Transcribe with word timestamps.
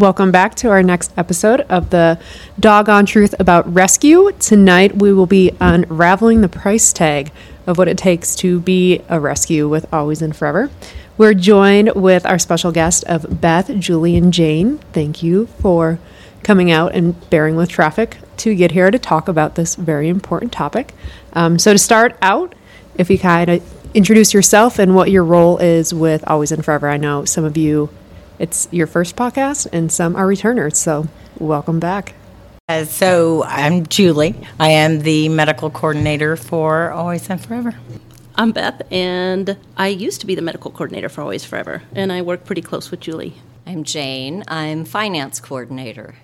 Welcome 0.00 0.30
back 0.32 0.54
to 0.54 0.70
our 0.70 0.82
next 0.82 1.12
episode 1.18 1.60
of 1.68 1.90
the 1.90 2.18
Doggone 2.58 3.04
Truth 3.04 3.34
About 3.38 3.70
Rescue. 3.70 4.32
Tonight 4.38 4.96
we 4.96 5.12
will 5.12 5.26
be 5.26 5.54
unraveling 5.60 6.40
the 6.40 6.48
price 6.48 6.94
tag 6.94 7.30
of 7.66 7.76
what 7.76 7.86
it 7.86 7.98
takes 7.98 8.34
to 8.36 8.60
be 8.60 9.02
a 9.10 9.20
rescue 9.20 9.68
with 9.68 9.92
Always 9.92 10.22
and 10.22 10.34
Furever. 10.34 10.70
We're 11.18 11.34
joined 11.34 11.92
with 11.94 12.24
our 12.24 12.38
special 12.38 12.72
guest 12.72 13.04
of 13.04 13.42
Beth, 13.42 13.70
Julie, 13.78 14.16
and 14.16 14.32
Jane. 14.32 14.78
Thank 14.94 15.22
you 15.22 15.48
for 15.60 15.98
coming 16.42 16.70
out 16.70 16.94
and 16.94 17.28
bearing 17.28 17.56
with 17.56 17.68
traffic 17.68 18.16
to 18.38 18.54
get 18.54 18.70
here 18.70 18.90
to 18.90 18.98
talk 18.98 19.28
about 19.28 19.56
this 19.56 19.74
very 19.74 20.08
important 20.08 20.50
topic. 20.50 20.94
Um, 21.34 21.58
so, 21.58 21.74
to 21.74 21.78
start 21.78 22.16
out, 22.22 22.54
if 22.94 23.10
you 23.10 23.18
kind 23.18 23.50
of 23.50 23.80
introduce 23.94 24.32
yourself 24.32 24.78
and 24.78 24.94
what 24.94 25.10
your 25.10 25.24
role 25.24 25.58
is 25.58 25.92
with 25.92 26.24
Always 26.26 26.52
and 26.52 26.64
Furever. 26.64 26.88
I 26.88 26.96
know 26.96 27.24
some 27.24 27.44
of 27.44 27.56
you, 27.56 27.90
it's 28.40 28.66
your 28.72 28.86
first 28.86 29.16
podcast, 29.16 29.68
and 29.70 29.92
some 29.92 30.16
are 30.16 30.26
returners. 30.26 30.78
So, 30.78 31.06
welcome 31.38 31.78
back. 31.78 32.14
Uh, 32.68 32.86
so, 32.86 33.44
I'm 33.44 33.86
Julie. 33.86 34.34
I 34.58 34.70
am 34.70 35.00
the 35.00 35.28
medical 35.28 35.68
coordinator 35.68 36.36
for 36.36 36.90
Always 36.90 37.28
and 37.28 37.38
Furever. 37.38 37.74
I'm 38.36 38.52
Beth, 38.52 38.80
and 38.90 39.58
I 39.76 39.88
used 39.88 40.22
to 40.22 40.26
be 40.26 40.34
the 40.34 40.42
medical 40.42 40.70
coordinator 40.70 41.10
for 41.10 41.20
Always 41.20 41.44
Furever, 41.44 41.82
and 41.94 42.10
I 42.10 42.22
work 42.22 42.46
pretty 42.46 42.62
close 42.62 42.90
with 42.90 43.00
Julie. 43.00 43.34
I'm 43.66 43.84
Jane. 43.84 44.42
I'm 44.48 44.86
finance 44.86 45.38
coordinator. 45.38 46.14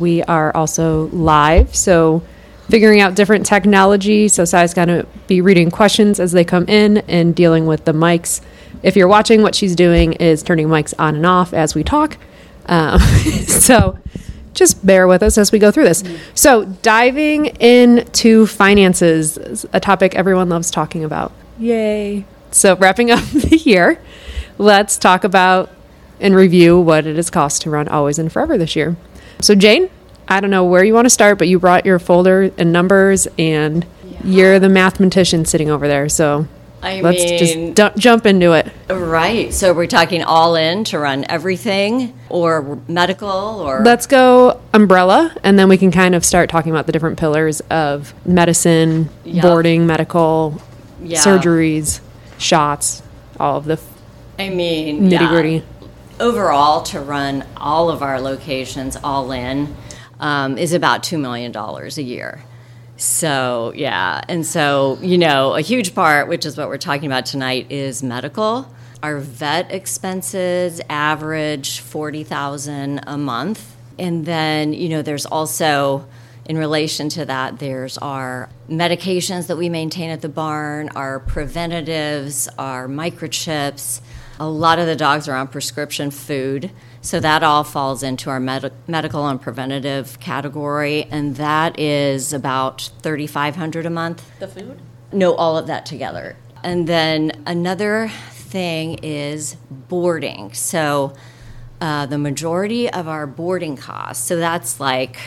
We 0.00 0.22
are 0.22 0.56
also 0.56 1.08
live, 1.08 1.76
so 1.76 2.22
figuring 2.70 3.00
out 3.00 3.14
different 3.14 3.44
technology. 3.44 4.28
So 4.28 4.44
Sai's 4.44 4.74
going 4.74 4.88
to 4.88 5.06
be 5.26 5.40
reading 5.40 5.70
questions 5.70 6.18
as 6.20 6.32
they 6.32 6.44
come 6.44 6.64
in 6.66 6.98
and 7.08 7.34
dealing 7.34 7.66
with 7.66 7.84
the 7.84 7.92
mics. 7.92 8.40
If 8.82 8.96
you're 8.96 9.08
watching, 9.08 9.42
what 9.42 9.54
she's 9.54 9.74
doing 9.74 10.14
is 10.14 10.42
turning 10.42 10.68
mics 10.68 10.94
on 10.98 11.16
and 11.16 11.26
off 11.26 11.52
as 11.52 11.74
we 11.74 11.82
talk. 11.82 12.16
Um, 12.66 13.00
so 13.46 13.98
just 14.54 14.84
bear 14.84 15.06
with 15.06 15.22
us 15.22 15.38
as 15.38 15.52
we 15.52 15.58
go 15.58 15.70
through 15.70 15.84
this. 15.84 16.04
So 16.34 16.64
diving 16.64 17.46
into 17.46 18.46
finances, 18.46 19.64
a 19.72 19.80
topic 19.80 20.14
everyone 20.14 20.48
loves 20.48 20.70
talking 20.70 21.04
about. 21.04 21.32
Yay. 21.58 22.24
So 22.50 22.76
wrapping 22.76 23.10
up 23.10 23.24
the 23.32 23.56
year, 23.56 24.00
let's 24.58 24.96
talk 24.96 25.24
about 25.24 25.70
and 26.20 26.34
review 26.34 26.80
what 26.80 27.06
it 27.06 27.16
has 27.16 27.30
cost 27.30 27.62
to 27.62 27.70
run 27.70 27.88
Always 27.88 28.18
and 28.18 28.30
Furever 28.30 28.58
this 28.58 28.74
year. 28.74 28.96
So 29.40 29.54
Jane, 29.54 29.88
I 30.26 30.40
don't 30.40 30.50
know 30.50 30.64
where 30.64 30.84
you 30.84 30.94
want 30.94 31.06
to 31.06 31.10
start, 31.10 31.38
but 31.38 31.48
you 31.48 31.58
brought 31.58 31.86
your 31.86 31.98
folder 31.98 32.50
and 32.58 32.72
numbers, 32.72 33.28
and 33.38 33.86
you're 34.24 34.58
the 34.58 34.68
mathematician 34.68 35.44
sitting 35.44 35.70
over 35.70 35.86
there. 35.86 36.08
So 36.08 36.46
I 36.82 37.00
let's 37.00 37.24
mean, 37.24 37.74
just 37.74 37.74
du- 37.74 38.00
jump 38.00 38.24
into 38.26 38.52
it. 38.52 38.70
right. 38.88 39.52
So 39.52 39.72
we're 39.74 39.86
talking 39.86 40.22
all 40.22 40.54
in 40.54 40.84
to 40.84 40.98
run 40.98 41.24
everything, 41.28 42.16
or 42.28 42.78
medical, 42.86 43.28
or 43.28 43.82
Let's 43.84 44.06
go 44.06 44.60
umbrella, 44.72 45.34
and 45.42 45.58
then 45.58 45.68
we 45.68 45.76
can 45.76 45.90
kind 45.90 46.14
of 46.14 46.24
start 46.24 46.48
talking 46.50 46.70
about 46.70 46.86
the 46.86 46.92
different 46.92 47.18
pillars 47.18 47.60
of 47.70 48.14
medicine, 48.24 49.08
Yeah. 49.24 49.42
boarding, 49.42 49.86
medical, 49.86 50.60
Yeah. 51.02 51.20
surgeries, 51.20 52.00
shots, 52.38 53.02
all 53.40 53.56
of 53.56 53.64
the 53.64 53.72
f- 53.74 53.82
I 54.38 54.48
mean, 54.50 55.08
nitty 55.10 55.12
yeah. 55.12 55.28
gritty. 55.28 55.64
Overall, 56.20 56.82
to 56.84 57.00
run 57.00 57.44
all 57.56 57.90
of 57.90 58.02
our 58.02 58.20
locations 58.20 58.96
all 59.02 59.30
in 59.32 59.74
um, 60.20 60.56
is 60.58 60.72
about 60.72 61.02
$2 61.02 61.18
million 61.20 61.52
a 61.56 62.02
year. 62.02 62.42
So, 62.98 63.72
yeah. 63.76 64.22
And 64.28 64.44
so, 64.44 64.98
you 65.00 65.18
know, 65.18 65.54
a 65.54 65.60
huge 65.60 65.94
part, 65.94 66.28
which 66.28 66.44
is 66.44 66.56
what 66.56 66.68
we're 66.68 66.78
talking 66.78 67.06
about 67.06 67.26
tonight, 67.26 67.70
is 67.70 68.02
medical. 68.02 68.74
Our 69.04 69.18
vet 69.18 69.70
expenses 69.70 70.80
average 70.90 71.78
40000 71.78 73.00
a 73.06 73.16
month. 73.16 73.76
And 74.00 74.26
then, 74.26 74.72
you 74.72 74.88
know, 74.88 75.02
there's 75.02 75.26
also, 75.26 76.08
in 76.46 76.58
relation 76.58 77.08
to 77.10 77.24
that, 77.26 77.60
there's 77.60 77.98
our 77.98 78.48
medications 78.68 79.46
that 79.46 79.56
we 79.56 79.68
maintain 79.68 80.10
at 80.10 80.20
the 80.20 80.28
barn, 80.28 80.88
our 80.96 81.20
preventatives, 81.20 82.48
our 82.58 82.88
microchips. 82.88 84.00
A 84.40 84.48
lot 84.48 84.80
of 84.80 84.86
the 84.86 84.96
dogs 84.96 85.28
are 85.28 85.36
on 85.36 85.46
prescription 85.46 86.10
food. 86.10 86.72
So 87.00 87.20
that 87.20 87.42
all 87.42 87.64
falls 87.64 88.02
into 88.02 88.28
our 88.28 88.40
med- 88.40 88.72
medical 88.86 89.26
and 89.26 89.40
preventative 89.40 90.18
category, 90.20 91.04
and 91.04 91.36
that 91.36 91.78
is 91.78 92.32
about 92.32 92.90
3500 93.02 93.86
a 93.86 93.90
month. 93.90 94.28
The 94.40 94.48
food? 94.48 94.80
No, 95.12 95.34
all 95.34 95.56
of 95.56 95.66
that 95.68 95.86
together. 95.86 96.36
And 96.64 96.86
then 96.88 97.42
another 97.46 98.10
thing 98.30 98.98
is 99.02 99.54
boarding. 99.70 100.52
So 100.54 101.14
uh, 101.80 102.06
the 102.06 102.18
majority 102.18 102.90
of 102.90 103.06
our 103.06 103.26
boarding 103.26 103.76
costs, 103.76 104.26
so 104.26 104.36
that's 104.36 104.80
like, 104.80 105.18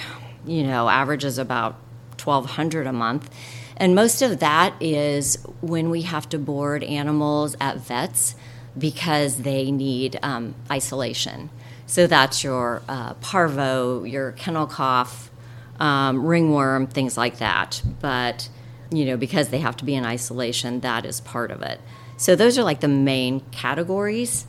you 0.45 0.63
know, 0.63 0.89
averages 0.89 1.37
about 1.37 1.75
1200 2.23 2.85
a 2.85 2.93
month. 2.93 3.29
And 3.77 3.95
most 3.95 4.21
of 4.21 4.39
that 4.39 4.75
is 4.81 5.37
when 5.61 5.89
we 5.89 6.03
have 6.03 6.27
to 6.29 6.37
board 6.37 6.83
animals 6.83 7.55
at 7.59 7.77
vets 7.77 8.35
because 8.77 9.37
they 9.41 9.71
need 9.71 10.19
um, 10.21 10.53
isolation. 10.69 11.49
So 11.91 12.07
that's 12.07 12.41
your 12.41 12.81
uh, 12.87 13.15
parvo, 13.15 14.05
your 14.05 14.31
kennel 14.31 14.65
cough, 14.65 15.29
um, 15.77 16.25
ringworm, 16.25 16.87
things 16.87 17.17
like 17.17 17.39
that. 17.39 17.81
But 17.99 18.47
you 18.91 19.03
know, 19.03 19.17
because 19.17 19.49
they 19.49 19.59
have 19.59 19.75
to 19.75 19.83
be 19.83 19.95
in 19.95 20.05
isolation, 20.05 20.79
that 20.79 21.05
is 21.05 21.19
part 21.19 21.51
of 21.51 21.61
it. 21.61 21.81
So 22.15 22.33
those 22.33 22.57
are 22.57 22.63
like 22.63 22.79
the 22.79 22.87
main 22.87 23.41
categories 23.51 24.45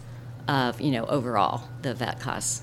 of 0.47 0.81
you 0.81 0.93
know 0.93 1.05
overall 1.07 1.65
the 1.83 1.95
vet 1.95 2.21
costs. 2.21 2.63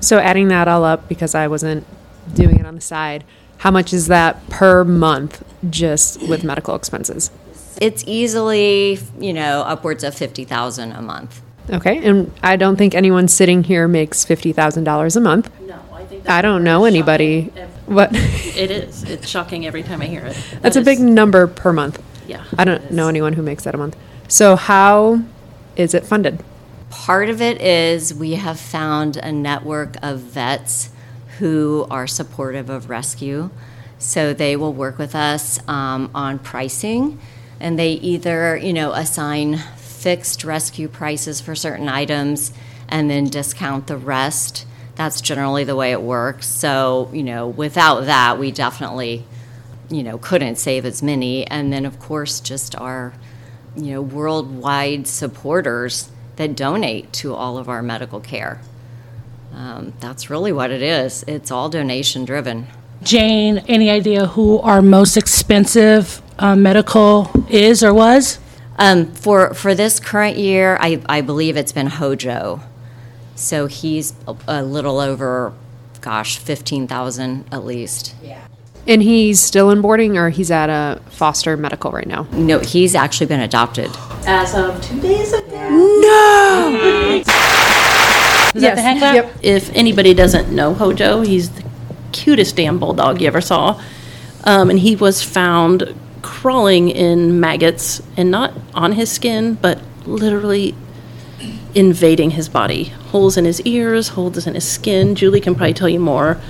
So 0.00 0.20
adding 0.20 0.46
that 0.46 0.68
all 0.68 0.84
up 0.84 1.08
because 1.08 1.34
I 1.34 1.48
wasn't 1.48 1.84
doing 2.32 2.60
it 2.60 2.66
on 2.66 2.76
the 2.76 2.80
side, 2.80 3.24
how 3.56 3.72
much 3.72 3.92
is 3.92 4.06
that 4.06 4.48
per 4.48 4.84
month 4.84 5.42
just 5.68 6.22
with 6.28 6.44
medical 6.44 6.76
expenses? 6.76 7.32
It's 7.80 8.04
easily 8.06 9.00
you 9.18 9.32
know 9.32 9.62
upwards 9.62 10.04
of 10.04 10.14
fifty 10.14 10.44
thousand 10.44 10.92
a 10.92 11.02
month. 11.02 11.42
Okay, 11.68 11.98
and 12.06 12.32
I 12.42 12.56
don't 12.56 12.76
think 12.76 12.94
anyone 12.94 13.28
sitting 13.28 13.64
here 13.64 13.88
makes 13.88 14.24
fifty 14.24 14.52
thousand 14.52 14.84
dollars 14.84 15.16
a 15.16 15.20
month. 15.20 15.50
No, 15.62 15.78
I 15.92 16.04
think 16.04 16.28
I 16.28 16.42
don't 16.42 16.62
know 16.62 16.84
anybody. 16.84 17.52
What? 17.86 18.10
It 18.14 18.70
is. 18.70 19.04
It's 19.04 19.28
shocking 19.28 19.66
every 19.66 19.82
time 19.82 20.00
I 20.00 20.06
hear 20.06 20.24
it. 20.26 20.36
That's 20.60 20.76
a 20.76 20.82
big 20.82 21.00
number 21.00 21.46
per 21.46 21.72
month. 21.72 22.02
Yeah. 22.26 22.44
I 22.56 22.64
don't 22.64 22.90
know 22.90 23.08
anyone 23.08 23.32
who 23.34 23.42
makes 23.42 23.64
that 23.64 23.74
a 23.74 23.78
month. 23.78 23.96
So 24.28 24.56
how 24.56 25.22
is 25.76 25.94
it 25.94 26.04
funded? 26.04 26.42
Part 26.90 27.28
of 27.28 27.40
it 27.40 27.60
is 27.60 28.14
we 28.14 28.32
have 28.32 28.58
found 28.58 29.16
a 29.16 29.30
network 29.30 29.96
of 30.02 30.18
vets 30.20 30.90
who 31.38 31.86
are 31.90 32.06
supportive 32.06 32.70
of 32.70 32.88
rescue. 32.88 33.50
So 33.98 34.32
they 34.32 34.56
will 34.56 34.72
work 34.72 34.98
with 34.98 35.14
us 35.14 35.58
um, 35.68 36.10
on 36.14 36.38
pricing, 36.38 37.18
and 37.60 37.78
they 37.78 37.92
either, 37.92 38.56
you 38.56 38.72
know, 38.72 38.92
assign 38.92 39.60
fixed 39.96 40.44
rescue 40.44 40.88
prices 40.88 41.40
for 41.40 41.54
certain 41.54 41.88
items 41.88 42.52
and 42.88 43.10
then 43.10 43.24
discount 43.24 43.86
the 43.86 43.96
rest. 43.96 44.66
That's 44.94 45.20
generally 45.20 45.64
the 45.64 45.76
way 45.76 45.92
it 45.92 46.02
works. 46.02 46.46
So, 46.46 47.10
you 47.12 47.22
know, 47.22 47.48
without 47.48 48.06
that, 48.06 48.38
we 48.38 48.50
definitely, 48.50 49.24
you 49.90 50.02
know, 50.02 50.18
couldn't 50.18 50.56
save 50.56 50.84
as 50.84 51.02
many. 51.02 51.46
And 51.46 51.72
then, 51.72 51.84
of 51.84 51.98
course, 51.98 52.40
just 52.40 52.76
our, 52.76 53.12
you 53.76 53.92
know, 53.92 54.02
worldwide 54.02 55.06
supporters 55.06 56.10
that 56.36 56.54
donate 56.54 57.12
to 57.14 57.34
all 57.34 57.58
of 57.58 57.68
our 57.68 57.82
medical 57.82 58.20
care. 58.20 58.60
Um, 59.52 59.94
that's 60.00 60.28
really 60.28 60.52
what 60.52 60.70
it 60.70 60.82
is. 60.82 61.24
It's 61.26 61.50
all 61.50 61.68
donation 61.68 62.24
driven. 62.24 62.66
Jane, 63.02 63.58
any 63.68 63.90
idea 63.90 64.26
who 64.26 64.58
our 64.60 64.82
most 64.82 65.16
expensive 65.16 66.22
uh, 66.38 66.56
medical 66.56 67.30
is 67.48 67.82
or 67.82 67.92
was? 67.92 68.38
Um, 68.78 69.12
for 69.12 69.54
for 69.54 69.74
this 69.74 69.98
current 69.98 70.36
year, 70.36 70.76
I, 70.80 71.02
I 71.08 71.20
believe 71.22 71.56
it's 71.56 71.72
been 71.72 71.86
Hojo, 71.86 72.60
so 73.34 73.66
he's 73.66 74.14
a, 74.28 74.36
a 74.46 74.62
little 74.62 75.00
over, 75.00 75.52
gosh, 76.00 76.38
fifteen 76.38 76.86
thousand 76.86 77.46
at 77.50 77.64
least. 77.64 78.14
Yeah. 78.22 78.46
And 78.88 79.02
he's 79.02 79.40
still 79.40 79.70
in 79.70 79.80
boarding 79.80 80.16
or 80.16 80.30
he's 80.30 80.50
at 80.50 80.70
a 80.70 81.00
foster 81.10 81.56
medical 81.56 81.90
right 81.90 82.06
now? 82.06 82.28
No, 82.30 82.60
he's 82.60 82.94
actually 82.94 83.26
been 83.26 83.40
adopted. 83.40 83.90
As 84.26 84.54
of 84.54 84.80
two 84.80 85.00
days 85.00 85.32
ago. 85.32 85.44
Is 88.54 88.62
that 88.62 88.76
the 88.76 88.82
hand 88.82 89.00
clap? 89.00 89.14
Yep. 89.14 89.38
If 89.42 89.74
anybody 89.74 90.14
doesn't 90.14 90.54
know 90.54 90.72
Hojo, 90.72 91.22
he's 91.22 91.50
the 91.50 91.64
cutest 92.12 92.54
damn 92.54 92.78
bulldog 92.78 93.20
you 93.20 93.26
ever 93.26 93.40
saw. 93.40 93.82
Um, 94.44 94.70
and 94.70 94.78
he 94.78 94.94
was 94.94 95.20
found 95.20 95.98
crawling 96.26 96.88
in 96.88 97.38
maggots 97.38 98.02
and 98.16 98.32
not 98.32 98.52
on 98.74 98.90
his 98.90 99.12
skin, 99.12 99.54
but 99.54 99.80
literally 100.06 100.74
invading 101.72 102.30
his 102.30 102.48
body. 102.48 102.84
Holes 103.12 103.36
in 103.36 103.44
his 103.44 103.60
ears, 103.60 104.08
holes 104.08 104.44
in 104.44 104.54
his 104.54 104.68
skin. 104.68 105.14
Julie 105.14 105.40
can 105.40 105.54
probably 105.54 105.72
tell 105.72 105.88
you 105.88 106.00
more. 106.00 106.40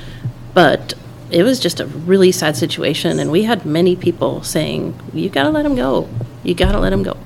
But 0.55 0.95
it 1.31 1.43
was 1.43 1.61
just 1.61 1.79
a 1.79 1.87
really 1.87 2.33
sad 2.33 2.57
situation. 2.57 3.21
And 3.21 3.31
we 3.31 3.43
had 3.43 3.67
many 3.67 3.97
people 3.97 4.43
saying, 4.43 4.99
You 5.13 5.29
gotta 5.29 5.51
let 5.51 5.67
him 5.67 5.77
go. 5.77 6.09
You 6.43 6.55
gotta 6.55 6.79
let 6.79 6.91
him 6.91 7.03
go. 7.03 7.19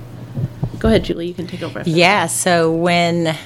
Go 0.81 0.89
ahead, 0.89 1.05
Julie. 1.05 1.29
You 1.29 1.35
can 1.35 1.47
take 1.47 1.63
over. 1.63 1.85
Yeah, 1.87 2.27
so 2.27 2.73
when 2.73 3.37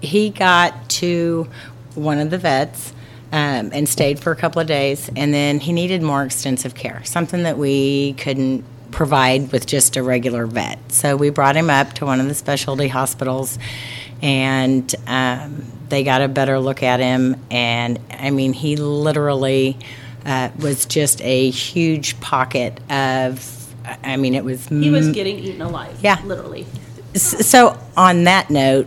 he 0.00 0.30
got 0.30 0.90
to 0.90 1.48
one 1.94 2.18
of 2.18 2.30
the 2.30 2.38
vets 2.38 2.92
um, 3.32 3.70
and 3.72 3.88
stayed 3.88 4.18
for 4.18 4.32
a 4.32 4.36
couple 4.36 4.60
of 4.60 4.66
days. 4.66 5.10
And 5.16 5.32
then 5.32 5.60
he 5.60 5.72
needed 5.72 6.02
more 6.02 6.24
extensive 6.24 6.74
care, 6.74 7.02
something 7.04 7.42
that 7.42 7.58
we 7.58 8.14
couldn't 8.14 8.64
provide 8.90 9.52
with 9.52 9.66
just 9.66 9.96
a 9.96 10.02
regular 10.02 10.46
vet. 10.46 10.78
So 10.90 11.16
we 11.16 11.30
brought 11.30 11.56
him 11.56 11.70
up 11.70 11.92
to 11.94 12.06
one 12.06 12.20
of 12.20 12.28
the 12.28 12.34
specialty 12.34 12.88
hospitals, 12.88 13.58
and 14.22 14.92
um, 15.06 15.64
they 15.88 16.04
got 16.04 16.22
a 16.22 16.28
better 16.28 16.58
look 16.58 16.82
at 16.82 17.00
him. 17.00 17.36
And 17.50 17.98
I 18.10 18.30
mean, 18.30 18.52
he 18.52 18.76
literally 18.76 19.76
uh, 20.24 20.50
was 20.58 20.86
just 20.86 21.20
a 21.22 21.50
huge 21.50 22.20
pocket 22.20 22.80
of. 22.90 23.54
I 24.02 24.18
mean, 24.18 24.34
it 24.34 24.44
was. 24.44 24.66
He 24.68 24.90
was 24.90 25.10
getting 25.12 25.38
eaten 25.38 25.62
alive. 25.62 25.98
Yeah. 26.02 26.20
Literally. 26.24 26.66
So, 27.14 27.78
on 27.96 28.24
that 28.24 28.50
note, 28.50 28.86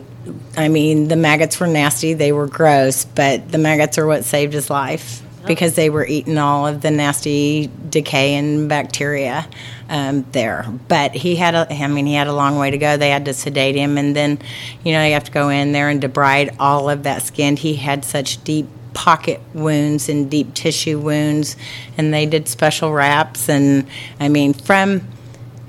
I 0.56 0.68
mean, 0.68 1.08
the 1.08 1.16
maggots 1.16 1.60
were 1.60 1.68
nasty, 1.68 2.14
they 2.14 2.32
were 2.32 2.48
gross, 2.48 3.06
but 3.06 3.52
the 3.52 3.58
maggots 3.58 3.98
are 3.98 4.06
what 4.06 4.24
saved 4.24 4.54
his 4.54 4.70
life 4.70 5.22
because 5.48 5.76
they 5.76 5.90
were 5.90 6.06
eating 6.06 6.38
all 6.38 6.68
of 6.68 6.82
the 6.82 6.92
nasty 6.92 7.70
decay 7.90 8.36
and 8.36 8.70
bacteria 8.70 9.48
um, 9.90 10.26
there. 10.32 10.66
But 10.88 11.14
he 11.14 11.36
had 11.36 11.56
a, 11.56 11.68
I 11.74 11.88
mean, 11.88 12.06
he 12.06 12.14
had 12.14 12.28
a 12.28 12.34
long 12.34 12.58
way 12.58 12.72
to 12.72 12.78
go. 12.78 12.98
They 12.98 13.10
had 13.10 13.26
to 13.26 13.34
sedate 13.34 13.76
him, 13.76 13.98
and 13.98 14.16
then, 14.16 14.40
you 14.84 14.94
know, 14.94 15.04
you 15.04 15.14
have 15.14 15.24
to 15.26 15.32
go 15.32 15.50
in 15.50 15.72
there 15.72 15.90
and 15.90 16.02
debride 16.02 16.56
all 16.60 16.90
of 16.90 17.04
that 17.04 17.24
skin. 17.24 17.58
He 17.58 17.76
had 17.76 18.06
such 18.06 18.44
deep 18.44 18.68
pocket 18.94 19.42
wounds 19.54 20.10
and 20.10 20.30
deep 20.30 20.54
tissue 20.54 21.00
wounds, 21.00 21.56
and 21.98 22.14
they 22.14 22.26
did 22.26 22.48
special 22.48 22.92
wraps. 22.92 23.50
And 23.50 23.88
I 24.20 24.30
mean, 24.30 24.54
from 24.54 25.08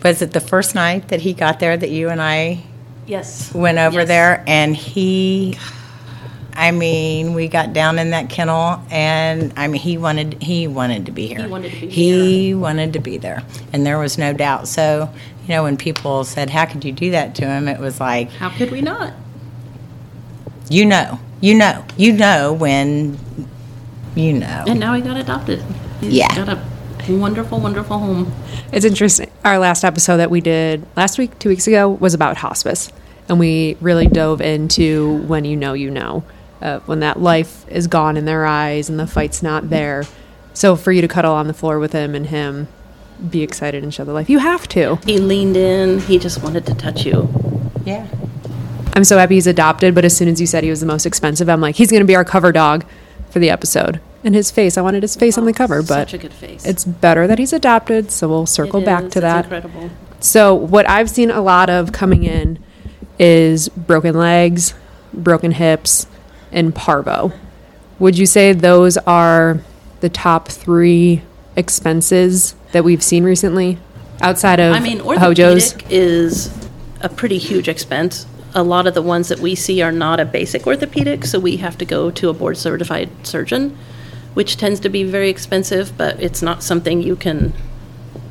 was 0.03 0.21
it 0.21 0.33
the 0.33 0.41
first 0.41 0.75
night 0.75 1.09
that 1.09 1.21
he 1.21 1.33
got 1.33 1.61
there 1.61 1.77
that 1.77 1.91
you 1.91 2.09
and 2.09 2.21
I 2.21 2.65
Yes. 3.07 3.53
went 3.55 3.79
over 3.79 4.01
Yes. 4.01 4.09
there 4.09 4.45
and 4.47 4.77
he 4.77 5.57
I 6.55 6.71
mean, 6.71 7.33
we 7.33 7.49
got 7.49 7.73
down 7.73 7.99
in 7.99 8.11
that 8.11 8.29
kennel 8.29 8.83
and 8.91 9.53
I 9.57 9.69
mean 9.69 9.81
he 9.81 9.97
wanted 9.97 10.43
he 10.43 10.67
wanted 10.69 11.07
to 11.07 11.13
be 11.13 11.27
here. 11.27 11.41
He 11.43 11.47
wanted 11.47 11.73
to 11.73 11.81
be 11.81 11.89
He 11.89 12.55
wanted 12.55 12.93
to 12.93 12.99
be 12.99 13.17
there. 13.17 13.43
And 13.73 13.87
there 13.87 13.99
was 13.99 14.19
no 14.19 14.33
doubt. 14.35 14.69
So, 14.69 15.09
you 15.43 15.49
know, 15.49 15.63
when 15.63 15.77
people 15.79 16.25
said, 16.25 16.51
How 16.51 16.67
could 16.67 16.85
you 16.85 16.93
do 16.93 17.11
that 17.13 17.35
to 17.37 17.47
him? 17.47 17.69
It 17.69 17.81
was 17.81 18.01
like, 18.01 18.31
How 18.33 18.51
could 18.51 18.71
we 18.71 18.81
not? 18.83 19.15
you 20.69 20.85
know, 20.87 21.19
you 21.41 21.55
know, 21.55 21.85
you 21.97 22.13
know 22.13 22.53
when 22.53 23.19
you 24.15 24.33
know. 24.35 24.65
And 24.67 24.79
now 24.79 24.95
he 24.95 25.01
got 25.03 25.17
adopted. 25.17 25.63
He's 26.01 26.13
Yeah. 26.15 26.35
got 26.35 26.49
a 26.51 26.63
wonderful, 27.09 27.61
wonderful 27.61 27.99
home. 27.99 28.33
It's 28.73 28.85
interesting. 28.85 29.31
Our 29.45 29.59
last 29.59 29.85
episode 29.85 30.19
that 30.19 30.31
we 30.31 30.41
did 30.41 30.87
last 30.97 31.19
week, 31.19 31.39
two 31.39 31.49
weeks 31.49 31.67
ago, 31.67 31.89
was 31.89 32.15
about 32.15 32.37
hospice. 32.39 32.91
And 33.29 33.39
we 33.39 33.77
really 33.81 34.07
dove 34.07 34.41
into 34.41 35.19
when 35.27 35.45
you 35.45 35.57
know, 35.57 35.73
you 35.73 35.91
know, 35.91 36.25
uh, 36.61 36.81
when 36.81 37.01
that 37.01 37.21
life 37.21 37.67
is 37.69 37.87
gone 37.87 38.17
in 38.17 38.25
their 38.25 38.45
eyes 38.47 38.89
and 38.89 38.99
the 38.99 39.07
fight's 39.07 39.43
not 39.43 39.71
there. 39.71 40.05
So 40.55 40.77
for 40.77 40.93
you 40.93 41.01
to 41.01 41.09
cuddle 41.09 41.35
on 41.35 41.47
the 41.47 41.55
floor 41.55 41.79
with 41.79 41.93
him 41.93 42.15
and 42.15 42.27
him 42.27 42.69
be 43.31 43.43
excited 43.43 43.83
and 43.83 43.93
show 43.93 44.05
the 44.05 44.13
life, 44.13 44.29
you 44.29 44.39
have 44.39 44.69
to. 44.69 44.97
He 45.07 45.19
leaned 45.19 45.57
in. 45.57 46.01
He 46.01 46.19
just 46.19 46.43
wanted 46.43 46.67
to 46.67 46.75
touch 46.75 47.05
you. 47.07 47.29
yeah. 47.85 48.07
I'm 48.95 49.05
so 49.05 49.17
happy 49.17 49.37
he's 49.37 49.47
adopted, 49.47 49.95
but 49.95 50.05
as 50.05 50.15
soon 50.15 50.29
as 50.29 50.39
you 50.39 50.47
said 50.47 50.65
he 50.65 50.71
was 50.71 50.81
the 50.81 50.87
most 50.87 51.07
expensive, 51.07 51.49
I'm 51.49 51.63
like, 51.63 51.77
he's 51.77 51.91
going 51.91 52.03
to 52.03 52.07
be 52.07 52.15
our 52.15 52.27
cover 52.27 52.53
dog 52.53 52.85
for 53.31 53.39
the 53.39 53.49
episode. 53.49 54.01
And 54.25 54.35
his 54.35 54.51
face, 54.51 54.79
I 54.79 54.83
wanted 54.83 55.03
his 55.03 55.17
face 55.17 55.37
on 55.37 55.45
the 55.47 55.51
oh, 55.51 55.55
cover, 55.55 55.83
but 55.83 56.09
Such 56.09 56.15
a 56.15 56.19
good 56.19 56.33
face. 56.33 56.65
it's 56.65 56.85
better 56.85 57.27
that 57.27 57.39
he's 57.39 57.53
adopted, 57.53 58.11
so 58.13 58.29
we'll 58.29 58.47
circle 58.47 58.81
It 58.81 58.85
back 58.87 59.05
is. 59.05 59.13
to 59.15 59.19
It's 59.19 59.23
that. 59.23 59.45
incredible. 59.47 59.91
So, 60.21 60.55
what 60.55 60.89
I've 60.89 61.11
seen 61.11 61.31
a 61.31 61.41
lot 61.41 61.69
of 61.69 61.91
coming 61.93 62.23
in 62.23 62.63
is 63.19 63.69
broken 63.71 64.15
legs, 64.17 64.75
broken 65.13 65.51
hips, 65.53 66.07
and 66.53 66.73
parvo. 66.75 67.33
Would 67.99 68.17
you 68.19 68.27
say 68.27 68.53
those 68.53 68.97
are 68.99 69.61
the 70.01 70.09
top 70.09 70.49
three 70.49 71.23
expenses 71.57 72.55
that 72.73 72.85
we've 72.85 73.03
seen 73.03 73.25
recently 73.25 73.79
outside 74.21 74.61
of 74.61 74.75
I 74.75 74.81
mean, 74.81 74.99
Hojo's? 75.01 75.73
orthopedic 75.73 75.87
is 75.91 76.69
a 77.01 77.09
pretty 77.09 77.39
huge 77.39 77.69
expense. 77.69 78.27
A 78.55 78.63
lot 78.63 78.87
of 78.87 78.95
the 78.95 79.03
ones 79.03 79.29
that 79.29 79.39
we 79.41 79.55
see 79.55 79.81
are 79.83 79.91
not 79.93 80.21
a 80.21 80.25
basic 80.25 80.67
orthopedic, 80.67 81.25
so 81.25 81.41
we 81.41 81.57
have 81.57 81.77
to 81.79 81.85
go 81.85 82.11
to 82.13 82.29
a 82.29 82.33
board 82.35 82.57
certified 82.57 83.09
surgeon, 83.27 83.77
which 84.35 84.57
tends 84.57 84.81
to 84.81 84.89
be 84.89 85.05
very 85.05 85.29
expensive, 85.29 85.97
but 85.97 86.21
it's 86.21 86.43
not 86.43 86.63
something 86.63 87.03
you 87.03 87.17
can, 87.17 87.53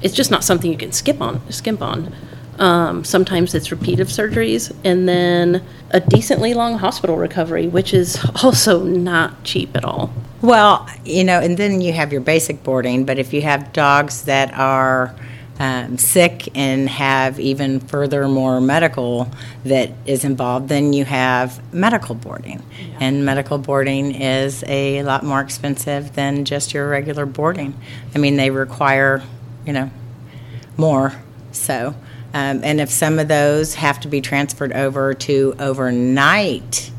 it's 0.01 0.13
just 0.13 0.31
not 0.31 0.43
something 0.43 0.71
you 0.71 0.77
can 0.77 0.91
skip 0.91 1.21
on, 1.21 1.41
skimp 1.51 1.81
on. 1.81 2.13
Um, 2.59 3.03
sometimes 3.03 3.55
it's 3.55 3.69
repeative 3.69 4.07
surgeries, 4.07 4.75
and 4.83 5.07
then 5.07 5.63
a 5.91 5.99
decently 5.99 6.53
long 6.53 6.77
hospital 6.77 7.17
recovery, 7.17 7.67
which 7.67 7.93
is 7.93 8.23
also 8.43 8.83
not 8.83 9.43
cheap 9.43 9.75
at 9.75 9.85
all. 9.85 10.13
Well, 10.41 10.87
you 11.05 11.23
know, 11.23 11.39
and 11.39 11.57
then 11.57 11.81
you 11.81 11.93
have 11.93 12.11
your 12.11 12.21
basic 12.21 12.63
boarding, 12.63 13.05
but 13.05 13.19
if 13.19 13.33
you 13.33 13.41
have 13.43 13.73
dogs 13.73 14.23
that 14.23 14.53
are 14.53 15.15
um, 15.61 15.99
sick 15.99 16.49
and 16.55 16.89
have 16.89 17.39
even 17.39 17.79
further 17.79 18.27
more 18.27 18.59
medical 18.59 19.29
that 19.63 19.91
is 20.07 20.25
involved, 20.25 20.69
then 20.69 20.91
you 20.91 21.05
have 21.05 21.61
medical 21.71 22.15
boarding. 22.15 22.63
And 22.99 23.23
medical 23.23 23.59
boarding 23.59 24.15
is 24.15 24.63
a 24.65 25.03
lot 25.03 25.23
more 25.23 25.39
expensive 25.39 26.15
than 26.15 26.45
just 26.45 26.73
your 26.73 26.89
regular 26.89 27.27
boarding. 27.27 27.79
I 28.15 28.17
mean, 28.17 28.37
they 28.37 28.49
require, 28.49 29.21
you 29.63 29.71
know, 29.71 29.91
more. 30.77 31.13
So, 31.51 31.89
um, 32.33 32.61
and 32.63 32.81
if 32.81 32.89
some 32.89 33.19
of 33.19 33.27
those 33.27 33.75
have 33.75 33.99
to 33.99 34.07
be 34.07 34.19
transferred 34.19 34.73
over 34.73 35.13
to 35.13 35.53
overnight 35.59 36.89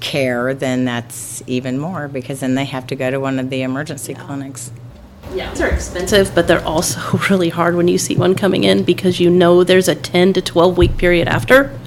care, 0.00 0.54
then 0.54 0.86
that's 0.86 1.42
even 1.46 1.78
more 1.78 2.08
because 2.08 2.40
then 2.40 2.54
they 2.54 2.64
have 2.64 2.86
to 2.86 2.96
go 2.96 3.10
to 3.10 3.20
one 3.20 3.38
of 3.38 3.50
the 3.50 3.60
emergency 3.60 4.14
clinics. 4.14 4.70
Yeah. 5.36 5.52
They're 5.52 5.74
expensive, 5.74 6.34
but 6.34 6.48
they're 6.48 6.64
also 6.64 7.18
really 7.30 7.50
hard 7.50 7.76
when 7.76 7.88
you 7.88 7.98
see 7.98 8.16
one 8.16 8.34
coming 8.34 8.64
in 8.64 8.84
because 8.84 9.20
you 9.20 9.28
know 9.28 9.64
there's 9.64 9.88
a 9.88 9.94
10 9.94 10.32
to 10.32 10.42
12 10.42 10.78
week 10.78 10.96
period 10.96 11.28
after 11.28 11.78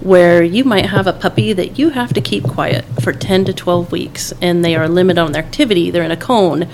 where 0.00 0.42
you 0.42 0.64
might 0.64 0.86
have 0.86 1.06
a 1.06 1.12
puppy 1.14 1.54
that 1.54 1.78
you 1.78 1.88
have 1.90 2.12
to 2.12 2.20
keep 2.20 2.44
quiet 2.44 2.84
for 3.02 3.10
10 3.10 3.46
to 3.46 3.54
12 3.54 3.90
weeks 3.90 4.34
and 4.42 4.62
they 4.62 4.76
are 4.76 4.86
limited 4.86 5.18
on 5.18 5.32
their 5.32 5.42
activity. 5.42 5.90
They're 5.90 6.02
in 6.02 6.10
a 6.10 6.16
cone 6.16 6.68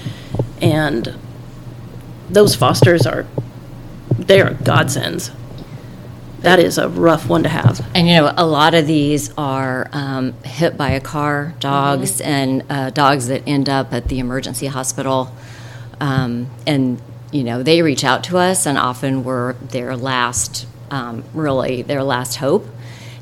and 0.61 1.15
those 2.29 2.57
fosters 2.57 3.07
are 3.07 3.27
they 4.19 4.41
are 4.41 4.55
godsends. 4.55 5.31
That 6.41 6.59
is 6.59 6.77
a 6.77 6.89
rough 6.89 7.29
one 7.29 7.45
to 7.45 7.49
have. 7.49 7.87
And 7.95 8.09
you 8.09 8.15
know, 8.15 8.35
a 8.37 8.47
lot 8.47 8.75
of 8.75 8.87
these 8.87 9.33
are 9.39 9.89
um, 9.93 10.33
hit 10.43 10.77
by 10.77 10.91
a 10.91 11.01
car 11.01 11.55
dogs 11.61 12.21
and 12.21 12.65
uh, 12.69 12.91
dogs 12.91 13.29
that 13.29 13.47
end 13.47 13.69
up 13.69 13.93
at 13.93 14.09
the 14.09 14.19
emergency 14.19 14.67
hospital. 14.67 15.33
Um, 16.01 16.51
and 16.67 17.01
you 17.33 17.45
know, 17.45 17.63
they 17.63 17.83
reach 17.83 18.03
out 18.05 18.25
to 18.25 18.39
us, 18.39 18.67
and 18.67 18.77
often 18.77 19.23
we're 19.23 19.53
their 19.55 19.97
last, 19.97 20.67
um, 20.91 21.25
really 21.33 21.83
their 21.83 22.03
last 22.03 22.37
hope. 22.37 22.67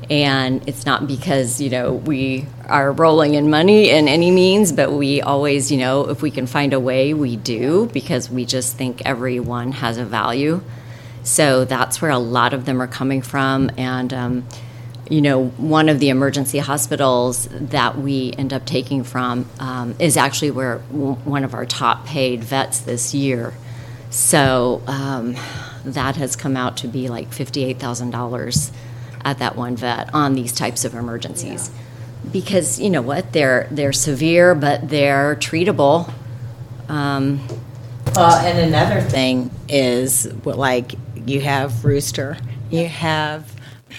And 0.09 0.67
it's 0.67 0.87
not 0.87 1.05
because 1.07 1.61
you 1.61 1.69
know 1.69 1.93
we 1.93 2.47
are 2.67 2.91
rolling 2.91 3.35
in 3.35 3.49
money 3.49 3.89
in 3.89 4.07
any 4.07 4.31
means, 4.31 4.71
but 4.71 4.91
we 4.91 5.21
always, 5.21 5.71
you 5.71 5.77
know, 5.77 6.09
if 6.09 6.21
we 6.21 6.31
can 6.31 6.47
find 6.47 6.73
a 6.73 6.79
way, 6.79 7.13
we 7.13 7.35
do 7.35 7.89
because 7.93 8.29
we 8.29 8.45
just 8.45 8.75
think 8.75 9.01
everyone 9.05 9.73
has 9.73 9.97
a 9.97 10.05
value. 10.05 10.61
So 11.23 11.65
that's 11.65 12.01
where 12.01 12.11
a 12.11 12.17
lot 12.19 12.53
of 12.53 12.65
them 12.65 12.81
are 12.81 12.87
coming 12.87 13.21
from. 13.21 13.69
And, 13.77 14.13
um, 14.13 14.45
you 15.09 15.21
know, 15.21 15.47
one 15.47 15.89
of 15.89 15.99
the 15.99 16.09
emergency 16.09 16.59
hospitals 16.59 17.47
that 17.51 17.97
we 17.97 18.31
end 18.37 18.53
up 18.53 18.65
taking 18.65 19.03
from 19.03 19.49
um, 19.59 19.95
is 19.99 20.15
actually 20.17 20.51
where 20.51 20.77
w- 20.91 21.15
one 21.15 21.43
of 21.43 21.55
our 21.55 21.65
top 21.65 22.05
paid 22.05 22.43
vets 22.43 22.79
this 22.81 23.13
year. 23.13 23.53
So 24.11 24.83
um, 24.85 25.35
that 25.83 26.15
has 26.15 26.35
come 26.35 26.55
out 26.55 26.77
to 26.77 26.87
be 26.87 27.09
like 27.09 27.31
$58,000 27.31 28.71
at 29.25 29.39
that 29.39 29.55
one 29.55 29.75
vet 29.75 30.13
on 30.13 30.33
these 30.33 30.53
types 30.53 30.85
of 30.85 30.93
emergencies. 30.93 31.71
Because, 32.31 32.79
you 32.79 32.89
know 32.91 33.01
what, 33.01 33.33
they're, 33.33 33.67
they're 33.71 33.93
severe, 33.93 34.53
but 34.53 34.89
they're 34.89 35.35
treatable. 35.37 36.11
Um, 36.87 37.39
Well, 38.15 38.45
and 38.45 38.59
another 38.59 39.01
thing 39.01 39.49
is 39.67 40.31
like 40.45 40.93
you 41.15 41.41
have 41.41 41.83
Rooster, 41.83 42.37
you 42.69 42.87
have 42.87 43.51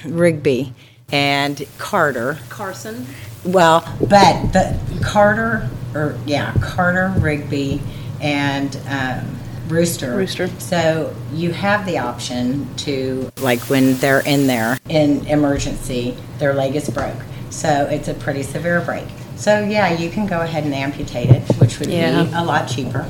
Rigby, 0.05 0.73
and 1.13 1.67
Carter. 1.79 2.39
Carson. 2.49 3.07
Well, 3.45 3.81
but 4.01 4.53
the 4.53 4.79
Carter, 5.03 5.71
or 5.95 6.19
yeah, 6.27 6.55
Carter, 6.61 7.15
Rigby, 7.19 7.81
and 8.21 8.77
um, 8.89 9.37
Rooster. 9.69 10.15
Rooster. 10.15 10.49
So 10.61 11.15
you 11.33 11.53
have 11.53 11.87
the 11.87 11.99
option 11.99 12.75
to, 12.77 13.31
like, 13.41 13.61
when 13.71 13.95
they're 13.99 14.27
in 14.27 14.47
there 14.47 14.79
in 14.89 15.27
emergency, 15.27 16.17
their 16.39 16.53
leg 16.53 16.77
is 16.77 16.91
broke. 16.91 17.17
So 17.51 17.87
it's 17.91 18.09
a 18.09 18.15
pretty 18.15 18.43
severe 18.43 18.81
break. 18.81 19.07
So 19.37 19.61
yeah, 19.61 19.93
you 19.97 20.11
can 20.11 20.27
go 20.27 20.41
ahead 20.43 20.65
and 20.65 20.75
amputate 20.75 21.31
it, 21.31 21.43
which 21.57 21.79
would 21.79 21.89
Yeah. 21.89 22.25
be 22.25 22.33
a 22.35 22.45
lot 22.45 22.69
cheaper. 22.69 23.07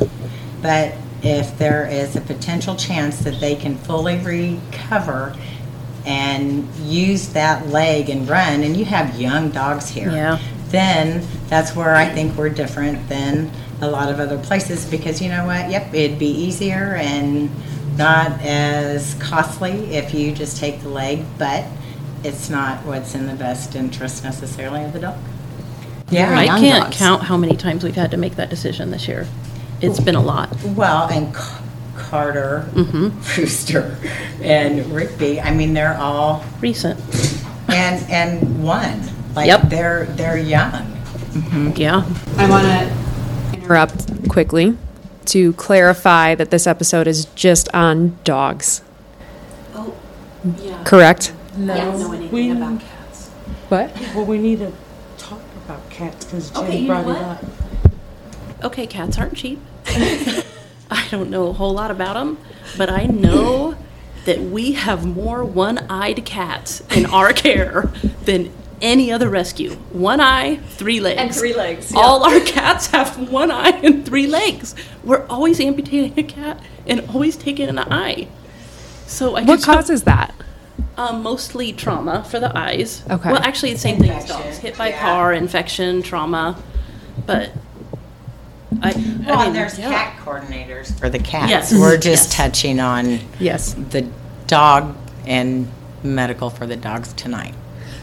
But 0.62 0.92
if 1.23 1.59
there 1.59 1.87
is 1.87 2.14
a 2.16 2.21
potential 2.21 2.76
chance 2.76 3.19
that 3.19 3.40
they 3.40 3.57
can 3.57 3.76
fully 3.76 4.16
recover 4.19 5.35
and 6.07 6.66
use 6.76 7.28
that 7.30 7.69
leg 7.69 8.09
and 8.09 8.28
run, 8.28 8.62
and 8.62 8.76
you 8.76 8.85
have 8.85 9.21
young 9.21 9.50
dogs 9.50 9.88
here. 9.88 10.11
Yeah. 10.11 10.38
then 10.69 11.26
that's 11.49 11.75
where 11.75 11.95
I 11.97 12.09
think 12.09 12.37
we're 12.37 12.49
different 12.49 13.09
than 13.09 13.50
a 13.83 13.88
lot 13.90 14.09
of 14.11 14.21
other 14.21 14.38
places 14.38 14.85
because 14.87 15.21
you 15.21 15.28
know 15.28 15.45
what? 15.47 15.69
Yep, 15.71 15.95
it'd 15.95 16.19
be 16.19 16.30
easier 16.30 16.95
and 16.97 17.50
not 17.97 18.40
as 18.42 19.14
costly 19.14 19.95
if 19.97 20.14
you 20.14 20.33
just 20.33 20.59
take 20.59 20.80
the 20.83 20.88
leg, 20.88 21.25
but 21.38 21.64
it's 22.23 22.49
not 22.50 22.85
what's 22.85 23.14
in 23.14 23.26
the 23.26 23.35
best 23.35 23.75
interest 23.75 24.23
necessarily 24.25 24.85
of 24.85 24.92
the 24.92 25.00
dog. 25.00 25.19
Yeah, 26.11 26.37
I 26.38 26.47
can't 26.47 26.85
dogs. 26.85 26.97
count 26.97 27.23
how 27.25 27.37
many 27.37 27.57
times 27.57 27.83
we've 27.85 27.95
had 27.95 28.11
to 28.12 28.16
make 28.16 28.37
that 28.37 28.50
decision 28.50 28.90
this 28.90 29.07
year. 29.09 29.26
It's 29.80 30.00
been 30.00 30.14
a 30.16 30.23
lot. 30.23 30.54
Well, 30.62 31.09
and 31.09 31.35
C- 31.35 31.42
Carter, 32.09 32.69
mm-hmm. 32.73 33.09
Rooster, 33.40 33.97
and 34.42 34.87
Rigby. 34.92 35.40
I 35.40 35.52
mean, 35.54 35.75
they're 35.75 35.97
all 35.99 36.45
Recent. 36.61 36.99
and 37.69 38.02
and 38.11 38.64
one. 38.64 39.00
Like 39.35 39.47
Yep. 39.47 39.62
they're 39.69 40.04
they're 40.16 40.38
young. 40.38 40.73
Mm-hmm. 41.33 41.73
Yeah. 41.76 42.04
I 42.37 42.49
want 42.49 42.66
to 42.66 43.57
interrupt 43.61 44.28
quickly 44.28 44.76
to 45.26 45.52
clarify 45.52 46.35
that 46.35 46.50
this 46.50 46.66
episode 46.66 47.07
is 47.07 47.26
just 47.37 47.69
on 47.75 48.19
dogs. 48.25 48.83
Oh, 49.75 49.95
yeah. 50.61 50.83
Correct? 50.85 51.33
No, 51.57 51.75
know 51.97 52.12
anything 52.12 52.33
we, 52.33 52.50
about 52.50 52.80
cats. 52.80 53.28
What? 53.69 53.95
Well, 54.14 54.25
we 54.25 54.38
need 54.38 54.59
to 54.61 54.73
talk 55.19 55.40
about 55.64 55.88
cats 55.90 56.25
because 56.25 56.50
Jen 56.50 56.64
Okay, 56.64 56.78
you 56.80 56.87
brought 56.88 57.07
know 57.07 57.12
it 57.12 57.14
what? 57.14 57.45
up. 57.45 58.64
Okay, 58.64 58.87
cats 58.87 59.19
aren't 59.19 59.37
cheap. 59.37 59.61
I 60.90 61.06
don't 61.11 61.30
know 61.30 61.49
a 61.49 61.52
whole 61.52 61.73
lot 61.73 61.90
about 61.90 62.14
them, 62.14 62.38
but 62.76 62.90
I 62.90 63.06
know 63.06 63.76
that 64.25 64.40
we 64.40 64.73
have 64.73 65.06
more 65.06 65.44
one 65.44 65.78
eyed 65.90 66.25
cats 66.25 66.82
in 66.94 67.06
our 67.06 67.32
care 67.44 67.92
than 68.25 68.52
any 68.82 69.12
other 69.12 69.28
rescue. 69.28 69.73
One 69.92 70.20
eye, 70.20 70.56
three 70.56 71.00
legs. 71.00 71.20
And 71.20 71.35
three 71.35 71.54
legs, 71.54 71.92
All 71.94 72.25
our 72.25 72.40
cats 72.40 72.88
have 72.88 73.30
one 73.30 73.50
eye 73.50 73.78
and 73.82 74.04
three 74.06 74.26
legs. 74.26 74.75
We're 75.04 75.26
always 75.26 75.61
amputating 75.61 76.18
a 76.18 76.23
cat 76.23 76.61
and 76.87 77.00
always 77.11 77.37
taking 77.37 77.68
an 77.68 77.78
eye. 77.78 78.28
So 79.06 79.37
I 79.37 79.42
What 79.42 79.56
just- 79.56 79.66
causes 79.66 80.02
that? 80.04 80.35
Um, 80.97 81.23
mostly 81.23 81.73
trauma 81.73 82.25
for 82.25 82.40
the 82.40 82.56
eyes. 82.56 83.02
Okay. 83.09 83.32
Well, 83.32 83.40
actually, 83.42 83.73
the 83.73 83.78
same 83.78 83.99
thing 83.99 84.11
as 84.11 84.26
dogs. 84.26 84.59
Hit 84.59 84.76
by 84.76 84.88
yeah. 84.88 85.00
car, 85.00 85.32
infection, 85.32 86.02
trauma. 86.02 86.62
But 87.26 87.52
I. 88.83 88.93
Well, 88.93 88.95
I 88.95 88.97
mean, 88.97 89.47
and 89.49 89.55
there's 89.55 89.79
yeah. 89.79 89.91
cat 89.91 90.17
coordinators 90.25 90.99
for 90.99 91.09
the 91.09 91.19
cats. 91.19 91.51
Yes. 91.51 91.73
We're 91.73 91.97
just 91.99 92.29
Yes. 92.29 92.35
touching 92.37 92.81
on 92.81 93.21
Yes. 93.39 93.75
the 93.91 94.07
dog 94.47 94.97
and 95.27 95.69
medical 96.03 96.51
for 96.51 96.67
the 96.67 96.77
dogs 96.77 97.13
tonight. 97.13 97.55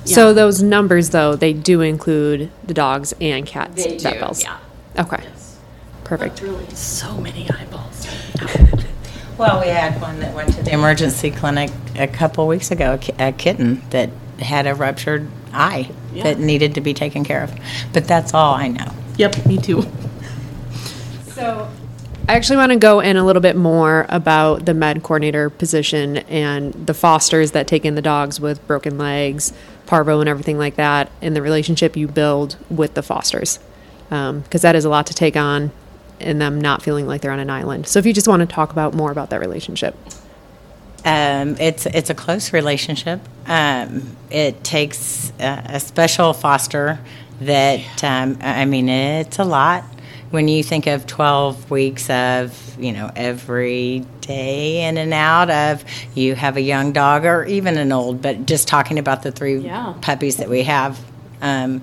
So 0.06 0.32
those 0.34 0.62
numbers, 0.64 1.10
though, 1.10 1.36
they 1.36 1.52
do 1.52 1.82
include 1.82 2.50
the 2.66 2.74
dogs 2.74 3.14
and 3.20 3.46
cats. 3.46 3.84
They 3.84 3.98
vet 3.98 4.14
do, 4.14 4.20
bills. 4.20 4.42
yeah. 4.42 4.58
Okay. 4.98 5.22
Perfect. 6.06 6.42
Really, 6.42 6.66
so 6.74 7.18
many 7.18 7.50
eyeballs. 7.50 8.08
Well, 9.38 9.62
we 9.62 9.68
had 9.68 10.02
one 10.02 10.20
that 10.22 10.34
went 10.34 10.52
to 10.56 10.64
the 10.64 10.72
emergency 10.74 11.30
clinic 11.30 11.70
a 11.96 12.08
couple 12.08 12.48
weeks 12.48 12.72
ago, 12.72 12.94
a 12.94 12.98
ki- 12.98 13.14
a 13.20 13.32
kitten 13.32 13.84
that 13.92 14.10
had 14.40 14.66
a 14.66 14.74
ruptured 14.74 15.28
eye 15.54 15.92
Yeah. 16.12 16.24
that 16.24 16.40
needed 16.40 16.74
to 16.74 16.82
be 16.82 16.96
taken 16.96 17.24
care 17.24 17.44
of. 17.44 17.54
But 17.94 18.08
that's 18.08 18.34
all 18.34 18.56
I 18.56 18.68
know. 18.70 18.92
Yep, 19.18 19.46
me 19.46 19.58
too. 19.60 19.86
So 21.38 21.70
I 22.27 22.34
actually 22.34 22.58
want 22.58 22.72
to 22.72 22.79
go 22.79 23.00
in 23.00 23.15
a 23.15 23.24
little 23.24 23.44
bit 23.44 23.56
more 23.56 24.08
about 24.10 24.65
the 24.65 24.74
med 24.74 25.03
coordinator 25.03 25.51
position 25.51 26.17
and 26.17 26.74
the 26.74 26.96
fosters 26.96 27.51
that 27.51 27.67
take 27.67 27.86
in 27.86 27.94
the 27.94 28.01
dogs 28.01 28.39
with 28.39 28.65
broken 28.65 28.98
legs, 28.98 29.53
parvo, 29.86 30.20
and 30.20 30.27
everything 30.27 30.58
like 30.58 30.77
that, 30.77 31.12
and 31.22 31.36
the 31.36 31.44
relationship 31.44 31.96
you 31.96 32.08
build 32.08 32.58
with 32.72 32.96
the 32.96 33.03
fosters. 33.03 33.60
Because 34.10 34.63
that 34.63 34.75
is 34.75 34.84
a 34.84 34.89
lot 34.89 35.06
to 35.08 35.13
take 35.13 35.38
on 35.38 35.72
and 36.20 36.41
them 36.41 36.60
not 36.60 36.82
feeling 36.82 37.06
like 37.06 37.22
they're 37.22 37.32
on 37.32 37.39
an 37.39 37.51
island. 37.51 37.86
So 37.86 38.00
if 38.00 38.08
you 38.08 38.13
just 38.13 38.27
want 38.27 38.39
to 38.39 38.48
talk 38.48 38.72
about 38.72 38.96
more 38.96 39.12
about 39.12 39.29
that 39.29 39.39
relationship. 39.39 39.96
Um, 41.06 41.56
it's 41.60 41.86
it's 41.86 42.10
a 42.10 42.15
close 42.15 42.51
relationship. 42.51 43.22
Um, 43.46 44.17
it 44.32 44.63
takes 44.63 45.32
a, 45.39 45.62
a 45.75 45.79
special 45.79 46.34
foster 46.34 46.98
that 47.41 48.03
um, 48.03 48.39
I 48.41 48.63
I 48.63 48.65
mean 48.65 48.89
it's 48.89 49.38
a 49.38 49.44
lot 49.44 49.84
when 50.32 50.48
you 50.48 50.64
think 50.64 50.88
of 50.88 51.06
twelve 51.08 51.70
weeks 51.72 52.10
of 52.10 52.76
you 52.80 52.92
know 52.92 53.12
every 53.16 54.06
day 54.22 54.84
in 54.86 54.98
and 54.98 55.14
out 55.14 55.50
of 55.50 55.84
you 56.16 56.36
have 56.36 56.58
a 56.58 56.62
young 56.62 56.92
dog 56.92 57.26
or 57.26 57.46
even 57.46 57.78
an 57.78 57.92
old, 57.92 58.22
but 58.22 58.46
just 58.46 58.68
talking 58.68 59.00
about 59.00 59.24
the 59.24 59.32
three 59.32 59.58
Yeah. 59.58 59.94
puppies 60.02 60.38
that 60.38 60.50
we 60.50 60.64
have, 60.64 61.00
um, 61.42 61.82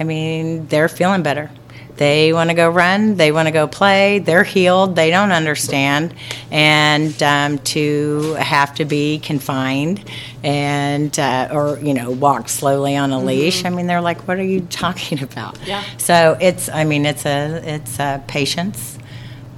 I 0.00 0.04
mean 0.04 0.66
they're 0.68 0.88
feeling 0.88 1.22
better. 1.22 1.50
They 1.96 2.32
want 2.32 2.50
to 2.50 2.54
go 2.54 2.68
run. 2.68 3.16
They 3.16 3.30
want 3.30 3.46
to 3.46 3.52
go 3.52 3.66
play. 3.68 4.18
They're 4.18 4.42
healed. 4.44 4.96
They 4.96 5.10
don't 5.10 5.30
understand. 5.30 6.12
And 6.50 7.22
um, 7.22 7.58
to 7.60 8.34
have 8.34 8.74
to 8.76 8.84
be 8.84 9.20
confined 9.20 10.08
and, 10.42 11.16
uh, 11.18 11.48
or, 11.52 11.78
you 11.78 11.94
know, 11.94 12.10
walk 12.10 12.48
slowly 12.48 12.96
on 12.96 13.12
a 13.12 13.20
leash, 13.20 13.64
I 13.64 13.70
mean, 13.70 13.86
they're 13.86 14.00
like, 14.00 14.26
what 14.26 14.38
are 14.38 14.44
you 14.44 14.60
talking 14.70 15.22
about? 15.22 15.56
Yeah. 15.66 15.84
So 15.98 16.36
it's, 16.40 16.68
I 16.68 16.82
mean, 16.84 17.06
it's 17.06 17.24
a, 17.26 17.62
it's 17.64 17.98
a 18.00 18.22
patience 18.26 18.98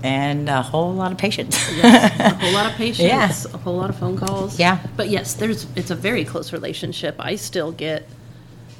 and 0.03 0.49
a 0.51 0.61
whole 0.63 0.93
lot 0.93 1.11
of 1.13 1.19
patience. 1.19 1.57
a 1.83 2.29
whole 2.35 2.53
lot 2.53 2.67
of 2.71 2.77
patience, 2.77 3.01
Yeah. 3.09 3.33
a 3.55 3.59
whole 3.59 3.77
lot 3.77 3.89
of 3.89 3.99
phone 3.99 4.17
calls. 4.19 4.59
Yeah. 4.59 4.79
But 4.95 5.09
yes, 5.09 5.33
there's 5.35 5.67
it's 5.75 5.91
a 5.91 5.95
very 5.97 6.25
close 6.25 6.53
relationship. 6.53 7.17
I 7.19 7.37
still 7.37 7.73
get 7.73 8.07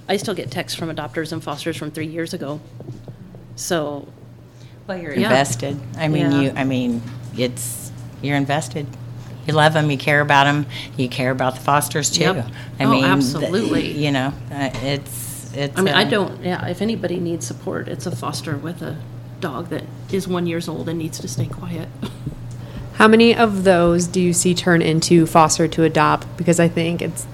I 0.09 0.19
still 0.19 0.35
get 0.35 0.51
texts 0.53 0.79
from 0.79 0.89
adopters 0.95 1.33
and 1.33 1.43
fosters 1.43 1.77
from 1.79 1.91
3 1.91 2.07
years 2.07 2.33
ago. 2.35 2.61
So, 3.57 4.07
Well, 4.87 4.99
you're 4.99 5.15
Yeah. 5.15 5.23
invested. 5.31 5.77
I 5.99 6.07
mean, 6.07 6.31
Yeah. 6.31 6.41
you. 6.43 6.53
I 6.55 6.63
mean, 6.63 7.03
it's 7.37 7.91
you're 8.23 8.37
invested. 8.37 8.87
You 9.49 9.55
love 9.55 9.73
them. 9.73 9.91
You 9.91 9.99
care 9.99 10.21
about 10.21 10.45
them. 10.45 10.65
You 10.97 11.09
care 11.09 11.33
about 11.33 11.55
the 11.57 11.61
fosters 11.61 12.09
too. 12.09 12.21
Yep. 12.23 12.47
I 12.79 12.85
Oh, 12.85 12.91
mean, 12.91 13.01
th- 13.03 13.13
absolutely. 13.13 13.91
you 13.93 14.13
know, 14.13 14.33
uh, 14.53 14.71
it's 14.85 15.51
it's. 15.57 15.77
I 15.77 15.83
mean, 15.83 15.93
I 15.95 16.05
don't 16.05 16.41
yeah, 16.45 16.65
if 16.69 16.81
anybody 16.81 17.19
needs 17.19 17.45
support, 17.47 17.89
it's 17.89 18.07
a 18.07 18.15
foster 18.15 18.57
with 18.57 18.81
a 18.81 18.95
dog 19.41 19.71
that 19.71 19.83
is 20.13 20.29
1 20.29 20.47
years 20.47 20.69
old 20.69 20.89
and 20.89 20.99
needs 21.01 21.19
to 21.19 21.27
stay 21.27 21.47
quiet. 21.47 21.89
How 22.95 23.09
many 23.09 23.35
of 23.35 23.65
those 23.65 24.07
do 24.07 24.21
you 24.21 24.33
see 24.33 24.55
turn 24.55 24.83
into 24.83 25.27
foster 25.27 25.67
to 25.67 25.83
adopt? 25.83 26.27
Because 26.37 26.61
I 26.61 26.69
think 26.69 27.03
it's 27.03 27.27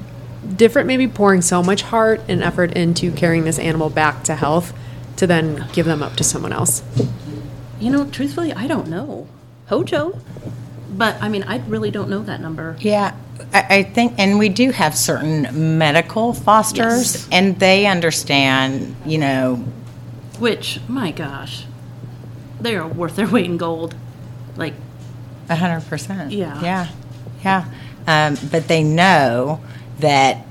different, 0.56 0.86
maybe 0.88 1.06
pouring 1.06 1.42
so 1.42 1.62
much 1.62 1.82
heart 1.82 2.20
and 2.28 2.42
effort 2.42 2.72
into 2.72 3.12
carrying 3.12 3.44
this 3.44 3.58
animal 3.58 3.90
back 3.90 4.22
to 4.24 4.34
health 4.36 4.72
to 5.16 5.26
then 5.26 5.66
give 5.72 5.86
them 5.86 6.02
up 6.02 6.16
to 6.16 6.24
someone 6.24 6.52
else. 6.52 6.82
you 7.80 7.90
know, 7.90 8.06
truthfully, 8.06 8.52
I 8.52 8.66
don't 8.66 8.88
know. 8.88 9.26
Hojo. 9.66 10.18
But 10.94 11.20
I 11.22 11.28
mean, 11.28 11.42
I 11.44 11.58
really 11.68 11.90
don't 11.90 12.10
know 12.10 12.22
that 12.24 12.40
number. 12.40 12.76
Yeah, 12.80 13.14
I, 13.54 13.66
I 13.78 13.82
think, 13.82 14.14
and 14.18 14.38
we 14.38 14.48
do 14.50 14.70
have 14.72 14.94
certain 14.96 15.78
medical 15.78 16.34
fosters, 16.34 17.14
Yes. 17.14 17.28
and 17.32 17.58
they 17.58 17.86
understand. 17.86 18.94
You 19.06 19.18
know, 19.18 19.54
Which, 20.38 20.80
my 20.88 21.10
gosh, 21.12 21.64
they 22.60 22.76
are 22.76 22.86
worth 22.86 23.16
their 23.16 23.26
weight 23.28 23.46
in 23.46 23.56
gold. 23.56 23.94
Like, 24.56 24.74
a 25.48 25.56
hundred 25.56 25.86
percent. 25.88 26.30
Yeah. 26.32 26.60
yeah, 26.62 26.88
yeah. 27.42 27.64
Um, 28.06 28.36
but 28.50 28.68
they 28.68 28.82
know 28.82 29.60
that 30.00 30.44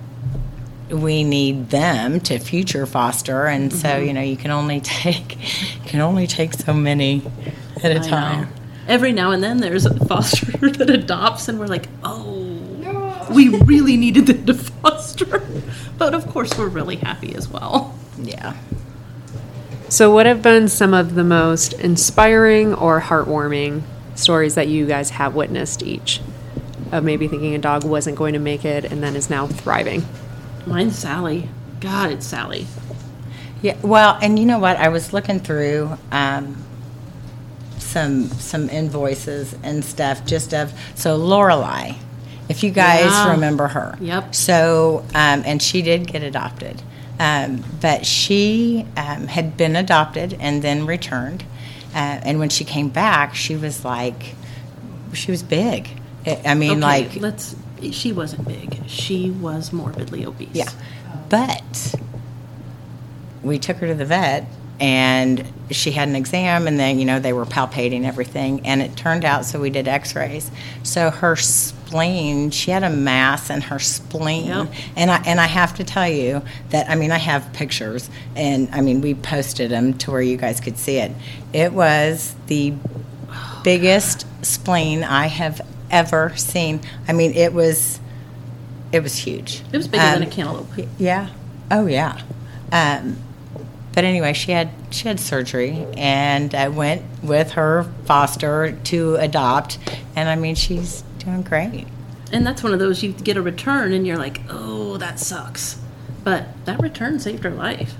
we 0.91 1.24
need 1.24 1.69
them 1.69 2.19
to 2.21 2.38
future 2.39 2.86
foster, 2.86 3.45
and 3.48 3.71
so 3.71 3.88
Mm-hmm. 3.88 4.05
you 4.07 4.13
know, 4.13 4.21
you 4.21 4.38
can 4.38 4.51
only 4.51 4.79
take 4.83 5.38
can 5.86 6.01
only 6.01 6.27
take 6.27 6.53
so 6.53 6.74
many 6.74 7.21
at 7.83 7.91
a 7.91 7.95
I 7.95 7.98
know. 8.00 8.07
time. 8.07 8.53
Every 8.88 9.12
now 9.12 9.31
and 9.31 9.41
then 9.43 9.57
there's 9.57 9.86
a 9.86 9.93
foster 10.05 10.45
that 10.69 10.89
adopts, 10.89 11.48
and 11.48 11.60
we're 11.60 11.67
like, 11.67 11.88
oh, 12.03 13.27
we 13.31 13.50
really 13.60 13.95
needed 13.98 14.27
them 14.27 14.45
to 14.48 14.53
foster. 14.81 15.41
But 15.98 16.13
of 16.13 16.27
course, 16.27 16.57
we're 16.57 16.67
really 16.67 16.95
happy 16.98 17.33
as 17.36 17.48
well. 17.48 17.98
Yeah. 18.21 18.55
So, 19.89 20.12
what 20.13 20.25
have 20.25 20.41
been 20.41 20.67
some 20.67 20.93
of 20.93 21.15
the 21.15 21.24
most 21.24 21.74
inspiring 21.74 22.74
or 22.74 23.01
heartwarming 23.01 23.81
stories 24.15 24.55
that 24.55 24.67
you 24.67 24.86
guys 24.88 25.12
have 25.12 25.36
witnessed 25.36 25.83
each? 25.83 26.21
Of 26.91 27.03
maybe 27.05 27.27
thinking 27.29 27.55
a 27.55 27.60
dog 27.60 27.83
wasn't 27.86 28.17
going 28.17 28.33
to 28.33 28.39
make 28.39 28.65
it 28.65 28.83
and 28.86 29.01
then 29.03 29.15
is 29.15 29.29
now 29.29 29.48
thriving. 29.48 30.03
Mine's 30.65 30.98
Sally. 30.98 31.50
God, 31.80 32.12
it's 32.12 32.25
Sally. 32.25 32.68
Yeah, 33.62 33.77
well, 33.82 34.18
and 34.22 34.39
you 34.39 34.46
know 34.46 34.60
what? 34.60 34.77
I 34.77 34.89
was 34.89 35.13
looking 35.13 35.39
through 35.39 35.98
um, 36.12 36.63
some 37.77 38.27
some 38.30 38.70
invoices 38.70 39.56
and 39.63 39.84
stuff, 39.84 40.25
just 40.25 40.53
of 40.53 40.74
so 40.96 41.15
Lorelei, 41.15 41.94
if 42.50 42.63
you 42.63 42.72
guys 42.72 43.06
Yeah. 43.12 43.32
remember 43.32 43.68
her. 43.68 43.98
Yep. 44.00 44.34
So, 44.36 45.03
um, 45.13 45.44
and 45.46 45.62
she 45.62 45.82
did 45.82 46.08
get 46.08 46.24
adopted, 46.24 46.82
um, 47.20 47.63
but 47.82 48.06
she 48.06 48.86
um, 48.98 49.27
had 49.27 49.58
been 49.58 49.75
adopted 49.75 50.38
and 50.39 50.62
then 50.63 50.86
returned, 50.88 51.44
uh, 51.94 51.98
and 52.24 52.39
when 52.39 52.50
she 52.50 52.63
came 52.63 52.89
back, 52.89 53.36
she 53.36 53.56
was 53.56 53.86
like, 53.86 54.36
she 55.13 55.30
was 55.32 55.44
big. 55.44 55.88
I 56.25 56.41
I 56.46 56.53
mean, 56.56 56.72
Okay, 56.72 56.80
like 56.82 57.15
let's. 57.18 57.56
She 57.91 58.11
wasn't 58.11 58.47
big. 58.47 58.88
She 58.88 59.31
was 59.31 59.73
morbidly 59.73 60.25
obese. 60.25 60.50
Yeah. 60.53 60.69
But 61.29 61.95
we 63.43 63.57
took 63.59 63.77
her 63.77 63.88
to 63.88 63.95
the 63.95 64.05
vet 64.05 64.45
and 64.79 65.45
she 65.69 65.91
had 65.91 66.07
an 66.07 66.15
exam 66.15 66.67
and 66.67 66.79
then 66.79 66.97
you 66.97 67.05
know 67.05 67.19
they 67.19 67.33
were 67.33 67.45
palpating 67.45 68.03
everything 68.03 68.65
and 68.65 68.81
it 68.81 68.95
turned 68.97 69.23
out 69.23 69.45
so 69.45 69.59
we 69.59 69.69
did 69.69 69.88
x-rays 69.88 70.50
so 70.81 71.11
her 71.11 71.35
spleen 71.35 72.50
she 72.50 72.71
had 72.71 72.83
a 72.83 72.89
mass 72.89 73.51
in 73.51 73.61
her 73.61 73.77
spleen 73.77 74.47
Yep. 74.47 74.73
and 74.95 75.11
I 75.11 75.21
and 75.27 75.39
I 75.39 75.45
have 75.45 75.75
to 75.75 75.83
tell 75.83 76.07
you 76.07 76.41
that 76.69 76.89
I 76.89 76.95
mean 76.95 77.11
I 77.11 77.19
have 77.19 77.53
pictures 77.53 78.09
and 78.35 78.69
I 78.73 78.81
mean 78.81 79.01
we 79.01 79.13
posted 79.13 79.69
them 79.69 79.93
to 80.00 80.11
where 80.11 80.21
you 80.21 80.35
guys 80.35 80.59
could 80.59 80.79
see 80.79 80.97
it 80.97 81.11
it 81.53 81.73
was 81.73 82.35
the 82.47 82.73
oh, 83.29 83.61
biggest 83.63 84.25
spleen 84.43 85.03
I 85.03 85.27
have 85.27 85.61
ever 85.91 86.33
seen 86.36 86.79
I 87.07 87.13
mean 87.13 87.33
it 87.33 87.53
was 87.53 88.00
it 88.91 89.03
was 89.03 89.15
huge 89.17 89.62
It 89.71 89.77
was 89.77 89.88
bigger 89.88 90.03
than 90.03 90.24
Um, 90.24 90.27
a 90.27 90.31
cantaloupe. 90.31 90.88
yeah. 90.98 91.29
Oh 91.69 91.86
yeah. 91.86 92.19
Um, 92.71 93.17
but 93.93 94.03
anyway, 94.05 94.31
she 94.33 94.51
had 94.53 94.69
she 94.89 95.07
had 95.07 95.19
surgery 95.19 95.86
and 95.98 96.55
I 96.55 96.69
went 96.69 97.01
with 97.21 97.51
her 97.51 97.86
foster 98.05 98.71
to 98.86 99.15
adopt, 99.15 99.77
and 100.15 100.29
I 100.29 100.36
mean 100.38 100.55
she's 100.55 101.03
doing 101.19 101.41
great. 101.41 101.88
And 102.31 102.45
that's 102.48 102.63
one 102.63 102.71
of 102.74 102.79
those 102.79 103.03
you 103.03 103.12
get 103.12 103.36
a 103.36 103.41
return 103.41 103.91
and 103.91 104.07
you're 104.07 104.17
like, 104.17 104.39
oh, 104.50 104.95
that 104.98 105.19
sucks. 105.19 105.77
But 106.24 106.45
that 106.65 106.79
return 106.81 107.19
saved 107.19 107.43
her 107.43 107.50
life. 107.50 107.93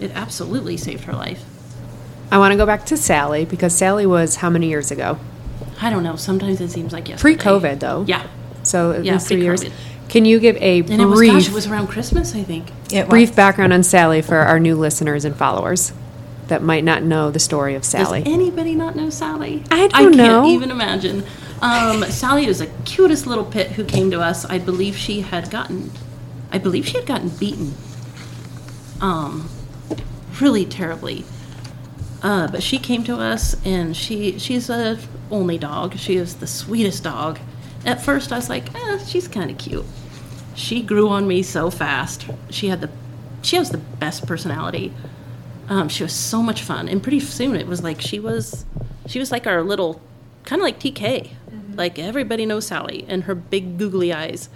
It 0.00 0.10
absolutely 0.14 0.78
saved 0.78 1.04
her 1.04 1.12
life. 1.12 1.44
I 2.32 2.38
want 2.38 2.52
to 2.52 2.56
go 2.56 2.64
back 2.64 2.86
to 2.86 2.96
Sally 2.96 3.44
because 3.44 3.74
Sally 3.76 4.06
was 4.06 4.36
how 4.36 4.48
many 4.48 4.68
years 4.68 4.90
ago? 4.90 5.18
I 5.82 5.90
don't 5.90 6.02
know. 6.02 6.16
Sometimes 6.16 6.60
it 6.60 6.70
seems 6.70 6.92
like 6.92 7.08
yesterday. 7.08 7.36
Pre-COVID, 7.36 7.80
though. 7.80 8.04
Yeah. 8.06 8.26
So 8.62 8.92
at 8.92 9.04
Yeah, 9.04 9.14
least 9.14 9.28
three 9.28 9.42
years. 9.42 9.64
Can 10.08 10.24
you 10.24 10.38
give 10.40 10.56
a 10.56 10.80
And 10.80 11.00
it 11.00 11.04
was, 11.06 11.18
brief, 11.18 11.32
gosh, 11.32 11.48
it 11.48 11.54
was 11.54 11.66
around 11.66 11.86
Christmas, 11.86 12.34
I 12.34 12.42
think. 12.42 12.70
It 12.92 13.08
brief 13.08 13.30
was- 13.30 13.36
background 13.36 13.72
on 13.72 13.82
Sally 13.82 14.20
for 14.22 14.38
our 14.38 14.58
new 14.60 14.74
listeners 14.76 15.24
and 15.24 15.34
followers 15.36 15.92
that 16.48 16.62
might 16.62 16.82
not 16.82 17.02
know 17.04 17.30
the 17.30 17.38
story 17.38 17.74
of 17.76 17.84
Sally? 17.84 18.22
Does 18.24 18.32
anybody 18.32 18.74
not 18.74 18.96
know 18.96 19.08
Sally? 19.08 19.62
I 19.70 19.86
don't 19.86 19.94
I 19.94 20.02
can't 20.02 20.16
know. 20.16 20.46
even 20.50 20.70
imagine. 20.72 21.22
Um, 21.62 22.02
Sally 22.10 22.46
is 22.46 22.58
the 22.58 22.66
cutest 22.84 23.26
little 23.26 23.44
pit 23.44 23.72
who 23.72 23.84
came 23.84 24.10
to 24.10 24.20
us. 24.20 24.44
I 24.44 24.58
believe 24.58 24.96
she 24.96 25.20
had 25.20 25.48
gotten, 25.50 25.92
I 26.50 26.58
believe 26.58 26.86
she 26.88 26.96
had 26.98 27.06
gotten 27.06 27.28
beaten, 27.28 27.74
um, 29.00 29.48
really 30.40 30.64
terribly. 30.64 31.24
Uh, 32.22 32.48
but 32.48 32.62
she 32.62 32.78
came 32.78 33.02
to 33.04 33.16
us, 33.16 33.56
and 33.64 33.96
she 33.96 34.38
she's 34.38 34.68
a 34.68 34.98
only 35.30 35.58
dog. 35.58 35.96
She 35.96 36.16
is 36.16 36.36
the 36.36 36.46
sweetest 36.46 37.04
dog. 37.04 37.38
At 37.84 38.02
first, 38.02 38.30
I 38.32 38.36
was 38.36 38.48
like, 38.48 38.74
eh, 38.74 38.98
she's 39.04 39.26
kind 39.26 39.50
of 39.50 39.56
cute. 39.56 39.86
She 40.54 40.82
grew 40.82 41.08
on 41.08 41.26
me 41.26 41.42
so 41.42 41.70
fast. 41.70 42.26
She 42.50 42.68
had 42.68 42.82
the, 42.82 42.90
she 43.40 43.56
has 43.56 43.70
the 43.70 43.78
best 43.78 44.26
personality. 44.26 44.92
Um, 45.68 45.88
she 45.88 46.02
was 46.02 46.12
so 46.12 46.42
much 46.42 46.62
fun, 46.62 46.88
and 46.88 47.02
pretty 47.02 47.20
soon 47.20 47.56
it 47.56 47.66
was 47.66 47.82
like 47.82 48.00
she 48.00 48.18
was, 48.18 48.66
she 49.06 49.18
was 49.18 49.30
like 49.30 49.46
our 49.46 49.62
little, 49.62 50.02
kind 50.44 50.60
of 50.60 50.64
like 50.64 50.78
TK. 50.78 51.30
Like 51.74 51.98
everybody 51.98 52.44
knows 52.44 52.66
Sally 52.66 53.06
and 53.08 53.24
her 53.24 53.34
big 53.34 53.78
googly 53.78 54.12
eyes. 54.12 54.50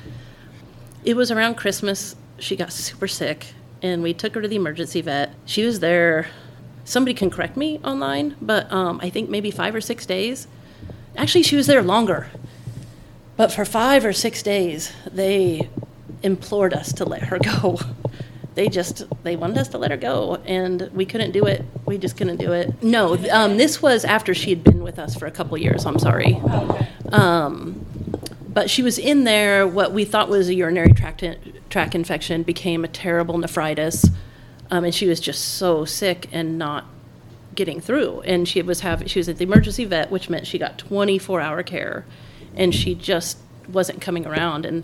It 1.04 1.16
was 1.16 1.30
around 1.30 1.54
Christmas. 1.54 2.16
She 2.38 2.56
got 2.56 2.72
super 2.72 3.08
sick, 3.08 3.54
and 3.80 4.02
we 4.02 4.12
took 4.12 4.34
her 4.34 4.42
to 4.42 4.48
the 4.48 4.56
emergency 4.56 5.00
vet. 5.00 5.34
She 5.46 5.64
was 5.64 5.80
there. 5.80 6.26
Somebody 6.84 7.14
can 7.14 7.30
correct 7.30 7.56
me 7.56 7.78
online, 7.82 8.36
but 8.40 8.70
um, 8.72 9.00
I 9.02 9.10
think 9.10 9.30
maybe 9.30 9.50
five 9.50 9.74
or 9.74 9.80
six 9.80 10.04
days. 10.04 10.46
Actually, 11.16 11.42
she 11.42 11.56
was 11.56 11.66
there 11.66 11.82
longer. 11.82 12.28
But 13.36 13.52
for 13.52 13.64
five 13.64 14.04
or 14.04 14.12
six 14.12 14.42
days, 14.42 14.92
they 15.10 15.68
implored 16.22 16.72
us 16.72 16.92
to 16.94 17.04
let 17.04 17.24
her 17.24 17.38
go. 17.42 17.78
They 18.54 18.68
just 18.68 19.02
they 19.24 19.34
wanted 19.34 19.58
us 19.58 19.68
to 19.68 19.78
let 19.78 19.90
her 19.90 19.96
go, 19.96 20.36
and 20.44 20.88
we 20.92 21.04
couldn't 21.04 21.32
do 21.32 21.44
it. 21.44 21.64
We 21.86 21.98
just 21.98 22.16
couldn't 22.16 22.36
do 22.36 22.52
it. 22.52 22.82
No, 22.82 23.16
um, 23.32 23.56
this 23.56 23.82
was 23.82 24.04
after 24.04 24.32
she 24.32 24.50
had 24.50 24.62
been 24.62 24.82
with 24.84 24.98
us 24.98 25.16
for 25.16 25.26
a 25.26 25.30
couple 25.32 25.58
years. 25.58 25.84
I'm 25.86 25.98
sorry. 25.98 26.40
Um, 27.10 27.84
but 28.48 28.70
she 28.70 28.82
was 28.82 28.96
in 28.96 29.24
there. 29.24 29.66
What 29.66 29.92
we 29.92 30.04
thought 30.04 30.28
was 30.28 30.48
a 30.48 30.54
urinary 30.54 30.92
tract 30.92 31.24
tract 31.68 31.94
infection 31.96 32.44
became 32.44 32.84
a 32.84 32.88
terrible 32.88 33.36
nephritis, 33.38 34.06
um, 34.74 34.82
and 34.82 34.92
she 34.92 35.06
was 35.06 35.20
just 35.20 35.56
so 35.56 35.84
sick 35.84 36.28
and 36.32 36.58
not 36.58 36.84
getting 37.54 37.80
through. 37.80 38.22
And 38.22 38.48
she 38.48 38.60
was 38.60 38.80
have 38.80 39.08
she 39.08 39.20
was 39.20 39.28
at 39.28 39.38
the 39.38 39.44
emergency 39.44 39.84
vet, 39.84 40.10
which 40.10 40.28
meant 40.28 40.48
she 40.48 40.58
got 40.58 40.78
24 40.78 41.40
hour 41.40 41.62
care, 41.62 42.04
and 42.56 42.74
she 42.74 42.96
just 42.96 43.38
wasn't 43.68 44.00
coming 44.00 44.26
around. 44.26 44.66
And 44.66 44.82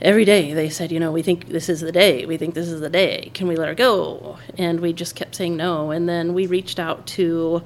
every 0.00 0.24
day 0.24 0.54
they 0.54 0.70
said, 0.70 0.90
you 0.90 0.98
know, 0.98 1.12
we 1.12 1.20
think 1.20 1.48
this 1.48 1.68
is 1.68 1.82
the 1.82 1.92
day. 1.92 2.24
We 2.24 2.38
think 2.38 2.54
this 2.54 2.66
is 2.66 2.80
the 2.80 2.88
day. 2.88 3.30
Can 3.34 3.46
we 3.46 3.56
let 3.56 3.68
her 3.68 3.74
go? 3.74 4.38
And 4.56 4.80
we 4.80 4.94
just 4.94 5.14
kept 5.14 5.34
saying 5.34 5.54
no. 5.54 5.90
And 5.90 6.08
then 6.08 6.32
we 6.32 6.46
reached 6.46 6.78
out 6.78 7.06
to 7.08 7.62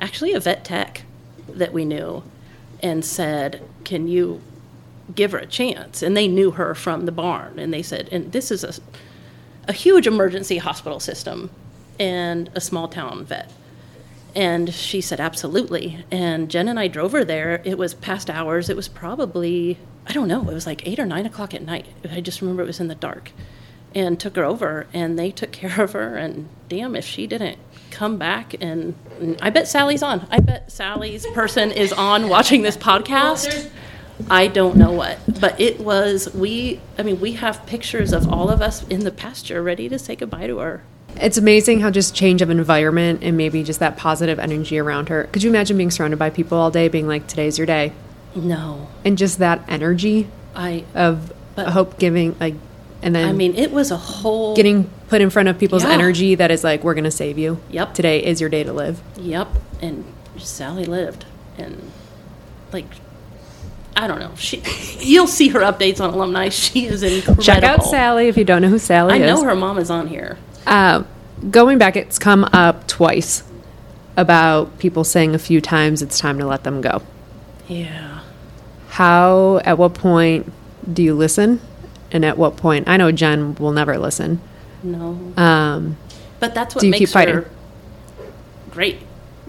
actually 0.00 0.32
a 0.32 0.40
vet 0.40 0.64
tech 0.64 1.02
that 1.48 1.72
we 1.72 1.84
knew 1.84 2.24
and 2.82 3.04
said, 3.04 3.62
Can 3.84 4.08
you 4.08 4.40
give 5.14 5.30
her 5.30 5.38
a 5.38 5.46
chance? 5.46 6.02
And 6.02 6.16
they 6.16 6.26
knew 6.26 6.50
her 6.50 6.74
from 6.74 7.06
the 7.06 7.12
barn. 7.12 7.60
And 7.60 7.72
they 7.72 7.82
said, 7.82 8.08
And 8.10 8.32
this 8.32 8.50
is 8.50 8.64
a, 8.64 8.72
a 9.68 9.72
huge 9.72 10.06
emergency 10.06 10.58
hospital 10.58 11.00
system 11.00 11.50
and 11.98 12.50
a 12.54 12.60
small 12.60 12.88
town 12.88 13.24
vet. 13.24 13.50
And 14.34 14.72
she 14.72 15.00
said, 15.00 15.18
Absolutely. 15.18 16.04
And 16.10 16.50
Jen 16.50 16.68
and 16.68 16.78
I 16.78 16.88
drove 16.88 17.12
her 17.12 17.24
there. 17.24 17.62
It 17.64 17.78
was 17.78 17.94
past 17.94 18.28
hours. 18.28 18.68
It 18.68 18.76
was 18.76 18.86
probably, 18.86 19.78
I 20.06 20.12
don't 20.12 20.28
know, 20.28 20.42
it 20.42 20.54
was 20.54 20.66
like 20.66 20.86
eight 20.86 20.98
or 20.98 21.06
nine 21.06 21.24
o'clock 21.24 21.54
at 21.54 21.62
night. 21.62 21.86
I 22.10 22.20
just 22.20 22.42
remember 22.42 22.62
it 22.62 22.66
was 22.66 22.80
in 22.80 22.88
the 22.88 22.94
dark. 22.94 23.32
And 23.94 24.20
took 24.20 24.36
her 24.36 24.44
over, 24.44 24.86
and 24.92 25.18
they 25.18 25.30
took 25.30 25.52
care 25.52 25.80
of 25.80 25.92
her. 25.92 26.16
And 26.16 26.50
damn, 26.68 26.94
if 26.94 27.06
she 27.06 27.26
didn't 27.26 27.58
come 27.90 28.18
back, 28.18 28.54
and, 28.60 28.94
and 29.18 29.38
I 29.40 29.48
bet 29.48 29.68
Sally's 29.68 30.02
on. 30.02 30.26
I 30.30 30.40
bet 30.40 30.70
Sally's 30.70 31.26
person 31.28 31.70
is 31.70 31.94
on 31.94 32.28
watching 32.28 32.60
this 32.60 32.76
podcast. 32.76 33.70
I 34.30 34.46
don't 34.46 34.76
know 34.76 34.92
what, 34.92 35.18
but 35.40 35.60
it 35.60 35.78
was, 35.80 36.32
we, 36.34 36.80
I 36.98 37.02
mean, 37.02 37.20
we 37.20 37.32
have 37.32 37.64
pictures 37.66 38.12
of 38.12 38.32
all 38.32 38.48
of 38.50 38.62
us 38.62 38.86
in 38.88 39.00
the 39.04 39.10
pasture 39.10 39.62
ready 39.62 39.88
to 39.88 39.98
say 39.98 40.16
goodbye 40.16 40.46
to 40.46 40.58
her. 40.58 40.82
It's 41.16 41.38
amazing 41.38 41.80
how 41.80 41.90
just 41.90 42.14
change 42.14 42.42
of 42.42 42.50
environment 42.50 43.20
and 43.22 43.36
maybe 43.36 43.62
just 43.62 43.78
that 43.80 43.96
positive 43.96 44.38
energy 44.38 44.78
around 44.78 45.08
her. 45.08 45.24
Could 45.32 45.42
you 45.42 45.50
imagine 45.50 45.76
being 45.76 45.90
surrounded 45.90 46.18
by 46.18 46.30
people 46.30 46.58
all 46.58 46.70
day 46.70 46.88
being 46.88 47.06
like, 47.08 47.26
today's 47.26 47.58
your 47.58 47.66
day? 47.66 47.92
No, 48.34 48.88
And 49.04 49.16
just 49.16 49.38
that 49.38 49.62
energy 49.68 50.28
I, 50.54 50.84
of 50.94 51.32
hope 51.56 51.98
giving, 51.98 52.36
like, 52.38 52.54
and 53.02 53.14
then 53.14 53.28
I 53.28 53.32
mean, 53.32 53.54
it 53.54 53.72
was 53.72 53.90
a 53.90 53.96
whole. 53.96 54.54
getting 54.56 54.90
put 55.08 55.20
in 55.20 55.30
front 55.30 55.48
of 55.48 55.58
people's 55.58 55.84
Yeah. 55.84 55.92
energy 55.92 56.34
that 56.34 56.50
is 56.50 56.64
like, 56.64 56.82
we're 56.84 56.94
going 56.94 57.04
to 57.04 57.10
save 57.10 57.38
you. 57.38 57.60
Yep. 57.70 57.94
Today 57.94 58.24
is 58.24 58.40
your 58.40 58.50
day 58.50 58.62
to 58.64 58.72
live. 58.72 59.00
Yep, 59.18 59.48
and 59.80 60.04
Sally 60.38 60.84
lived, 60.84 61.24
and 61.56 61.90
like, 62.72 62.86
I 63.96 64.06
don't 64.06 64.20
know. 64.20 64.32
She, 64.36 64.62
you'll 65.00 65.26
see 65.26 65.48
her 65.48 65.60
updates 65.60 66.00
on 66.00 66.12
alumni. 66.12 66.50
She 66.50 66.86
is 66.86 67.02
incredible. 67.02 67.42
Check 67.42 67.62
out 67.62 67.82
Sally 67.84 68.28
if 68.28 68.36
you 68.36 68.44
don't 68.44 68.60
know 68.62 68.68
who 68.68 68.78
Sally 68.78 69.14
I 69.14 69.16
is. 69.16 69.22
I 69.22 69.26
know 69.34 69.42
her 69.44 69.56
mom 69.56 69.78
is 69.78 69.90
on 69.90 70.06
here. 70.06 70.36
Uh, 70.66 71.04
going 71.50 71.78
back, 71.78 71.96
it's 71.96 72.18
come 72.18 72.44
up 72.52 72.86
twice 72.86 73.42
about 74.16 74.78
people 74.78 75.02
saying 75.02 75.34
a 75.34 75.38
few 75.38 75.60
times 75.60 76.02
it's 76.02 76.18
time 76.18 76.38
to 76.38 76.46
let 76.46 76.62
them 76.64 76.80
go. 76.80 77.02
Yeah. 77.68 78.20
How, 78.88 79.60
at 79.64 79.78
what 79.78 79.94
point 79.94 80.52
do 80.92 81.02
you 81.02 81.14
listen? 81.14 81.60
And 82.12 82.24
at 82.24 82.38
what 82.38 82.56
point, 82.56 82.88
I 82.88 82.96
know 82.96 83.10
Jen 83.12 83.54
will 83.56 83.72
never 83.72 83.98
listen. 83.98 84.40
No, 84.82 85.32
Um, 85.36 85.96
but 86.38 86.54
that's 86.54 86.74
what 86.74 86.80
do 86.82 86.86
you 86.86 86.90
makes 86.92 87.00
keep 87.00 87.08
fighting? 87.08 87.34
her 87.36 87.50
great. 88.70 88.98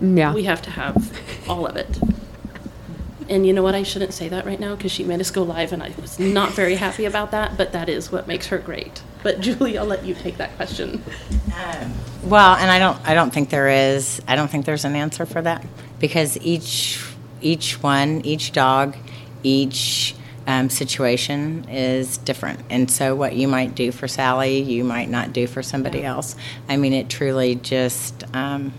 yeah. 0.01 0.33
We 0.33 0.43
have 0.45 0.61
to 0.63 0.69
have 0.71 1.17
all 1.49 1.65
of 1.67 1.75
it. 1.75 1.99
And 3.29 3.45
you 3.45 3.53
know 3.53 3.63
what? 3.63 3.75
I 3.75 3.83
shouldn't 3.83 4.13
say 4.13 4.29
that 4.29 4.45
right 4.45 4.59
now 4.59 4.75
because 4.75 4.91
she 4.91 5.03
made 5.03 5.19
us 5.19 5.31
go 5.31 5.43
live, 5.43 5.73
and 5.73 5.83
I 5.83 5.93
was 5.99 6.17
not 6.17 6.53
very 6.53 6.75
happy 6.75 7.05
about 7.05 7.31
that. 7.31 7.57
But 7.57 7.73
that 7.73 7.89
is 7.89 8.11
what 8.11 8.27
makes 8.27 8.47
her 8.47 8.57
great. 8.57 9.01
But 9.23 9.39
Julie, 9.41 9.77
I'll 9.77 9.85
let 9.85 10.05
you 10.05 10.13
take 10.13 10.37
that 10.37 10.55
question. 10.55 11.03
Well, 12.23 12.55
and 12.55 12.71
I 12.71 12.79
don't 12.79 12.97
I 13.07 13.13
don't 13.13 13.33
think 13.33 13.49
there 13.49 13.69
is 13.69 14.21
I 14.27 14.35
don't 14.35 14.49
think 14.49 14.65
there's 14.65 14.85
an 14.85 14.95
answer 14.95 15.25
for 15.25 15.41
that 15.41 15.65
because 15.99 16.37
each 16.37 17.03
each 17.41 17.81
one, 17.83 18.21
each 18.25 18.51
dog, 18.51 18.95
each 19.43 20.15
um, 20.47 20.69
situation 20.69 21.67
is 21.69 22.17
different, 22.19 22.61
and 22.69 22.89
so 22.89 23.13
what 23.15 23.35
you 23.35 23.47
might 23.47 23.75
do 23.75 23.91
for 23.91 24.07
Sally, 24.07 24.61
you 24.61 24.83
might 24.83 25.09
not 25.09 25.33
do 25.33 25.47
for 25.47 25.61
somebody 25.61 26.03
else. 26.03 26.35
I 26.69 26.77
mean, 26.77 26.93
it 26.93 27.09
truly 27.09 27.55
just 27.55 28.23
um, 28.33 28.73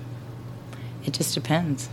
it 1.05 1.13
just 1.13 1.35
depends. 1.35 1.89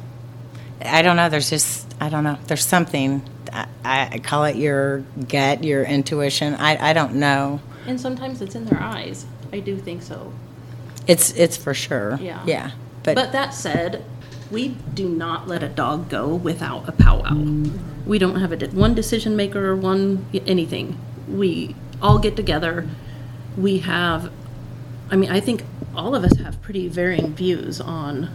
I 0.82 1.02
don't 1.02 1.16
know. 1.16 1.30
There's 1.30 1.50
just 1.50 1.94
I 2.00 2.10
don't 2.10 2.24
know. 2.24 2.38
There's 2.48 2.66
something. 2.66 3.22
I, 3.54 3.68
I 4.12 4.20
call 4.20 4.46
it 4.46 4.56
your 4.56 5.00
gut, 5.30 5.64
your 5.64 5.84
intuition. 5.84 6.56
I, 6.56 6.90
I 6.90 6.94
don't 6.94 7.16
know. 7.16 7.62
And 7.88 8.02
sometimes 8.02 8.42
it's 8.42 8.56
in 8.56 8.66
their 8.66 8.82
eyes. 8.82 9.26
I 9.54 9.60
do 9.60 9.78
think 9.78 10.02
so. 10.02 10.34
It's 11.08 11.32
it's 11.34 11.56
for 11.56 11.74
sure. 11.74 12.18
Yeah. 12.22 12.44
Yeah. 12.46 12.72
But, 13.04 13.16
But, 13.16 13.32
that 13.34 13.54
said, 13.54 14.04
we 14.50 14.70
do 14.94 15.08
not 15.08 15.48
let 15.48 15.62
a 15.62 15.70
dog 15.70 16.10
go 16.10 16.34
without 16.34 16.90
a 16.90 16.92
powwow. 16.92 17.36
We 18.06 18.18
don't 18.18 18.38
have 18.38 18.52
a 18.52 18.68
one 18.68 18.96
decision 18.96 19.36
maker 19.36 19.68
or 19.68 19.76
one 19.76 20.26
anything. 20.34 21.00
We 21.28 21.76
all 22.02 22.20
get 22.20 22.36
together. 22.36 22.88
We 23.56 23.80
have 23.80 24.32
I 25.12 25.16
mean, 25.16 25.30
I 25.30 25.40
think 25.40 25.64
all 25.96 26.16
of 26.16 26.24
us 26.24 26.38
have 26.40 26.62
pretty 26.62 26.88
varying 26.88 27.34
views 27.36 27.80
on 27.80 28.30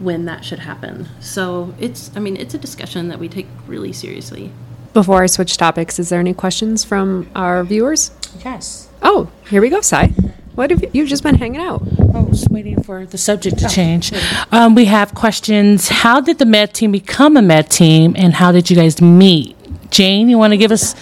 when 0.00 0.24
that 0.26 0.44
should 0.44 0.60
happen. 0.60 1.08
So 1.20 1.74
it's, 1.78 2.10
I 2.16 2.20
mean, 2.20 2.36
it's 2.36 2.54
a 2.54 2.58
discussion 2.58 3.08
that 3.08 3.18
we 3.18 3.28
take 3.28 3.46
really 3.66 3.92
seriously. 3.92 4.52
Before 4.94 5.22
I 5.22 5.26
switch 5.26 5.56
topics, 5.56 5.98
is 5.98 6.08
there 6.08 6.20
any 6.20 6.34
questions 6.34 6.84
from 6.84 7.28
our 7.34 7.62
viewers? 7.64 8.10
Yes. 8.44 8.88
Oh, 9.02 9.30
here 9.48 9.60
we 9.60 9.68
go, 9.68 9.80
Sai. 9.80 10.08
What 10.54 10.70
have 10.70 10.82
you, 10.82 10.90
you've 10.92 11.08
just 11.08 11.22
been 11.22 11.36
hanging 11.36 11.60
out? 11.60 11.82
I 12.14 12.20
was 12.20 12.48
waiting 12.50 12.82
for 12.82 13.06
the 13.06 13.18
subject 13.18 13.58
to 13.58 13.68
change. 13.68 14.12
Um, 14.50 14.74
we 14.74 14.86
have 14.86 15.14
questions. 15.14 15.88
How 15.88 16.20
did 16.20 16.38
the 16.38 16.46
med 16.46 16.74
team 16.74 16.90
become 16.90 17.36
a 17.36 17.42
med 17.42 17.70
team, 17.70 18.14
and 18.16 18.34
how 18.34 18.50
did 18.50 18.68
you 18.68 18.74
guys 18.74 19.00
meet? 19.00 19.56
Jane, 19.90 20.28
you 20.28 20.36
want 20.36 20.52
to 20.52 20.56
give 20.56 20.72
us? 20.72 20.94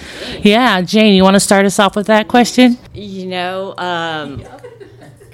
Yeah, 0.42 0.80
Jane, 0.82 1.14
you 1.14 1.22
want 1.22 1.34
to 1.34 1.40
start 1.40 1.64
us 1.64 1.78
off 1.78 1.96
with 1.96 2.06
that 2.08 2.28
question? 2.28 2.78
You 2.92 3.26
know, 3.26 3.74
um, 3.78 4.44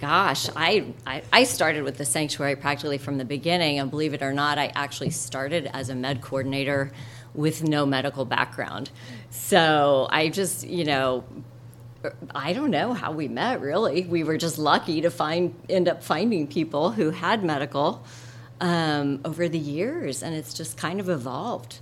gosh, 0.02 0.48
I, 0.56 0.92
I 1.06 1.22
I 1.32 1.44
started 1.44 1.84
with 1.84 1.96
the 1.96 2.04
sanctuary 2.04 2.56
practically 2.56 2.98
from 2.98 3.18
the 3.18 3.24
beginning, 3.24 3.78
and 3.78 3.88
believe 3.88 4.14
it 4.14 4.20
or 4.20 4.32
not, 4.32 4.58
I 4.58 4.72
actually 4.74 5.10
started 5.10 5.70
as 5.72 5.90
a 5.90 5.94
med 5.94 6.20
coordinator 6.20 6.90
with 7.34 7.62
no 7.62 7.86
medical 7.86 8.24
background. 8.24 8.90
So 9.30 10.08
I 10.10 10.28
just, 10.28 10.66
you 10.66 10.84
know, 10.84 11.24
I 12.34 12.52
don't 12.52 12.72
know 12.72 12.94
how 12.94 13.12
we 13.12 13.28
met. 13.28 13.60
Really, 13.60 14.04
we 14.04 14.24
were 14.24 14.36
just 14.36 14.58
lucky 14.58 15.02
to 15.02 15.10
find 15.10 15.54
end 15.70 15.88
up 15.88 16.02
finding 16.02 16.48
people 16.48 16.90
who 16.90 17.10
had 17.10 17.44
medical 17.44 18.04
um, 18.60 19.20
over 19.24 19.48
the 19.48 19.58
years, 19.58 20.24
and 20.24 20.34
it's 20.34 20.52
just 20.52 20.76
kind 20.76 20.98
of 20.98 21.08
evolved. 21.08 21.78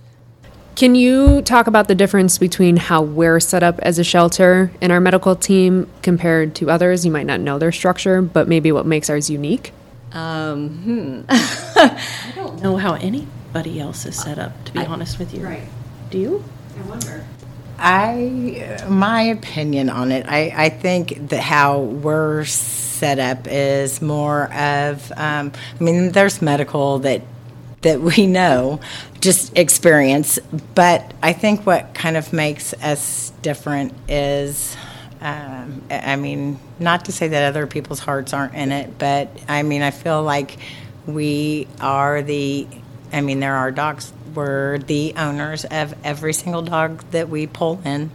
Can 0.75 0.95
you 0.95 1.41
talk 1.41 1.67
about 1.67 1.87
the 1.87 1.95
difference 1.95 2.37
between 2.37 2.77
how 2.77 3.01
we're 3.01 3.39
set 3.39 3.61
up 3.61 3.79
as 3.79 3.99
a 3.99 4.03
shelter 4.03 4.71
and 4.81 4.91
our 4.91 4.99
medical 4.99 5.35
team 5.35 5.89
compared 6.01 6.55
to 6.55 6.69
others? 6.71 7.05
You 7.05 7.11
might 7.11 7.25
not 7.25 7.39
know 7.39 7.59
their 7.59 7.71
structure, 7.71 8.21
but 8.21 8.47
maybe 8.47 8.71
what 8.71 8.85
makes 8.85 9.09
ours 9.09 9.29
unique. 9.29 9.73
Um, 10.13 11.25
I 11.29 12.31
don't 12.35 12.61
know 12.61 12.77
how 12.77 12.93
anybody 12.95 13.79
else 13.79 14.05
is 14.05 14.19
set 14.19 14.39
up, 14.39 14.63
to 14.65 14.71
be 14.73 14.79
honest 14.79 15.19
with 15.19 15.33
you. 15.33 15.43
Right. 15.43 15.67
Do 16.09 16.17
you? 16.17 16.43
I 16.77 16.89
wonder. 16.89 17.25
I, 17.77 18.85
my 18.87 19.23
opinion 19.23 19.89
on 19.89 20.11
it, 20.11 20.27
I, 20.27 20.53
I 20.55 20.69
think 20.69 21.29
that 21.29 21.41
how 21.41 21.79
we're 21.79 22.45
set 22.45 23.17
up 23.17 23.47
is 23.49 24.01
more 24.01 24.53
of, 24.53 25.11
um, 25.17 25.51
I 25.79 25.83
mean, 25.83 26.11
there's 26.11 26.41
medical 26.41 26.99
that 26.99 27.23
that 27.81 28.01
we 28.01 28.27
know, 28.27 28.79
just 29.19 29.57
experience. 29.57 30.39
But 30.75 31.13
I 31.21 31.33
think 31.33 31.65
what 31.65 31.93
kind 31.93 32.17
of 32.17 32.31
makes 32.33 32.73
us 32.75 33.31
different 33.41 33.93
is, 34.07 34.75
um, 35.21 35.81
I 35.89 36.15
mean, 36.15 36.59
not 36.79 37.05
to 37.05 37.11
say 37.11 37.27
that 37.29 37.43
other 37.43 37.67
people's 37.67 37.99
hearts 37.99 38.33
aren't 38.33 38.55
in 38.55 38.71
it, 38.71 38.97
but 38.97 39.29
I 39.47 39.63
mean, 39.63 39.81
I 39.81 39.91
feel 39.91 40.23
like 40.23 40.57
we 41.05 41.67
are 41.79 42.21
the, 42.21 42.67
I 43.11 43.21
mean, 43.21 43.39
there 43.39 43.55
are 43.55 43.71
dogs. 43.71 44.13
We're 44.33 44.77
the 44.77 45.13
owners 45.17 45.65
of 45.65 45.93
every 46.05 46.33
single 46.33 46.61
dog 46.61 47.03
that 47.11 47.27
we 47.29 47.47
pull 47.47 47.81
in. 47.83 48.11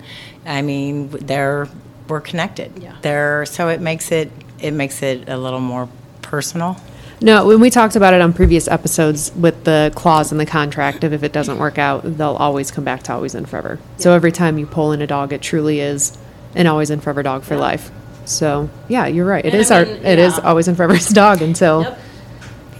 I 0.46 0.62
mean, 0.62 1.10
they're 1.10 1.68
we're 2.08 2.20
connected. 2.20 2.72
Yeah. 2.78 2.96
They're 3.02 3.46
so 3.46 3.68
it 3.68 3.80
makes 3.80 4.12
it 4.12 4.30
it 4.60 4.72
makes 4.72 5.02
it 5.02 5.28
a 5.28 5.36
little 5.36 5.60
more 5.60 5.88
personal. 6.22 6.80
No, 7.20 7.46
when 7.46 7.60
we 7.60 7.70
talked 7.70 7.96
about 7.96 8.12
it 8.12 8.20
on 8.20 8.32
previous 8.34 8.68
episodes 8.68 9.32
with 9.34 9.64
the 9.64 9.90
clause 9.94 10.32
in 10.32 10.38
the 10.38 10.44
contract 10.46 11.02
of 11.02 11.12
if 11.14 11.22
it 11.22 11.32
doesn't 11.32 11.58
work 11.58 11.78
out, 11.78 12.02
they'll 12.18 12.36
always 12.36 12.70
come 12.70 12.84
back 12.84 13.02
to 13.04 13.12
always 13.14 13.34
and 13.34 13.48
forever. 13.48 13.78
So 13.96 14.12
every 14.12 14.32
time 14.32 14.58
you 14.58 14.66
pull 14.66 14.92
in 14.92 15.00
a 15.00 15.06
dog, 15.06 15.32
it 15.32 15.40
truly 15.40 15.80
is 15.80 16.16
an 16.54 16.66
always 16.66 16.90
and 16.90 17.02
forever 17.02 17.22
dog 17.22 17.42
for 17.42 17.56
life. 17.56 17.90
So 18.26 18.68
yeah, 18.88 19.06
you're 19.06 19.24
right. 19.24 19.44
It 19.44 19.52
And 19.54 19.60
is 19.62 19.70
I 19.70 19.78
our 19.80 19.86
mean, 19.86 20.04
it 20.04 20.18
is 20.18 20.36
yeah. 20.36 20.44
always 20.44 20.68
and 20.68 20.76
forever's 20.76 21.08
dog 21.22 21.40
until 21.40 21.82
Yep. 21.82 21.98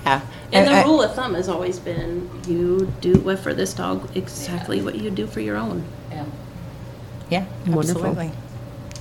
Yeah. 0.05 0.21
And 0.53 0.67
the 0.69 0.73
I- 0.73 0.85
rule 0.85 1.03
of 1.03 1.15
thumb 1.15 1.35
has 1.35 1.49
always 1.49 1.79
been 1.79 2.29
you 2.47 2.93
do 3.01 3.15
what 3.21 3.39
for 3.39 3.55
this 3.55 3.73
dog 3.75 4.15
exactly 4.17 4.83
what 4.83 4.97
you 4.97 5.11
do 5.11 5.27
for 5.27 5.41
your 5.41 5.57
own. 5.57 5.85
yeah, 7.31 7.45
Wonderful. 7.67 8.07
absolutely. 8.07 8.33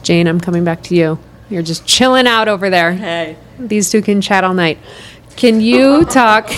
Jane, 0.02 0.28
I'm 0.28 0.40
coming 0.40 0.64
back 0.64 0.82
to 0.84 0.96
you. 0.96 1.20
You're 1.50 1.62
just 1.62 1.86
chilling 1.86 2.26
out 2.26 2.48
over 2.48 2.70
there. 2.70 2.94
hey. 2.94 3.38
These 3.60 3.90
two 3.92 4.02
can 4.02 4.20
chat 4.22 4.44
all 4.44 4.54
night. 4.54 4.78
Can 5.36 5.60
you 5.60 6.06
talk 6.06 6.50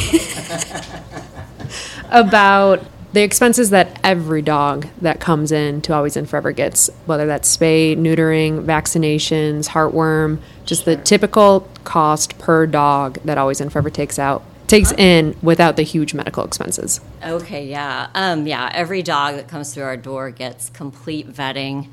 about 2.10 2.86
the 3.14 3.24
expenses 3.24 3.72
that 3.72 4.00
every 4.04 4.42
dog 4.42 4.88
that 5.02 5.20
comes 5.20 5.52
in 5.52 5.82
to 5.82 5.94
Always 5.94 6.16
and 6.16 6.30
Furever 6.30 6.52
gets, 6.52 6.90
whether 7.06 7.26
that's 7.26 7.56
spay, 7.56 7.98
neutering, 7.98 8.64
vaccinations, 8.64 9.70
heartworm, 9.70 10.40
just 10.66 10.86
the 10.86 10.98
typical 10.98 11.68
cost 11.84 12.38
per 12.38 12.68
dog 12.68 13.16
that 13.26 13.38
Always 13.38 13.62
and 13.62 13.72
Furever 13.72 13.90
takes 13.90 14.20
out 14.20 14.44
takes 14.68 14.92
in 14.92 15.36
without 15.42 15.78
the 15.78 15.84
huge 15.84 16.14
medical 16.14 16.44
expenses. 16.44 17.00
Okay, 17.26 17.66
yeah. 17.66 18.10
Um, 18.14 18.46
yeah, 18.46 18.70
every 18.74 19.02
dog 19.02 19.36
that 19.36 19.48
comes 19.48 19.74
through 19.74 19.84
our 19.84 19.98
door 19.98 20.30
gets 20.30 20.70
complete 20.70 21.28
vetting. 21.28 21.90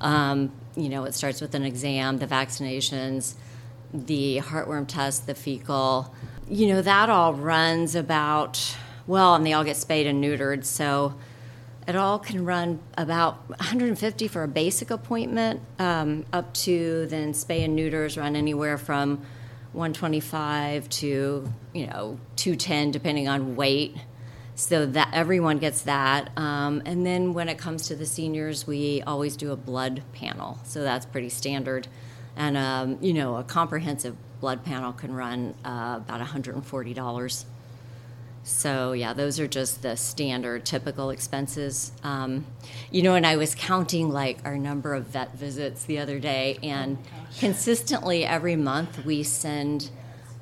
Um, 0.00 0.50
you 0.74 0.88
know, 0.88 1.04
it 1.04 1.14
starts 1.14 1.40
with 1.40 1.54
an 1.54 1.64
exam, 1.64 2.18
the 2.18 2.26
vaccinations, 2.26 3.34
the 3.94 4.38
heartworm 4.38 4.86
test, 4.86 5.26
the 5.26 5.34
fecal. 5.34 6.14
You 6.48 6.66
know, 6.66 6.82
that 6.82 7.08
all 7.08 7.32
runs 7.32 7.94
about, 7.94 8.76
well, 9.06 9.34
and 9.34 9.46
they 9.46 9.52
all 9.52 9.64
get 9.64 9.76
spayed 9.76 10.06
and 10.06 10.22
neutered. 10.22 10.64
So 10.64 11.14
it 11.86 11.96
all 11.96 12.18
can 12.18 12.44
run 12.44 12.80
about 12.96 13.48
150 13.48 14.28
for 14.28 14.42
a 14.42 14.48
basic 14.48 14.90
appointment, 14.90 15.60
um, 15.78 16.24
up 16.32 16.52
to 16.54 17.06
then 17.06 17.32
spay 17.32 17.64
and 17.64 17.76
neuters 17.76 18.16
run 18.16 18.36
anywhere 18.36 18.78
from 18.78 19.18
125 19.72 20.88
to 20.88 21.52
you 21.72 21.86
know 21.86 22.18
210 22.36 22.90
depending 22.90 23.28
on 23.28 23.56
weight. 23.56 23.94
So 24.56 24.86
that 24.86 25.10
everyone 25.12 25.58
gets 25.58 25.82
that, 25.82 26.30
um, 26.38 26.80
and 26.86 27.04
then 27.04 27.34
when 27.34 27.48
it 27.48 27.58
comes 27.58 27.88
to 27.88 27.96
the 27.96 28.06
seniors, 28.06 28.68
we 28.68 29.02
always 29.02 29.36
do 29.36 29.50
a 29.50 29.56
blood 29.56 30.02
panel. 30.12 30.60
So 30.62 30.84
that's 30.84 31.04
pretty 31.04 31.28
standard, 31.28 31.88
and 32.36 32.56
um, 32.56 32.98
you 33.00 33.12
know 33.12 33.36
a 33.36 33.44
comprehensive 33.44 34.16
blood 34.40 34.64
panel 34.64 34.92
can 34.92 35.14
run 35.14 35.54
uh, 35.64 35.94
about 35.96 36.20
140 36.20 36.94
dollars. 36.94 37.46
So 38.42 38.92
yeah, 38.92 39.14
those 39.14 39.40
are 39.40 39.46
just 39.46 39.80
the 39.80 39.96
standard, 39.96 40.66
typical 40.66 41.08
expenses. 41.08 41.92
Um, 42.02 42.46
you 42.90 43.00
know, 43.02 43.14
and 43.14 43.26
I 43.26 43.36
was 43.36 43.54
counting 43.54 44.10
like 44.10 44.38
our 44.44 44.58
number 44.58 44.92
of 44.94 45.06
vet 45.06 45.34
visits 45.34 45.84
the 45.84 45.98
other 45.98 46.18
day, 46.18 46.58
and 46.62 46.98
consistently 47.38 48.24
every 48.24 48.56
month 48.56 49.04
we 49.04 49.22
send. 49.22 49.90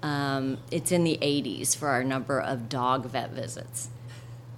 Um, 0.03 0.59
it's 0.73 0.91
in 0.91 1.05
the 1.05 1.17
80s 1.23 1.77
for 1.77 1.87
our 1.87 2.03
number 2.03 2.41
of 2.41 2.69
dog 2.69 3.07
vet 3.07 3.31
visits, 3.31 3.89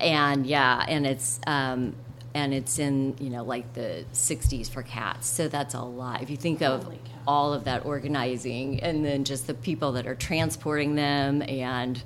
and 0.01 0.47
yeah, 0.47 0.83
and 0.88 1.07
it's 1.07 1.38
um, 1.47 1.94
and 2.33 2.55
it's 2.55 2.79
in 2.79 3.14
you 3.20 3.29
know 3.29 3.44
like 3.44 3.75
the 3.75 4.07
60s 4.14 4.70
for 4.70 4.83
cats. 4.83 5.29
So 5.29 5.49
that's 5.49 5.75
a 5.75 5.83
lot. 5.83 6.23
If 6.23 6.31
you 6.31 6.38
think 6.38 6.62
of 6.62 6.88
all 7.27 7.53
of 7.53 7.65
that 7.65 7.85
organizing, 7.85 8.81
and 8.81 9.05
then 9.05 9.25
just 9.25 9.47
the 9.47 9.55
people 9.55 9.93
that 9.93 10.07
are 10.07 10.15
transporting 10.15 10.95
them 10.95 11.43
and 11.43 12.03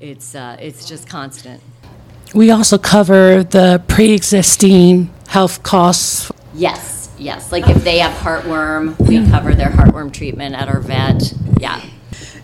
it's 0.00 0.34
uh, 0.34 0.56
it's 0.60 0.88
just 0.88 1.08
constant. 1.08 1.62
We 2.34 2.50
also 2.50 2.78
cover 2.78 3.42
the 3.42 3.82
pre-existing 3.88 5.12
health 5.28 5.62
costs. 5.62 6.30
Yes, 6.54 7.10
yes. 7.18 7.52
Like 7.52 7.68
if 7.68 7.84
they 7.84 7.98
have 7.98 8.16
heartworm, 8.16 8.98
we 8.98 9.28
cover 9.30 9.54
their 9.54 9.70
heartworm 9.70 10.12
treatment 10.12 10.54
at 10.54 10.68
our 10.68 10.80
vet. 10.80 11.34
Yeah. 11.58 11.84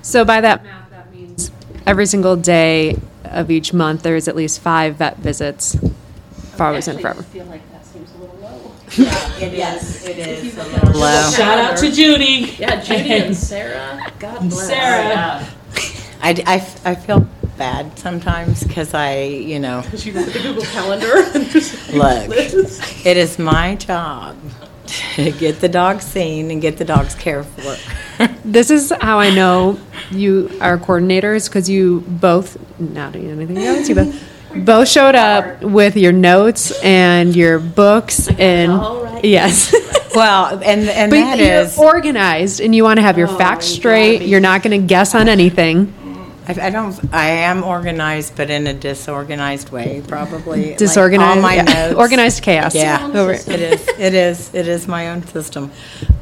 So 0.02 0.24
by 0.24 0.40
that 0.40 0.64
math, 0.64 0.90
that 0.90 1.12
means 1.12 1.50
every 1.86 2.06
single 2.06 2.36
day 2.36 2.98
of 3.24 3.50
each 3.50 3.72
month 3.72 4.02
there 4.02 4.16
is 4.16 4.28
at 4.28 4.36
least 4.36 4.60
five 4.60 4.96
vet 4.96 5.18
visits 5.18 5.76
for 6.56 6.64
Always 6.64 6.88
and 6.88 6.98
Furever. 7.00 7.22
feel 7.22 7.44
like 7.46 7.62
that 7.72 7.86
seems 7.86 8.10
a 8.14 8.18
little 8.88 9.04
low. 9.04 9.36
It 9.38 9.54
is. 9.54 10.04
It 10.06 10.18
is 10.18 10.56
a 10.58 10.62
little 10.64 11.00
low. 11.00 11.30
Shout 11.30 11.58
out 11.58 11.76
to 11.78 11.90
Judy. 11.90 12.54
Yeah, 12.58 12.80
Judy 12.80 13.12
and 13.12 13.36
Sarah. 13.50 14.12
God 14.18 14.40
bless. 14.48 14.66
Sarah. 14.68 15.46
I, 16.22 16.30
I, 16.46 16.90
I 16.90 16.94
feel 16.94 17.26
bad 17.58 17.98
sometimes 17.98 18.62
because 18.64 18.94
I, 18.94 19.22
you 19.24 19.58
know, 19.58 19.80
Because 19.84 20.06
You 20.06 20.12
got 20.12 20.26
the 20.32 20.38
Google 20.40 20.62
Calendar. 20.64 21.14
look, 21.96 23.06
it 23.06 23.16
is 23.16 23.38
my 23.38 23.74
job 23.76 24.36
to 25.14 25.32
get 25.32 25.60
the 25.60 25.68
dog 25.68 26.00
seen 26.00 26.50
and 26.50 26.60
get 26.62 26.76
the 26.78 26.84
dogs 26.84 27.14
cared 27.14 27.46
for. 27.46 27.76
This 28.46 28.70
is 28.70 28.92
how 29.02 29.18
I 29.18 29.28
know 29.34 29.78
you 30.10 30.48
are 30.62 30.78
coordinators 30.78 31.48
because 31.50 31.68
you 31.68 32.00
both, 32.06 32.56
not 32.80 33.12
doing 33.12 33.28
anything 33.30 33.58
else, 33.58 33.88
you 33.90 33.94
both, 33.94 34.14
both 34.64 34.88
showed 34.88 35.14
up 35.14 35.62
with 35.62 35.96
your 35.96 36.12
notes 36.12 36.72
and 36.82 37.34
your 37.34 37.58
books 37.58 38.28
and 38.28 38.72
all 38.72 39.02
right. 39.04 39.24
yes. 39.24 39.74
Well, 40.16 40.62
and 40.64 40.88
and 40.88 41.10
But 41.10 41.16
that 41.16 41.38
you're 41.38 41.60
is 41.64 41.76
organized 41.78 42.62
and 42.62 42.74
you 42.74 42.84
want 42.84 42.96
to 42.96 43.02
have 43.02 43.18
your 43.18 43.28
facts 43.28 43.66
straight. 43.66 44.22
You're 44.22 44.40
not 44.40 44.62
going 44.62 44.80
to 44.80 44.86
guess 44.86 45.14
on 45.14 45.28
anything. 45.28 45.92
I, 46.48 46.68
I 46.68 46.70
don't. 46.70 46.98
I 47.12 47.28
am 47.28 47.62
organized, 47.62 48.34
but 48.34 48.48
in 48.48 48.66
a 48.66 48.72
disorganized 48.72 49.70
way, 49.70 50.02
probably. 50.06 50.70
Like, 50.70 50.78
Disorganized, 50.78 51.36
all 51.36 51.42
my 51.42 51.56
yeah. 51.56 51.62
notes. 51.62 51.94
Organized 51.98 52.42
chaos. 52.42 52.74
Yeah, 52.74 53.10
Over- 53.12 53.32
it 53.32 53.48
is. 53.48 53.88
It 53.88 54.14
is. 54.14 54.54
It 54.54 54.68
is 54.68 54.88
my 54.88 55.10
own 55.10 55.22
system. 55.26 55.70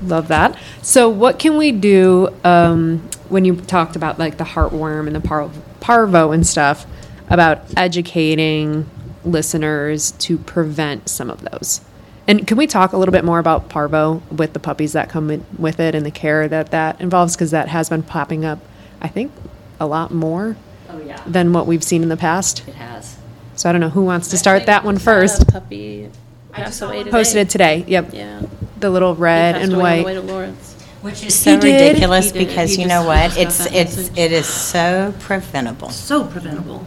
Love 0.02 0.28
that. 0.28 0.58
So, 0.82 1.08
what 1.08 1.38
can 1.38 1.56
we 1.56 1.70
do 1.70 2.34
um, 2.42 2.98
when 3.28 3.44
you 3.44 3.56
talked 3.56 3.96
about 3.96 4.18
like 4.18 4.38
the 4.38 4.44
heartworm 4.44 5.06
and 5.06 5.14
the 5.14 5.20
par- 5.20 5.50
parvo 5.80 6.32
and 6.32 6.44
stuff 6.46 6.86
about 7.28 7.60
educating 7.76 8.88
listeners 9.24 10.12
to 10.12 10.38
prevent 10.38 11.08
some 11.08 11.30
of 11.30 11.40
those? 11.50 11.80
And 12.26 12.46
can 12.46 12.56
we 12.56 12.66
talk 12.66 12.92
a 12.92 12.96
little 12.96 13.12
bit 13.12 13.24
more 13.24 13.38
about 13.38 13.68
parvo 13.68 14.22
with 14.30 14.54
the 14.54 14.58
puppies 14.60 14.92
that 14.94 15.10
come 15.10 15.30
in 15.30 15.44
with 15.58 15.78
it 15.78 15.94
and 15.94 16.06
the 16.06 16.10
care 16.10 16.48
that 16.48 16.70
that 16.70 17.00
involves? 17.00 17.34
Because 17.36 17.50
that 17.50 17.68
has 17.68 17.88
been 17.90 18.02
popping 18.02 18.44
up, 18.44 18.58
I 19.00 19.08
think, 19.08 19.30
a 19.78 19.86
lot 19.86 20.10
more 20.12 20.56
Oh, 20.88 20.98
yeah. 21.00 21.20
than 21.26 21.52
what 21.52 21.66
we've 21.66 21.84
seen 21.84 22.02
in 22.02 22.08
the 22.08 22.16
past. 22.16 22.66
It 22.66 22.74
has. 22.76 23.16
So 23.56 23.68
I 23.68 23.72
don't 23.72 23.80
know 23.80 23.90
who 23.90 24.02
wants 24.04 24.28
to 24.28 24.38
start 24.38 24.66
that 24.66 24.84
one 24.84 24.94
Had 24.96 25.00
a 25.02 25.04
first. 25.04 25.48
Puppy 25.48 26.08
passed 26.52 26.80
away 26.82 26.98
today. 27.00 27.10
Posted 27.10 27.36
it 27.42 27.50
today. 27.50 27.84
Yep, 27.86 28.10
Yeah. 28.14 28.42
the 28.80 28.88
little 28.90 29.14
red 29.14 29.56
and 29.56 29.72
away 29.74 29.98
on 29.98 29.98
the 29.98 30.02
white. 30.02 30.06
way 30.06 30.14
to 30.14 30.20
Lawrence. 30.22 30.70
Which 31.02 31.22
is 31.26 31.34
so 31.34 31.56
ridiculous 31.56 32.32
because 32.32 32.78
you 32.78 32.86
know 32.86 33.04
what? 33.04 33.36
It's 33.36 33.66
it's 33.66 33.96
message. 33.96 34.16
it 34.18 34.32
is 34.32 34.46
so 34.46 35.12
preventable. 35.20 35.90
So 35.90 36.24
preventable. 36.24 36.86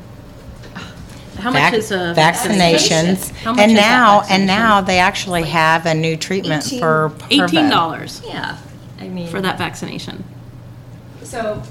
How 1.54 1.64
much 1.70 1.74
is 1.74 1.92
a 1.92 2.14
vaccinations, 2.18 3.32
How 3.38 3.54
much 3.54 3.62
and 3.62 3.72
is 3.72 3.78
that 3.78 3.90
now 3.90 4.20
and 4.22 4.28
vaccination? 4.28 4.48
now 4.48 4.82
they 4.82 5.00
actually 5.00 5.44
have 5.44 5.86
a 5.86 5.94
new 5.94 6.18
treatment 6.18 6.66
Eighteen- 6.66 6.80
for 6.80 7.10
parvo. 7.18 7.44
Eighteen 7.44 7.70
dollars 7.70 8.22
Yeah. 8.26 8.58
I 9.00 9.08
mean, 9.08 9.28
for 9.28 9.42
that 9.42 9.58
vaccination. 9.58 10.24
So, 11.24 11.62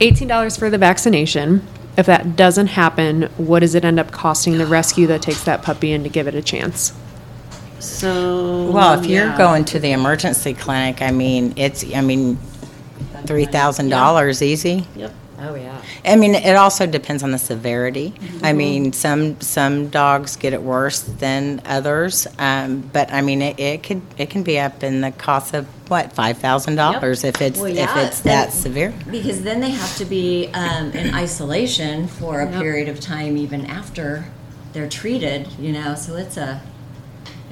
eighteen 0.00 0.28
dollars 0.28 0.56
for 0.56 0.70
the 0.70 0.78
vaccination. 0.78 1.66
If 1.96 2.06
that 2.06 2.34
doesn't 2.36 2.68
happen, 2.68 3.28
what 3.36 3.60
does 3.60 3.74
it 3.76 3.84
end 3.84 4.00
up 4.00 4.10
costing 4.10 4.58
the 4.58 4.66
rescue 4.66 5.06
that 5.06 5.22
takes 5.22 5.44
that 5.44 5.62
puppy 5.62 5.92
in 5.92 6.02
to 6.02 6.08
give 6.08 6.26
it 6.26 6.34
a 6.34 6.42
chance? 6.42 6.92
So. 7.78 8.70
Well, 8.72 8.98
if 8.98 9.06
you're 9.06 9.26
yeah. 9.26 9.38
going 9.38 9.64
to 9.66 9.78
the 9.78 9.92
emergency 9.92 10.54
clinic, 10.54 11.02
I 11.02 11.10
mean, 11.12 11.52
it's 11.56 11.84
I 11.94 12.00
mean, 12.00 12.36
three 13.26 13.44
thousand 13.46 13.90
dollars 13.90 14.42
easy. 14.42 14.86
Yep. 14.96 15.12
Oh, 15.40 15.54
yeah. 15.54 15.80
I 16.04 16.16
mean, 16.16 16.34
it 16.34 16.56
also 16.56 16.86
depends 16.86 17.22
on 17.22 17.30
the 17.30 17.38
severity. 17.38 18.12
I 18.16 18.18
Mm-hmm. 18.52 18.56
mean, 18.56 18.92
some 18.92 19.40
some 19.40 19.88
dogs 19.88 20.36
get 20.36 20.52
it 20.52 20.62
worse 20.62 21.00
than 21.00 21.60
others, 21.66 22.26
um, 22.38 22.88
but 22.92 23.12
I 23.12 23.20
mean, 23.20 23.42
it, 23.42 23.58
it 23.58 23.82
could 23.82 24.02
it 24.18 24.30
can 24.30 24.42
be 24.42 24.58
up 24.58 24.82
in 24.82 25.00
the 25.00 25.10
cost 25.12 25.54
of 25.54 25.66
what 25.90 26.12
five 26.12 26.38
thousand 26.38 26.76
dollars 26.76 27.24
if 27.24 27.40
it's 27.42 27.58
Well, 27.58 27.66
if 27.70 27.76
yeah, 27.76 28.06
it's 28.06 28.20
that 28.20 28.52
severe. 28.52 28.92
Because 29.10 29.42
then 29.42 29.60
they 29.60 29.70
have 29.70 29.96
to 29.98 30.04
be 30.04 30.48
um, 30.54 30.92
in 30.92 31.14
isolation 31.14 32.08
for 32.08 32.40
a 32.40 32.46
period 32.50 32.88
of 32.88 33.00
time, 33.00 33.36
even 33.36 33.66
after 33.66 34.24
they're 34.72 34.88
treated. 34.88 35.48
You 35.58 35.72
know, 35.72 35.94
so 35.94 36.16
it's 36.16 36.36
a, 36.36 36.60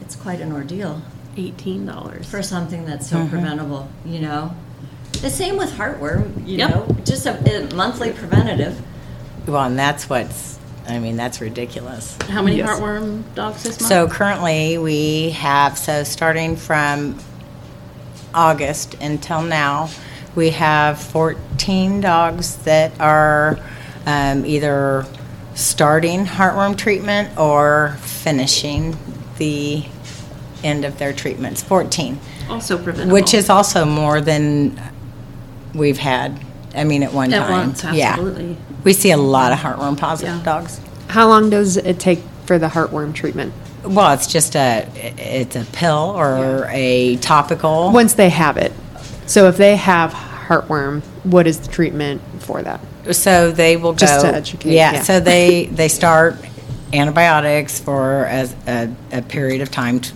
it's 0.01 0.16
quite 0.16 0.40
an 0.40 0.53
ordeal 0.53 1.03
Eighteen 1.37 1.87
dollars. 1.87 2.29
for 2.31 2.42
something 2.42 2.85
that's 2.85 3.11
Mm-hmm. 3.11 3.25
so 3.25 3.31
preventable. 3.31 3.88
You 4.05 4.21
know, 4.21 4.55
the 5.22 5.30
same 5.30 5.56
with 5.56 5.70
heartworm. 5.72 6.46
You 6.46 6.58
Yep. 6.58 6.70
know, 6.70 6.96
just 7.04 7.24
a, 7.26 7.32
a 7.70 7.74
monthly 7.74 8.12
preventative. 8.12 8.80
Well, 9.46 9.64
and 9.64 9.78
that's 9.78 10.08
what's 10.11 10.52
I 10.88 10.98
mean, 10.98 11.16
that's 11.16 11.40
ridiculous. 11.40 12.18
How 12.28 12.42
many 12.42 12.56
Yes. 12.56 12.68
heartworm 12.68 13.22
dogs 13.35 13.62
this 13.62 13.80
month? 13.80 13.88
So 13.88 14.08
currently, 14.08 14.78
we 14.78 15.30
have, 15.30 15.78
so 15.78 16.02
starting 16.02 16.56
from 16.56 17.18
August 18.35 18.94
until 19.00 19.42
now, 19.42 19.90
we 20.35 20.50
have 20.50 21.00
14 21.00 22.00
dogs 22.00 22.56
that 22.64 22.98
are 23.00 23.58
um, 24.06 24.44
either 24.44 25.06
starting 25.54 26.24
heartworm 26.26 26.76
treatment 26.76 27.38
or 27.38 27.96
finishing 28.00 28.96
the 29.38 29.85
end 30.64 30.85
of 30.85 30.98
their 30.98 31.12
treatments. 31.12 31.62
14, 31.62 32.18
also 32.48 32.76
preventable. 32.76 33.12
which 33.14 33.35
is 33.35 33.48
also 33.48 33.85
more 33.85 34.20
than 34.20 34.80
we've 35.74 35.98
had, 35.98 36.38
I 36.74 36.85
mean, 36.85 37.02
at 37.02 37.12
one 37.12 37.32
At 37.32 37.46
time. 37.46 37.50
once, 37.50 37.85
Yeah. 37.92 38.11
absolutely. 38.11 38.56
We 38.85 38.92
see 38.92 39.11
a 39.11 39.16
lot 39.16 39.52
of 39.52 39.58
heartworm 39.58 39.96
positive 39.96 40.37
Yeah. 40.37 40.42
dogs. 40.44 40.80
How 41.08 41.28
long 41.28 41.50
does 41.50 41.76
it 41.76 41.98
take 41.98 42.22
for 42.46 42.58
the 42.58 42.68
heartworm 42.68 43.12
treatment? 43.14 43.52
Well, 43.85 44.12
it's 44.12 44.26
just 44.26 44.54
a 44.54 44.87
it's 45.18 45.56
a 45.56 45.64
pill 45.72 46.14
or 46.16 46.68
a 46.70 47.16
topical. 47.16 47.90
Once 47.90 48.14
they 48.14 48.28
have 48.30 48.56
it. 48.56 48.72
So 49.26 49.48
if 49.48 49.56
they 49.56 49.76
have 49.76 50.12
heartworm, 50.12 51.02
what 51.24 51.46
is 51.46 51.58
the 51.58 51.68
treatment 51.68 52.20
for 52.40 52.62
that? 52.62 52.80
so 53.11 53.50
they 53.50 53.76
will 53.76 53.92
go. 53.92 53.98
Just 53.98 54.20
to 54.20 54.32
educate, 54.32 54.72
Yeah. 54.72 54.92
yeah. 54.92 55.02
So 55.02 55.18
they 55.18 55.66
they 55.72 55.88
start 55.88 56.37
antibiotics 56.92 57.80
for 57.80 58.26
as 58.26 58.54
a, 58.68 58.88
a 59.12 59.22
period 59.22 59.61
of 59.62 59.70
time, 59.70 59.98
t- 60.00 60.12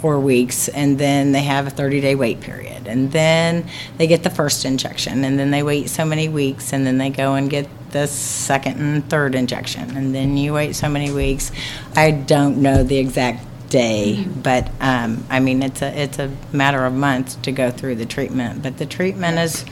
four 0.00 0.18
weeks, 0.20 0.68
and 0.68 0.98
then 0.98 1.32
they 1.32 1.42
have 1.42 1.66
a 1.66 1.70
30 1.70 2.00
day 2.00 2.14
wait 2.14 2.40
period, 2.40 2.86
and 2.86 3.12
then 3.12 3.68
they 3.98 4.06
get 4.06 4.22
the 4.22 4.30
first 4.30 4.64
injection, 4.64 5.24
and 5.24 5.38
then 5.38 5.50
they 5.50 5.62
wait 5.62 5.88
so 5.90 6.04
many 6.04 6.28
weeks, 6.28 6.72
and 6.72 6.86
then 6.86 6.98
they 6.98 7.10
go 7.10 7.34
and 7.34 7.50
get 7.50 7.68
the 7.92 8.06
second 8.06 8.78
and 8.80 9.08
third 9.10 9.34
injection, 9.34 9.96
and 9.96 10.14
then 10.14 10.36
you 10.36 10.52
wait 10.52 10.74
so 10.74 10.88
many 10.88 11.10
weeks. 11.10 11.50
I 11.96 12.10
don't 12.12 12.62
know 12.62 12.82
the 12.82 12.98
exact 12.98 13.46
day, 13.68 14.16
Mm-hmm. 14.18 14.40
but 14.40 14.68
um, 14.80 15.24
I 15.30 15.38
mean 15.38 15.62
it's 15.62 15.80
a 15.80 15.96
it's 16.02 16.18
a 16.18 16.28
matter 16.52 16.84
of 16.84 16.92
months 16.92 17.36
to 17.36 17.52
go 17.52 17.70
through 17.70 17.96
the 17.96 18.06
treatment, 18.06 18.62
but 18.64 18.78
the 18.78 18.86
treatment 18.86 19.38
is 19.38 19.64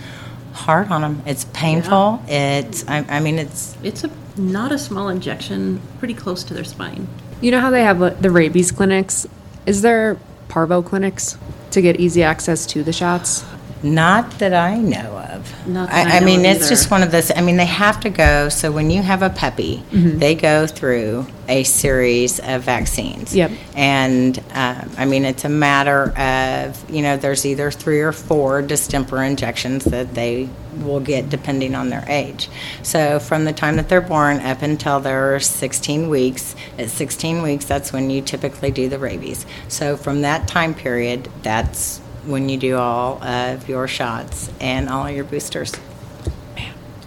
hard 0.53 0.91
on 0.93 1.01
them. 1.03 1.23
It's 1.27 1.47
painful. 1.53 2.23
It's 2.29 2.87
I, 2.87 2.99
I 3.09 3.19
mean 3.21 3.39
it's 3.41 3.77
It's 3.83 4.05
a 4.05 4.11
not 4.37 4.71
a 4.71 4.79
small 4.79 5.09
injection, 5.09 5.81
pretty 5.99 6.15
close 6.15 6.45
to 6.45 6.55
their 6.55 6.63
spine. 6.65 7.09
You 7.41 7.51
know 7.51 7.61
how 7.61 7.71
they 7.71 7.83
have 7.83 8.01
uh, 8.01 8.11
the 8.11 8.31
rabies 8.31 8.71
clinics? 8.71 9.27
Is 9.69 9.83
there 9.83 10.17
parvo 10.49 10.81
clinics 10.81 11.37
to 11.73 11.83
get 11.83 12.01
easy 12.01 12.23
access 12.23 12.65
to 12.69 12.83
the 12.83 12.91
shots? 12.91 13.45
Not 13.83 14.39
that 14.39 14.55
I 14.55 14.77
know 14.77 15.19
of. 15.19 15.67
Not 15.69 15.89
that 15.91 16.07
I 16.07 16.13
I, 16.13 16.17
I 16.17 16.21
know 16.21 16.27
mean 16.27 16.41
of 16.41 16.47
it's 16.47 16.61
either. 16.61 16.69
just 16.71 16.91
one 16.91 17.03
of 17.03 17.11
those. 17.13 17.31
I 17.35 17.41
mean 17.41 17.57
they 17.57 17.67
have 17.67 18.01
to 18.01 18.11
go. 18.11 18.49
So 18.49 18.73
when 18.73 18.91
you 18.91 19.03
have 19.03 19.23
a 19.23 19.31
puppy, 19.31 19.83
Mm-hmm. 19.93 20.19
they 20.19 20.35
go 20.35 20.67
through 20.67 21.27
a 21.49 21.65
series 21.65 22.41
of 22.41 22.63
vaccines. 22.63 23.35
Yep. 23.35 23.51
And 23.75 24.39
um, 24.53 24.91
I 24.99 25.05
mean 25.07 25.25
it's 25.25 25.45
a 25.45 25.49
matter 25.49 26.11
of 26.19 26.91
you 26.91 27.03
know 27.03 27.17
there's 27.17 27.47
either 27.47 27.71
three 27.71 28.01
or 28.01 28.13
four 28.13 28.63
distemper 28.63 29.23
injections 29.23 29.85
that 29.85 30.15
they 30.15 30.49
will 30.79 31.01
get 31.01 31.29
depending 31.29 31.75
on 31.75 31.89
their 31.91 32.05
age. 32.09 32.49
So 32.83 33.19
from 33.19 33.45
the 33.45 33.53
time 33.53 33.77
that 33.77 33.89
they're 33.89 34.01
born 34.01 34.39
up 34.41 34.63
until 34.63 35.01
they're 35.01 35.41
16 35.41 36.09
weeks, 36.09 36.55
at 36.79 36.91
16 36.91 37.43
weeks 37.43 37.65
that's 37.65 37.93
when 37.93 38.11
you 38.11 38.23
typically 38.23 38.71
do 38.71 38.89
the 38.89 38.99
rabies. 38.99 39.47
So 39.69 39.97
from 39.97 40.23
that 40.23 40.47
time 40.49 40.75
period, 40.75 41.29
that's 41.43 42.01
when 42.29 42.49
you 42.49 42.59
do 42.59 42.77
all 42.77 43.23
of 43.25 43.69
your 43.69 43.89
shots 43.89 44.51
and 44.61 44.89
all 44.89 45.11
your 45.11 45.25
boosters. 45.25 45.73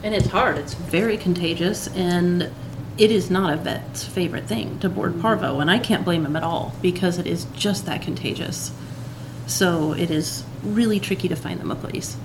And 0.03 0.15
it's 0.15 0.27
hard. 0.27 0.57
It's 0.57 0.73
very 0.73 1.15
contagious, 1.15 1.87
and 1.95 2.51
it 2.97 3.11
is 3.11 3.29
not 3.29 3.53
a 3.53 3.57
vet's 3.57 4.03
favorite 4.03 4.45
thing 4.45 4.79
to 4.79 4.89
board 4.89 5.11
mm-hmm. 5.13 5.21
parvo, 5.21 5.59
and 5.59 5.69
I 5.69 5.77
can't 5.77 6.03
blame 6.03 6.25
him 6.25 6.35
at 6.35 6.43
all 6.43 6.73
because 6.81 7.19
it 7.19 7.27
is 7.27 7.45
just 7.53 7.85
that 7.85 8.01
contagious. 8.01 8.71
So 9.45 9.93
it 9.93 10.09
is 10.09 10.43
really 10.63 10.99
tricky 10.99 11.27
to 11.27 11.35
find 11.35 11.59
them 11.59 11.71
a 11.71 11.75
place. 11.75 12.17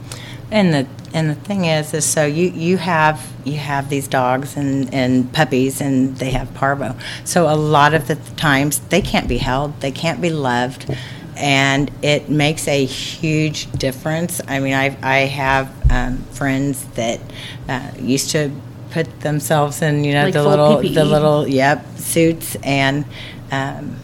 And 0.51 0.73
the 0.73 0.87
and 1.13 1.29
the 1.29 1.35
thing 1.35 1.65
is, 1.65 1.93
is 1.93 2.05
so 2.05 2.25
you 2.25 2.51
you 2.51 2.77
have 2.77 3.33
you 3.45 3.57
have 3.57 3.89
these 3.91 4.07
dogs 4.07 4.57
and 4.57 4.93
and 4.95 5.33
puppies, 5.33 5.81
and 5.81 6.17
they 6.17 6.31
have 6.31 6.55
parvo. 6.55 6.95
So 7.25 7.53
a 7.53 7.57
lot 7.57 7.95
of 7.95 8.07
the 8.07 8.15
times 8.37 8.79
they 8.79 9.03
can't 9.03 9.29
be 9.29 9.39
held, 9.39 9.81
they 9.81 9.91
can't 9.91 10.21
be 10.21 10.31
loved, 10.31 10.95
and 11.37 11.91
it 12.03 12.29
makes 12.29 12.67
a 12.69 12.85
huge 12.85 13.71
difference. 13.73 14.41
I 14.49 14.61
mean, 14.61 14.75
I 14.75 14.97
I 15.03 15.19
have 15.27 15.71
um, 15.91 16.19
friends 16.33 16.85
that 16.95 17.21
uh, 17.69 17.91
used 18.01 18.31
to 18.31 18.51
put 18.91 19.21
themselves 19.21 19.83
in 19.83 20.05
you 20.05 20.13
know 20.15 20.25
Like 20.25 20.33
the 20.35 20.43
little 20.49 20.77
PPE. 20.77 20.95
the 20.95 21.05
little 21.05 21.47
yep 21.49 21.87
suits 21.97 22.57
and. 22.63 23.05
Um, 23.53 23.97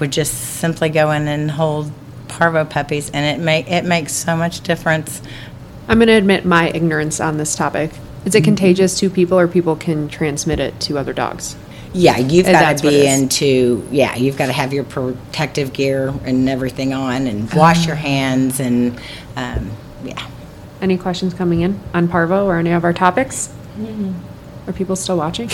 would 0.00 0.10
just 0.10 0.32
simply 0.58 0.88
go 0.88 1.12
in 1.12 1.28
and 1.28 1.48
hold 1.52 1.92
parvo 2.26 2.64
puppies, 2.64 3.10
and 3.10 3.24
it 3.24 3.42
make 3.42 3.70
it 3.70 3.84
makes 3.84 4.12
so 4.12 4.36
much 4.36 4.60
difference. 4.62 5.22
I'm 5.86 5.98
going 5.98 6.08
to 6.08 6.14
admit 6.14 6.44
my 6.44 6.68
ignorance 6.70 7.20
on 7.20 7.36
this 7.36 7.54
topic. 7.54 7.92
Is 8.24 8.34
it 8.34 8.38
Mm-hmm. 8.38 8.44
contagious 8.44 8.98
to 8.98 9.08
people 9.08 9.38
or 9.38 9.46
people 9.46 9.76
can 9.76 10.08
transmit 10.08 10.58
it 10.58 10.80
to 10.80 10.98
other 10.98 11.12
dogs? 11.12 11.54
Yeah, 11.94 12.18
you've 12.18 12.46
And 12.46 12.54
got 12.54 12.60
that's 12.60 12.80
to 12.82 12.86
what 12.88 12.90
be 12.90 12.96
it 13.02 13.04
is. 13.08 13.20
into 13.22 13.86
yeah, 13.92 14.16
you've 14.16 14.36
got 14.36 14.46
to 14.46 14.52
have 14.52 14.72
your 14.72 14.82
protective 14.84 15.72
gear 15.72 16.12
and 16.24 16.48
everything 16.48 16.92
on, 16.92 17.26
and 17.28 17.52
wash 17.54 17.84
Ah. 17.84 17.86
your 17.86 17.96
hands, 17.96 18.58
and 18.60 18.98
um, 19.36 19.70
yeah. 20.04 20.26
Any 20.82 20.98
questions 20.98 21.32
coming 21.34 21.60
in 21.62 21.78
on 21.94 22.08
parvo 22.08 22.46
or 22.46 22.58
any 22.58 22.70
of 22.72 22.84
our 22.84 22.92
topics? 22.92 23.48
Are 24.66 24.72
people 24.72 24.96
still 24.96 25.16
watching? 25.16 25.48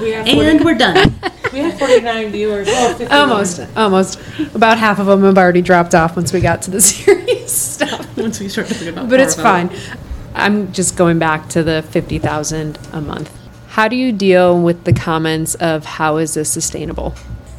We 0.00 0.10
have, 0.10 0.26
And 0.26 0.64
we're 0.64 0.74
done. 0.74 1.14
we 1.52 1.60
have 1.60 1.78
49 1.78 2.30
viewers. 2.32 2.68
Oh, 2.70 2.94
51. 2.98 3.12
almost, 3.30 3.60
almost. 3.76 4.20
About 4.54 4.78
half 4.78 4.98
of 4.98 5.06
them 5.06 5.22
have 5.22 5.38
already 5.38 5.62
dropped 5.62 5.94
off 5.94 6.16
once 6.16 6.32
we 6.32 6.40
got 6.40 6.60
to 6.62 6.70
the 6.72 6.80
serious 6.82 7.52
stuff. 7.56 8.16
Once 8.16 8.40
we 8.40 8.48
start 8.48 8.66
talking 8.68 8.88
about 8.88 9.08
But 9.08 9.20
it's 9.20 9.36
parvo. 9.36 9.68
fine. 9.74 9.98
I'm 10.34 10.72
just 10.72 10.96
going 10.96 11.18
back 11.20 11.48
to 11.50 11.62
the 11.62 11.82
50,000 11.82 12.78
a 12.92 13.00
month. 13.00 13.30
How 13.74 13.88
do 13.88 13.96
you 13.96 14.12
deal 14.12 14.62
with 14.62 14.84
the 14.84 14.92
comments 14.92 15.56
of 15.56 15.84
how 15.84 16.18
is 16.18 16.34
this 16.34 16.48
sustainable? 16.48 17.12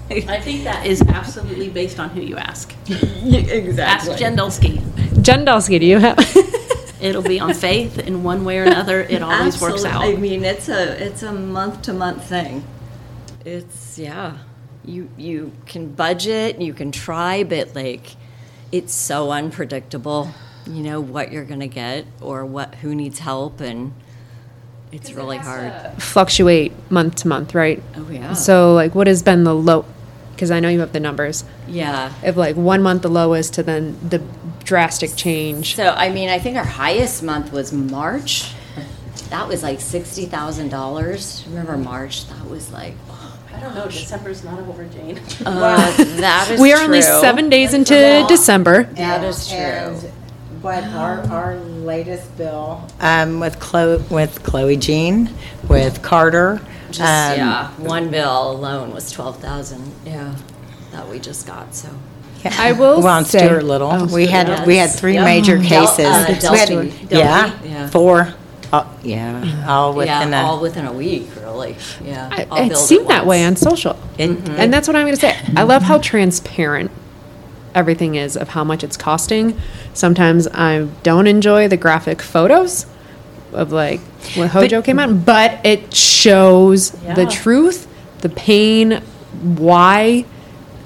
I 0.10 0.39
think 0.39 0.63
that 0.63 0.86
is 0.86 1.01
absolutely 1.01 1.67
based 1.67 1.99
on 1.99 2.10
who 2.12 2.21
you 2.21 2.38
ask. 2.38 2.73
Exactly. 2.88 4.13
Ask 4.13 4.17
Jen 4.17 4.38
Dulski. 4.38 5.78
Do 5.78 5.86
you 5.86 5.99
have? 5.99 6.17
It'll 7.01 7.21
be 7.21 7.41
on 7.41 7.54
faith 7.54 7.99
in 7.99 8.23
one 8.23 8.45
way 8.45 8.60
or 8.60 8.63
another. 8.63 9.01
It 9.01 9.21
always 9.21 9.60
works 9.60 9.84
out. 9.84 10.04
I 10.04 10.15
mean, 10.15 10.45
it's 10.45 10.69
a 10.69 11.06
it's 11.06 11.21
a 11.21 11.34
month 11.34 11.82
to 11.82 11.91
month 11.91 12.23
thing. 12.23 12.63
It's 13.43 13.99
yeah. 13.99 14.38
You 14.86 15.10
you 15.17 15.51
can 15.65 15.91
budget, 15.91 16.62
you 16.62 16.73
can 16.73 16.93
try, 16.93 17.43
but 17.43 17.75
like 17.75 18.15
it's 18.71 18.93
so 18.93 19.34
unpredictable. 19.34 20.30
You 20.65 20.82
know 20.82 21.01
what 21.01 21.34
you're 21.34 21.43
gonna 21.43 21.67
get 21.67 22.06
or 22.21 22.45
what 22.45 22.75
who 22.75 22.95
needs 22.95 23.19
help, 23.19 23.60
and 23.60 23.93
it's 24.91 25.12
really 25.13 25.38
hard. 25.38 25.71
Fluctuate 26.02 26.71
month 26.89 27.15
to 27.17 27.28
month, 27.28 27.54
right? 27.56 27.82
Oh 27.95 28.08
yeah. 28.10 28.34
So, 28.34 28.74
like, 28.74 28.95
what 28.95 29.08
has 29.08 29.21
been 29.24 29.43
the 29.43 29.54
low? 29.56 29.86
Because 30.34 30.52
I 30.52 30.60
know 30.60 30.67
you 30.69 30.82
have 30.82 30.91
the 30.93 31.00
numbers. 31.00 31.43
yeah. 31.67 32.12
If 32.24 32.36
like 32.36 32.56
one 32.56 32.82
month 32.82 33.02
the 33.04 33.10
lowest 33.10 33.54
to 33.56 33.63
then 33.63 33.98
the 34.10 34.21
drastic 34.63 35.15
change. 35.15 35.76
So 35.76 35.89
I 35.89 36.10
mean, 36.10 36.30
I 36.30 36.39
think 36.39 36.58
our 36.58 36.65
highest 36.65 37.24
month 37.24 37.52
was 37.52 37.71
March. 37.71 38.52
That 39.30 39.48
was 39.48 39.63
like 39.63 39.80
sixty 39.82 40.26
thousand 40.26 40.69
dollars. 40.69 41.43
Remember 41.48 41.78
March? 41.78 42.28
That 42.28 42.50
was 42.50 42.71
like 42.71 42.93
I 43.54 43.60
don't 43.62 43.74
know. 43.74 43.86
December's 43.86 44.43
not 44.43 44.60
over, 44.60 44.84
Jane. 44.86 45.17
uh, 45.45 45.95
that 46.19 46.52
is 46.52 46.60
We 46.60 46.74
are 46.74 46.84
only 46.84 47.02
seven 47.02 47.48
days 47.50 47.74
into 47.74 47.93
Well, 47.93 48.28
December. 48.28 48.84
That 48.84 49.24
is 49.24 49.48
true. 49.48 49.58
And 49.58 49.98
what 50.62 50.84
our, 50.84 51.21
our 51.32 51.56
latest 51.86 52.36
bill, 52.38 52.86
um, 53.00 53.39
with 53.39 53.60
Chloe, 53.60 54.04
with 54.10 54.43
Chloe 54.43 54.76
Jean, 54.78 55.30
with 55.69 56.02
Carter. 56.02 56.60
Just 56.88 57.02
um, 57.02 57.38
yeah, 57.38 57.71
one 57.78 58.10
bill 58.10 58.52
alone 58.52 58.93
was 58.93 59.12
twelve 59.12 59.39
thousand. 59.39 59.91
Yeah, 60.06 60.36
that 60.91 61.08
we 61.10 61.19
just 61.19 61.45
got. 61.48 61.74
So 61.76 61.89
I 62.60 62.74
will 62.74 63.02
Well, 63.02 63.17
and 63.17 63.28
say- 63.28 63.39
Stuart 63.39 63.63
Little. 63.63 63.89
Oh, 63.91 64.06
we 64.13 64.28
had, 64.28 64.67
we 64.67 64.78
had 64.78 64.91
three 64.91 65.13
Yep. 65.15 65.24
major 65.26 65.58
Del- 65.58 65.67
cases. 65.88 66.06
uh, 66.06 66.26
We 66.28 66.34
had- 66.60 66.67
Delphi. 66.69 66.91
Yeah, 67.10 67.52
yeah. 67.63 67.89
four, 67.89 68.34
uh, 68.71 68.84
yeah, 69.02 69.65
all 69.67 69.93
within 69.93 70.30
yeah, 70.32 70.43
all 70.43 70.60
a. 70.60 70.62
within 70.62 70.86
a 70.86 70.93
week, 70.93 71.28
really. 71.41 71.76
Yeah, 72.04 72.30
I- 72.52 72.65
it 72.65 72.78
seemed 72.78 73.08
that 73.08 73.26
way 73.26 73.43
on 73.45 73.56
social. 73.56 73.98
it- 74.19 74.30
And 74.58 74.71
that's 74.71 74.88
what 74.88 74.95
I'm 74.95 75.06
going 75.06 75.15
to 75.15 75.19
say. 75.21 75.36
I 75.58 75.63
love 75.63 75.82
how 75.82 75.98
transparent 75.98 76.91
everything 77.75 78.15
is 78.15 78.35
of 78.35 78.49
how 78.49 78.63
much 78.63 78.83
it's 78.83 78.97
costing. 78.97 79.59
Sometimes 79.93 80.47
I 80.47 80.88
don't 81.03 81.27
enjoy 81.27 81.67
the 81.67 81.77
graphic 81.77 82.21
photos 82.21 82.85
of 83.53 83.71
like 83.71 83.99
when 84.35 84.49
Hojo 84.49 84.81
came 84.81 84.97
out, 84.97 85.25
but 85.25 85.63
it 85.65 85.93
shows 85.93 86.91
the 87.15 87.25
truth, 87.27 87.88
the 88.19 88.29
pain, 88.29 89.01
why, 89.41 90.25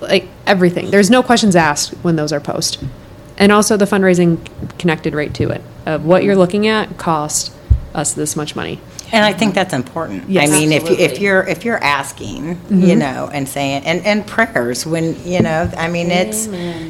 like 0.01 0.27
everything. 0.45 0.91
There's 0.91 1.09
no 1.09 1.23
questions 1.23 1.55
asked 1.55 1.91
when 2.01 2.15
those 2.15 2.33
are 2.33 2.39
posted. 2.39 2.89
And 3.37 3.51
also 3.51 3.77
the 3.77 3.85
fundraising 3.85 4.45
connected 4.77 5.13
right 5.13 5.33
to 5.35 5.49
it 5.49 5.61
of 5.85 6.05
what 6.05 6.23
you're 6.23 6.35
looking 6.35 6.67
at 6.67 6.97
cost 6.97 7.53
us 7.95 8.13
this 8.13 8.35
much 8.35 8.55
money. 8.55 8.81
And 9.11 9.25
I 9.25 9.33
think 9.33 9.55
that's 9.55 9.73
important. 9.73 10.23
I 10.25 10.45
mean, 10.47 10.71
if 10.71 10.83
you, 10.83 10.93
if 10.95 10.99
Absolutely. 10.99 11.23
you're 11.25 11.47
if 11.47 11.65
you're 11.65 11.83
asking, 11.83 12.55
Mm-hmm. 12.55 12.81
you 12.81 12.95
know, 12.95 13.29
and 13.33 13.47
saying 13.49 13.83
and 13.85 14.05
and 14.05 14.25
prayers 14.27 14.85
when 14.85 15.15
you 15.25 15.41
know, 15.41 15.69
I 15.77 15.87
mean, 15.89 16.11
it's 16.11 16.47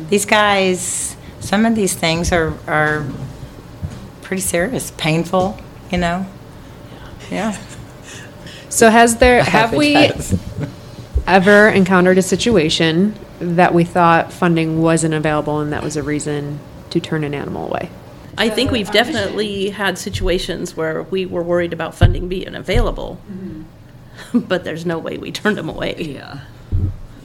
these 0.10 0.26
guys. 0.26 1.16
Some 1.40 1.66
of 1.66 1.76
these 1.76 1.94
things 1.96 2.32
are 2.34 2.54
are 2.68 3.06
pretty 4.22 4.42
serious, 4.42 4.92
painful. 4.98 5.58
You 5.92 5.98
know. 6.00 6.26
Yeah. 7.32 7.58
So 8.72 8.92
has 8.92 9.18
there 9.18 9.44
have 9.58 9.74
we 9.74 10.12
ever 11.26 11.70
encountered 11.70 12.20
a 12.20 12.22
situation 12.22 13.16
that 13.40 13.74
we 13.74 13.84
thought 13.84 14.32
funding 14.32 14.80
wasn't 14.82 15.16
available 15.16 15.60
and 15.60 15.74
that 15.74 15.82
was 15.82 15.98
a 15.98 16.04
reason 16.04 16.60
to 16.92 17.00
turn 17.00 17.24
an 17.24 17.34
animal 17.34 17.66
away? 17.68 17.90
I 18.40 18.50
think 18.50 18.72
we've 18.72 18.90
definitely 18.90 19.70
had 19.70 19.98
situations 19.98 20.76
where 20.76 21.04
we 21.04 21.26
were 21.26 21.44
worried 21.44 21.74
about 21.74 21.94
funding 21.94 22.30
being 22.30 22.56
available, 22.56 23.20
but 24.34 24.64
there's 24.64 24.86
no 24.86 24.98
way 24.98 25.18
we 25.18 25.32
turned 25.32 25.58
them 25.58 25.68
away. 25.68 25.96
Yeah. 26.00 26.40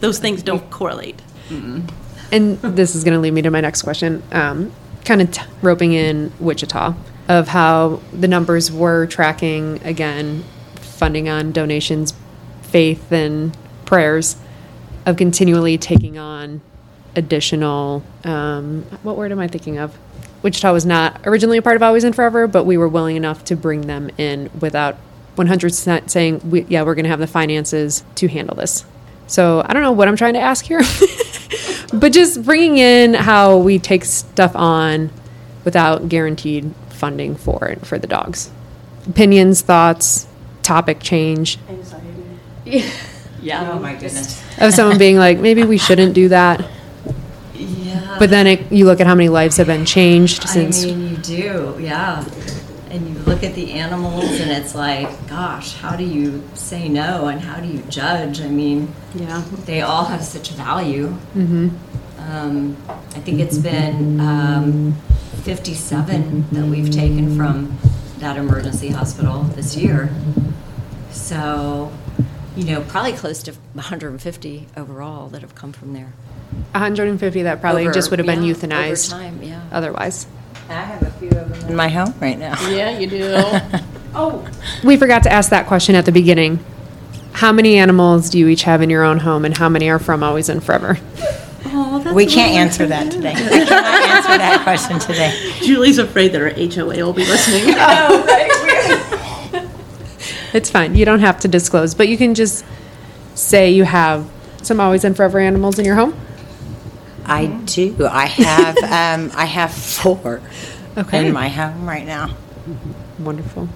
Those 0.01 0.19
things 0.19 0.43
don't 0.43 0.69
correlate. 0.71 1.23
And 2.33 2.59
this 2.59 2.97
is 2.97 3.05
going 3.05 3.15
to 3.15 3.21
lead 3.21 3.33
me 3.33 3.43
to 3.43 3.51
my 3.51 3.61
next 3.61 3.83
question. 3.83 4.23
Um, 4.33 4.73
kind 5.05 5.23
of 5.23 5.31
t- 5.31 5.43
roping 5.63 5.93
in 5.93 6.33
Wichita 6.41 6.95
of 7.29 7.49
how 7.49 8.01
the 8.13 8.27
numbers 8.27 8.73
were 8.73 9.07
tracking 9.07 9.81
again, 9.85 10.45
funding 10.77 11.29
on 11.29 11.53
donations, 11.53 12.13
faith, 12.63 13.13
and 13.13 13.57
prayers 13.87 14.37
of 15.07 15.17
continually 15.17 15.79
taking 15.79 16.19
on 16.19 16.61
additional. 17.15 18.03
Um, 18.25 18.83
what 19.03 19.17
word 19.17 19.31
am 19.31 19.39
I 19.39 19.47
thinking 19.47 19.79
of? 19.79 19.97
Wichita 20.45 20.73
was 20.75 20.85
not 20.85 21.23
originally 21.27 21.57
a 21.57 21.63
part 21.63 21.75
of 21.75 21.83
Always 21.83 22.05
and 22.05 22.15
Furever, 22.15 22.47
but 22.47 22.65
we 22.65 22.77
were 22.77 22.87
willing 22.87 23.17
enough 23.17 23.45
to 23.47 23.57
bring 23.57 23.81
them 23.87 24.11
in 24.19 24.51
without 24.61 24.97
100% 25.37 26.11
saying, 26.11 26.51
we, 26.51 26.65
yeah, 26.65 26.83
we're 26.83 26.95
going 26.95 27.05
to 27.05 27.11
have 27.11 27.19
the 27.19 27.27
finances 27.27 28.05
to 28.17 28.29
handle 28.29 28.55
this. 28.55 28.85
So 29.27 29.65
I 29.67 29.73
don't 29.73 29.83
know 29.83 29.93
what 29.93 30.07
I'm 30.07 30.17
trying 30.17 30.35
to 30.35 30.41
ask 30.41 30.67
here, 30.67 30.83
but 31.95 32.13
just 32.13 32.45
bringing 32.45 32.77
in 32.77 33.15
how 33.15 33.57
we 33.57 33.79
take 33.79 34.05
stuff 34.05 34.55
on 34.55 35.11
without 35.65 36.11
guaranteed 36.11 36.75
funding 36.91 37.37
for 37.37 37.67
it 37.69 37.87
for 37.87 37.99
the 37.99 38.07
dogs. 38.07 38.51
Opinions, 39.09 39.63
thoughts, 39.63 40.27
topic 40.63 41.01
change 41.01 41.59
Anxiety. 41.71 42.07
Yeah. 42.67 42.91
Yeah. 43.41 43.73
Oh 43.73 43.79
my 43.79 43.95
goodness. 43.95 44.43
of 44.59 44.75
someone 44.75 44.99
being 44.99 45.17
like, 45.17 45.39
maybe 45.39 45.65
we 45.65 45.79
shouldn't 45.79 46.15
do 46.15 46.29
that. 46.29 46.67
But 48.19 48.31
then 48.31 48.47
it, 48.47 48.73
you 48.73 48.85
look 48.85 49.01
at 49.01 49.07
how 49.07 49.15
many 49.15 49.29
lives 49.29 49.57
have 49.57 49.67
been 49.67 49.85
changed 49.85 50.49
since. 50.49 50.85
I 50.85 50.87
mean, 50.89 51.11
you 51.11 51.17
do, 51.19 51.77
yeah. 51.81 52.25
And 52.91 53.09
you 53.09 53.15
look 53.25 53.43
at 53.43 53.55
the 53.55 53.73
animals, 53.73 54.39
and 54.41 54.51
it's 54.51 54.75
like, 54.75 55.09
gosh, 55.29 55.75
how 55.75 55.97
do 55.97 56.05
you 56.05 56.43
say 56.55 56.89
no, 56.89 57.27
and 57.27 57.41
how 57.41 57.61
do 57.61 57.67
you 57.67 57.83
judge? 57.89 58.41
I 58.41 58.49
mean, 58.49 58.95
Yeah. 59.15 59.43
they 59.65 59.81
all 59.83 60.05
have 60.05 60.23
such 60.23 60.51
value. 60.51 61.09
Mm-hmm. 61.35 61.69
Um, 62.31 62.77
I 62.89 63.21
think 63.21 63.41
it's 63.41 63.59
been 63.59 64.21
um, 64.21 64.93
57 65.43 66.47
that 66.53 66.65
we've 66.67 66.91
taken 66.91 67.37
from 67.37 67.77
that 68.19 68.37
emergency 68.37 68.89
hospital 68.89 69.43
this 69.43 69.77
year. 69.77 70.09
So, 71.11 71.93
you 72.57 72.65
know, 72.65 72.83
probably 72.83 73.13
close 73.13 73.43
to 73.45 73.53
150 73.75 74.67
overall 74.77 75.29
that 75.29 75.43
have 75.43 75.55
come 75.55 75.73
from 75.73 75.93
there. 75.93 76.13
150 76.73 77.43
that 77.43 77.61
probably 77.61 77.83
Over- 77.85 77.93
just 77.93 78.11
would 78.11 78.19
have 78.19 78.27
been 78.27 78.43
yeah, 78.45 78.55
euthanized 78.55 79.13
over 79.13 79.23
time, 79.23 79.43
yeah. 79.43 79.63
otherwise. 79.73 80.27
I 80.69 80.75
have 80.75 81.03
a 81.03 81.11
few 81.13 81.29
of 81.31 81.61
them 81.61 81.71
in 81.71 81.77
my 81.77 81.89
home 81.89 82.15
right 82.21 82.39
now. 82.39 82.55
Yeah, 82.71 82.99
you 82.99 83.07
do. 83.09 83.33
oh, 84.15 84.49
We 84.85 84.97
forgot 84.97 85.25
to 85.25 85.33
ask 85.33 85.51
that 85.51 85.67
question 85.67 85.95
at 85.95 86.05
the 86.07 86.13
beginning. 86.13 86.65
How 87.33 87.51
many 87.51 87.79
animals 87.79 88.31
do 88.31 88.39
you 88.39 88.47
each 88.49 88.63
have 88.63 88.81
in 88.81 88.89
your 88.89 89.03
own 89.03 89.19
home, 89.19 89.45
and 89.45 89.57
how 89.57 89.69
many 89.69 89.89
are 89.91 89.99
from 89.99 90.23
Always 90.23 90.49
and 90.49 90.63
Furever? 90.63 90.99
Oh, 91.77 92.15
we 92.15 92.27
can't 92.27 92.53
answer 92.53 92.87
that 92.87 93.11
today. 93.11 93.33
I 93.33 93.35
cannot 93.35 93.71
answer 93.71 94.39
that 94.39 94.61
question 94.63 95.01
today. 95.01 95.53
Julie's 95.61 95.99
afraid 95.99 96.31
that 96.33 96.41
her 96.41 96.51
HOA 96.51 97.05
will 97.05 97.13
be 97.13 97.25
listening. 97.25 97.75
It's 100.55 100.71
fine. 100.71 100.95
You 100.95 101.05
don't 101.05 101.21
have 101.21 101.41
to 101.41 101.49
disclose, 101.49 101.95
but 101.95 102.09
you 102.09 102.17
can 102.17 102.35
just 102.35 102.65
say 103.35 103.71
you 103.73 103.85
have 103.85 104.31
some 104.63 104.81
Always 104.81 105.05
and 105.05 105.15
Furever 105.17 105.39
animals 105.41 105.79
in 105.79 105.85
your 105.85 105.97
home. 105.97 106.15
I 107.27 107.47
do. 107.47 108.07
I 108.07 108.27
have 108.27 108.77
um, 108.85 109.31
I 109.35 109.45
have 109.47 109.73
four 109.73 110.41
Okay. 110.97 111.27
in 111.27 111.33
my 111.35 111.49
home 111.49 111.87
right 111.89 112.07
now. 112.07 112.35
Wonderful. 113.19 113.69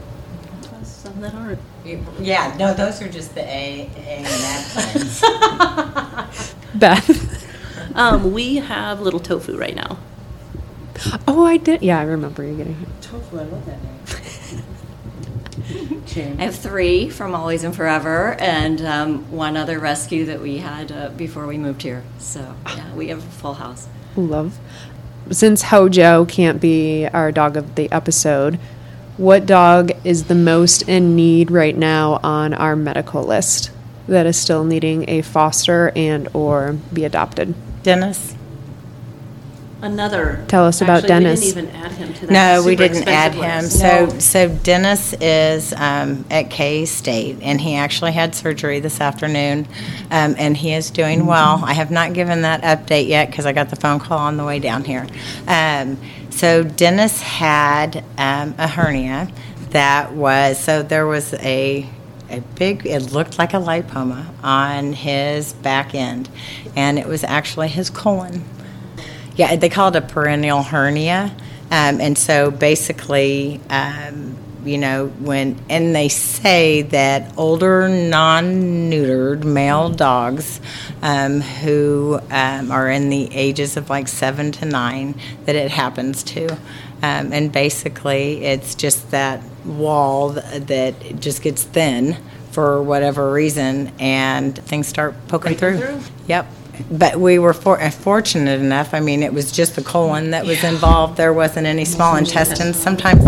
Some 0.85 1.21
that 1.21 1.35
aren't. 1.35 1.59
Yeah, 2.20 2.55
no, 2.59 2.74
those 2.74 3.01
are 3.03 3.09
just 3.09 3.35
the 3.35 3.41
A, 3.43 3.91
A 3.97 4.09
and 4.18 4.26
F 4.26 5.20
ones. 6.37 6.55
Beth. 6.74 7.97
Um, 7.97 8.33
we 8.33 8.57
have 8.57 9.01
little 9.01 9.18
tofu 9.20 9.57
right 9.57 9.74
now. 9.74 9.99
Oh, 11.26 11.45
I 11.47 11.57
did. 11.57 11.83
Yeah, 11.83 11.99
I 11.99 12.03
remember 12.03 12.45
you 12.45 12.57
getting 12.57 12.74
it. 12.83 13.03
Tofu, 13.03 13.39
I 13.39 13.43
love 13.45 13.64
that 13.66 13.79
I 15.69 16.43
have 16.45 16.57
three 16.57 17.11
from 17.11 17.35
Always 17.35 17.64
and 17.64 17.75
Furever, 17.75 18.33
and 18.41 18.81
um, 18.81 19.31
one 19.31 19.57
other 19.57 19.79
rescue 19.79 20.25
that 20.27 20.41
we 20.41 20.59
had 20.59 20.91
uh, 20.91 21.11
before 21.11 21.47
we 21.47 21.59
moved 21.59 21.83
here. 21.83 22.03
So 22.19 22.55
yeah, 22.66 22.95
we 22.95 23.09
have 23.09 23.19
a 23.19 23.31
full 23.31 23.55
house. 23.55 23.87
Love. 24.16 24.59
Since 25.31 25.62
Hojo 25.62 26.25
can't 26.25 26.61
be 26.61 27.07
our 27.07 27.31
dog 27.31 27.57
of 27.57 27.75
the 27.75 27.91
episode, 27.93 28.59
what 29.19 29.45
dog 29.45 29.91
is 30.05 30.25
the 30.25 30.35
most 30.35 30.83
in 30.83 31.14
need 31.14 31.51
right 31.51 31.77
now 31.77 32.21
on 32.23 32.55
our 32.55 32.75
medical 32.75 33.23
list 33.25 33.71
that 34.07 34.25
is 34.25 34.39
still 34.39 34.64
needing 34.64 35.09
a 35.11 35.21
foster 35.21 35.93
and 35.95 36.29
or 36.33 36.79
be 36.93 37.05
adopted? 37.05 37.55
Dennis. 37.83 38.38
Another. 39.83 40.45
Tell 40.49 40.66
us 40.66 40.81
about 40.81 41.05
Actually, 41.05 41.09
Dennis. 41.09 41.41
We 41.41 41.47
didn't 41.53 41.68
even 41.68 41.83
add 41.83 41.93
him 41.93 42.14
to 42.14 42.26
that. 42.26 42.33
No, 42.33 42.62
we 42.64 42.72
super 42.72 42.89
didn't 42.89 43.09
add 43.09 43.33
expensive 43.35 43.81
him. 43.81 44.09
list. 44.09 44.31
So, 44.31 44.49
so 44.49 44.55
Dennis 44.62 45.12
is 45.20 45.72
um, 45.74 46.24
at 46.31 46.51
K 46.51 46.85
State, 46.85 47.39
and 47.43 47.61
he 47.61 47.76
actually 47.76 48.12
had 48.12 48.35
surgery 48.35 48.81
this 48.81 49.01
afternoon, 49.01 49.66
um, 50.11 50.35
and 50.39 50.57
he 50.57 50.72
is 50.72 50.91
doing 50.91 51.26
well. 51.26 51.62
I 51.64 51.72
have 51.74 51.91
not 51.91 52.12
given 52.12 52.43
that 52.43 52.62
update 52.62 53.09
yet 53.09 53.31
because 53.31 53.47
I 53.47 53.53
got 53.53 53.70
the 53.70 53.76
phone 53.76 54.01
call 54.01 54.18
on 54.18 54.37
the 54.37 54.45
way 54.45 54.59
down 54.59 54.85
here. 54.85 55.07
Um, 55.47 55.99
so 56.31 56.62
Dennis 56.62 57.20
had 57.20 58.05
um, 58.16 58.55
a 58.59 58.68
hernia 58.68 59.31
that 59.70 60.12
was 60.12 60.59
so 60.59 60.83
there 60.83 61.07
was 61.07 61.35
a 61.35 61.89
a 62.31 62.41
big 62.57 62.87
it 62.87 63.12
looked 63.12 63.39
like 63.39 63.55
a 63.55 63.59
lipoma 63.59 64.26
on 64.43 64.93
his 64.93 65.53
back 65.55 65.95
end, 65.95 66.29
and 66.76 66.99
it 66.99 67.07
was 67.07 67.24
actually 67.24 67.68
his 67.68 67.91
colon. 67.91 68.45
Yeah, 69.39 69.55
they 69.55 69.68
call 69.68 69.89
it 69.89 69.97
a 69.97 70.01
perineal 70.01 70.64
hernia. 70.64 71.34
Um, 71.70 72.01
and 72.01 72.18
so 72.18 72.51
basically, 72.51 73.61
um, 73.70 74.36
you 74.64 74.78
know, 74.78 75.07
when, 75.07 75.57
and 75.70 75.95
they 75.95 76.09
say 76.09 76.82
that 76.82 77.32
older 77.39 77.89
non 77.89 78.91
neutered 78.91 79.45
male 79.45 79.91
dogs 79.91 80.61
um, 81.03 81.41
who 81.41 82.18
um, 82.30 82.72
are 82.72 82.91
in 82.91 83.11
the 83.11 83.32
ages 83.32 83.76
of 83.76 83.89
like 83.89 84.09
seven 84.09 84.51
to 84.53 84.64
nine, 84.64 85.14
that 85.45 85.55
it 85.55 85.70
happens 85.70 86.24
to. 86.24 86.53
Um, 87.01 87.32
and 87.32 87.53
basically, 87.53 88.45
it's 88.45 88.74
just 88.74 89.12
that 89.12 89.41
wall 89.64 90.30
that 90.30 91.20
just 91.20 91.43
gets 91.43 91.62
thin 91.62 92.16
for 92.51 92.82
whatever 92.82 93.30
reason, 93.30 93.93
and 94.01 94.59
things 94.59 94.89
start 94.89 95.14
poking 95.28 95.55
through. 95.55 95.78
through. 95.78 96.01
Yep. 96.26 96.47
But 96.91 97.18
we 97.20 97.39
were 97.39 97.53
for, 97.55 97.81
uh, 97.81 97.91
fortunate 97.91 98.61
enough. 98.61 98.95
I 98.95 99.01
mean, 99.01 99.22
it 99.22 99.33
was 99.33 99.51
just 99.53 99.76
the 99.76 99.83
colon 99.83 100.31
that 100.31 100.45
was 100.47 100.62
involved. 100.64 101.16
There 101.16 101.33
wasn't 101.33 101.66
any 101.66 101.85
small 101.85 102.16
intestines. 102.16 102.76
Sometimes 102.76 103.24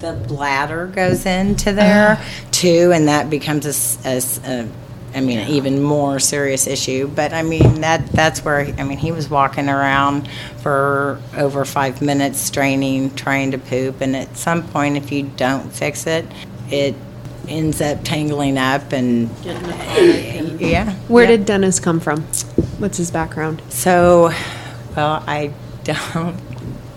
the 0.00 0.12
bladder 0.12 0.86
goes 0.86 1.24
into 1.26 1.72
there 1.72 2.18
too, 2.50 2.92
and 2.92 3.08
that 3.08 3.30
becomes 3.30 3.64
a 3.66 3.70
s- 3.70 3.98
a, 4.04 4.08
s- 4.08 4.40
a- 4.46 4.68
I 5.14 5.20
mean, 5.20 5.38
an 5.38 5.48
even 5.48 5.82
more 5.82 6.18
serious 6.18 6.66
issue. 6.66 7.08
But 7.14 7.32
I 7.32 7.42
mean, 7.42 7.80
that 7.82 8.06
that's 8.12 8.44
where 8.44 8.60
I 8.78 8.82
mean, 8.84 8.98
he 8.98 9.12
was 9.12 9.28
walking 9.30 9.68
around 9.68 10.28
for 10.62 11.20
over 11.36 11.64
five 11.64 12.00
minutes, 12.02 12.38
straining, 12.38 13.14
trying 13.14 13.50
to 13.52 13.58
poop, 13.58 14.00
and 14.00 14.14
at 14.16 14.36
some 14.36 14.62
point, 14.62 14.96
if 14.96 15.12
you 15.12 15.24
don't 15.36 15.72
fix 15.72 16.06
it, 16.06 16.26
it 16.70 16.94
ends 17.52 17.80
up 17.80 18.02
tangling 18.04 18.58
up 18.58 18.92
and 18.92 19.28
Getting 19.42 19.62
the 19.62 19.68
plaque 19.74 19.98
and- 19.98 20.60
yeah. 20.60 20.92
Where 21.08 21.24
yeah. 21.24 21.30
did 21.36 21.44
Dennis 21.46 21.78
come 21.80 22.00
from? 22.00 22.22
What's 22.78 22.96
his 22.98 23.10
background? 23.10 23.62
So, 23.68 24.32
well, 24.96 25.22
I 25.26 25.52
don't 25.84 26.36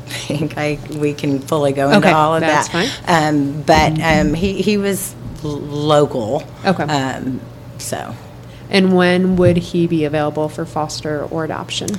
think 0.08 0.58
I 0.58 0.80
we 0.98 1.14
can 1.14 1.40
fully 1.40 1.74
go 1.74 1.88
into 1.88 1.98
Okay, 2.08 2.12
all 2.12 2.36
of 2.36 2.42
that's 2.42 2.70
that. 2.70 3.02
Um, 3.08 3.62
but 3.64 4.00
um, 4.02 4.34
he 4.34 4.62
he 4.62 4.78
was 4.78 5.14
l- 5.44 5.52
local. 5.60 6.44
Okay. 6.66 6.84
Um, 6.84 7.42
so, 7.78 8.16
And 8.70 8.96
when 8.96 9.36
would 9.36 9.58
he 9.58 9.86
be 9.88 10.06
available 10.06 10.48
for 10.50 10.66
foster 10.66 11.24
or 11.26 11.44
adoption? 11.46 11.90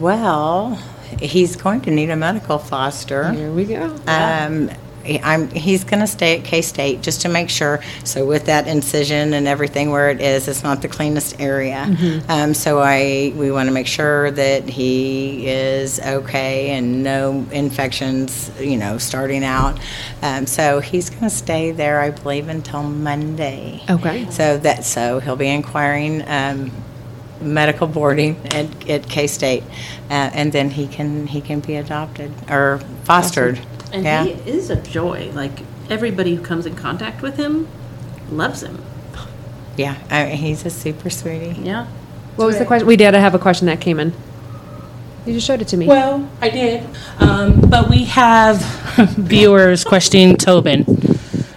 well, 0.00 0.74
he's 1.20 1.56
going 1.56 1.80
to 1.82 1.90
need 1.90 2.10
a 2.10 2.16
medical 2.16 2.58
foster. 2.58 3.30
Here 3.32 3.50
we 3.50 3.64
go. 3.64 3.94
Um, 4.06 4.68
he- 4.68 4.74
I'm, 5.22 5.48
he's 5.50 5.84
going 5.84 6.00
to 6.00 6.06
stay 6.06 6.38
at 6.38 6.44
K 6.44 6.62
State 6.62 7.02
just 7.02 7.22
to 7.22 7.28
make 7.28 7.50
sure. 7.50 7.80
So 8.04 8.26
with 8.26 8.46
that 8.46 8.66
incision 8.66 9.34
and 9.34 9.46
everything 9.46 9.90
where 9.90 10.10
it 10.10 10.20
is, 10.20 10.48
it's 10.48 10.62
not 10.62 10.82
the 10.82 10.88
cleanest 10.88 11.40
area. 11.40 11.84
Um, 12.28 12.54
so 12.54 12.80
I 12.80 13.32
we 13.36 13.50
want 13.50 13.68
to 13.68 13.72
make 13.72 13.86
sure 13.86 14.30
that 14.30 14.68
he 14.68 15.48
is 15.48 16.00
okay 16.00 16.70
and 16.70 17.02
no 17.02 17.46
infections. 17.52 18.50
You 18.60 18.76
know, 18.76 18.98
starting 18.98 19.44
out. 19.44 19.78
Um, 20.22 20.46
so 20.46 20.80
he's 20.80 21.10
going 21.10 21.22
to 21.22 21.30
stay 21.30 21.72
there, 21.72 22.00
I 22.00 22.10
believe, 22.10 22.48
until 22.48 22.82
Monday. 22.82 23.82
Okay. 23.88 24.28
So 24.30 24.58
that 24.58 24.84
so 24.84 25.20
he'll 25.20 25.36
be 25.36 25.48
inquiring. 25.48 26.22
Um, 26.26 26.70
medical 27.40 27.86
boarding 27.86 28.34
at, 28.52 28.88
at 28.88 29.08
K 29.08 29.26
State, 29.26 29.62
uh, 30.08 30.30
and 30.32 30.52
then 30.52 30.70
he 30.70 30.86
can 30.86 31.26
he 31.26 31.42
can 31.42 31.60
be 31.60 31.76
adopted 31.76 32.32
or 32.50 32.78
fostered. 33.04 33.60
And 33.96 34.04
yeah. 34.04 34.24
he 34.24 34.50
is 34.50 34.68
a 34.68 34.76
joy. 34.76 35.30
Like 35.32 35.60
everybody 35.88 36.34
who 36.34 36.42
comes 36.42 36.66
in 36.66 36.74
contact 36.76 37.22
with 37.22 37.38
him 37.38 37.66
loves 38.30 38.62
him. 38.62 38.82
Yeah, 39.78 39.96
I 40.10 40.24
mean, 40.24 40.36
he's 40.36 40.66
a 40.66 40.70
super 40.70 41.08
sweetie. 41.08 41.58
Yeah. 41.62 41.86
What 42.36 42.46
was 42.46 42.58
the 42.58 42.66
question? 42.66 42.86
We 42.86 42.96
did 42.96 43.14
have 43.14 43.34
a 43.34 43.38
question 43.38 43.66
that 43.66 43.80
came 43.80 43.98
in. 43.98 44.12
You 45.24 45.32
just 45.32 45.46
showed 45.46 45.62
it 45.62 45.68
to 45.68 45.76
me. 45.76 45.86
Well, 45.86 46.28
I 46.40 46.50
did. 46.50 46.86
Um, 47.18 47.60
but 47.62 47.88
we 47.88 48.04
have 48.04 48.60
viewers 49.16 49.82
questioning 49.82 50.36
Tobin. 50.36 50.84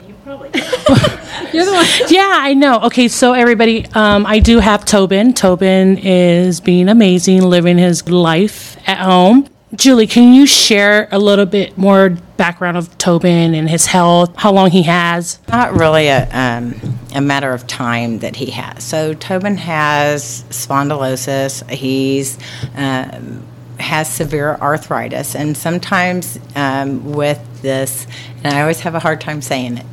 You 0.07 0.13
probably. 0.23 0.49
You're 1.53 1.65
the 1.65 1.73
one. 1.73 1.85
Yeah, 2.09 2.29
I 2.41 2.53
know. 2.55 2.79
Okay, 2.83 3.09
so 3.09 3.33
everybody, 3.33 3.85
um, 3.93 4.25
I 4.25 4.39
do 4.39 4.59
have 4.59 4.85
Tobin. 4.85 5.33
Tobin 5.33 5.97
is 5.97 6.61
being 6.61 6.87
amazing, 6.87 7.43
living 7.43 7.77
his 7.77 8.07
life 8.09 8.77
at 8.87 8.99
home. 8.99 9.47
Julie, 9.75 10.07
can 10.07 10.33
you 10.33 10.47
share 10.47 11.07
a 11.11 11.19
little 11.19 11.45
bit 11.45 11.77
more 11.77 12.09
background 12.37 12.75
of 12.75 12.97
Tobin 12.97 13.53
and 13.53 13.69
his 13.69 13.85
health, 13.85 14.33
how 14.35 14.51
long 14.51 14.71
he 14.71 14.83
has? 14.83 15.39
Not 15.47 15.73
really 15.73 16.07
a, 16.07 16.27
um, 16.31 16.97
a 17.13 17.21
matter 17.21 17.53
of 17.53 17.67
time 17.67 18.19
that 18.19 18.35
he 18.35 18.49
has. 18.49 18.83
So 18.83 19.13
Tobin 19.13 19.57
has 19.57 20.43
spondylosis. 20.49 21.69
He's 21.69 22.39
um, 22.75 23.45
has 23.79 24.11
severe 24.11 24.55
arthritis, 24.55 25.35
and 25.35 25.55
sometimes 25.55 26.39
um, 26.55 27.13
with 27.13 27.61
this, 27.61 28.07
and 28.43 28.53
I 28.53 28.61
always 28.61 28.79
have 28.81 28.95
a 28.95 28.99
hard 28.99 29.21
time 29.21 29.41
saying 29.41 29.77
it. 29.77 29.85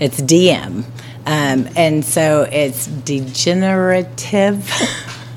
It's 0.00 0.20
DM, 0.22 0.84
um, 1.26 1.68
and 1.76 2.02
so 2.02 2.48
it's 2.50 2.86
degenerative. 2.86 4.70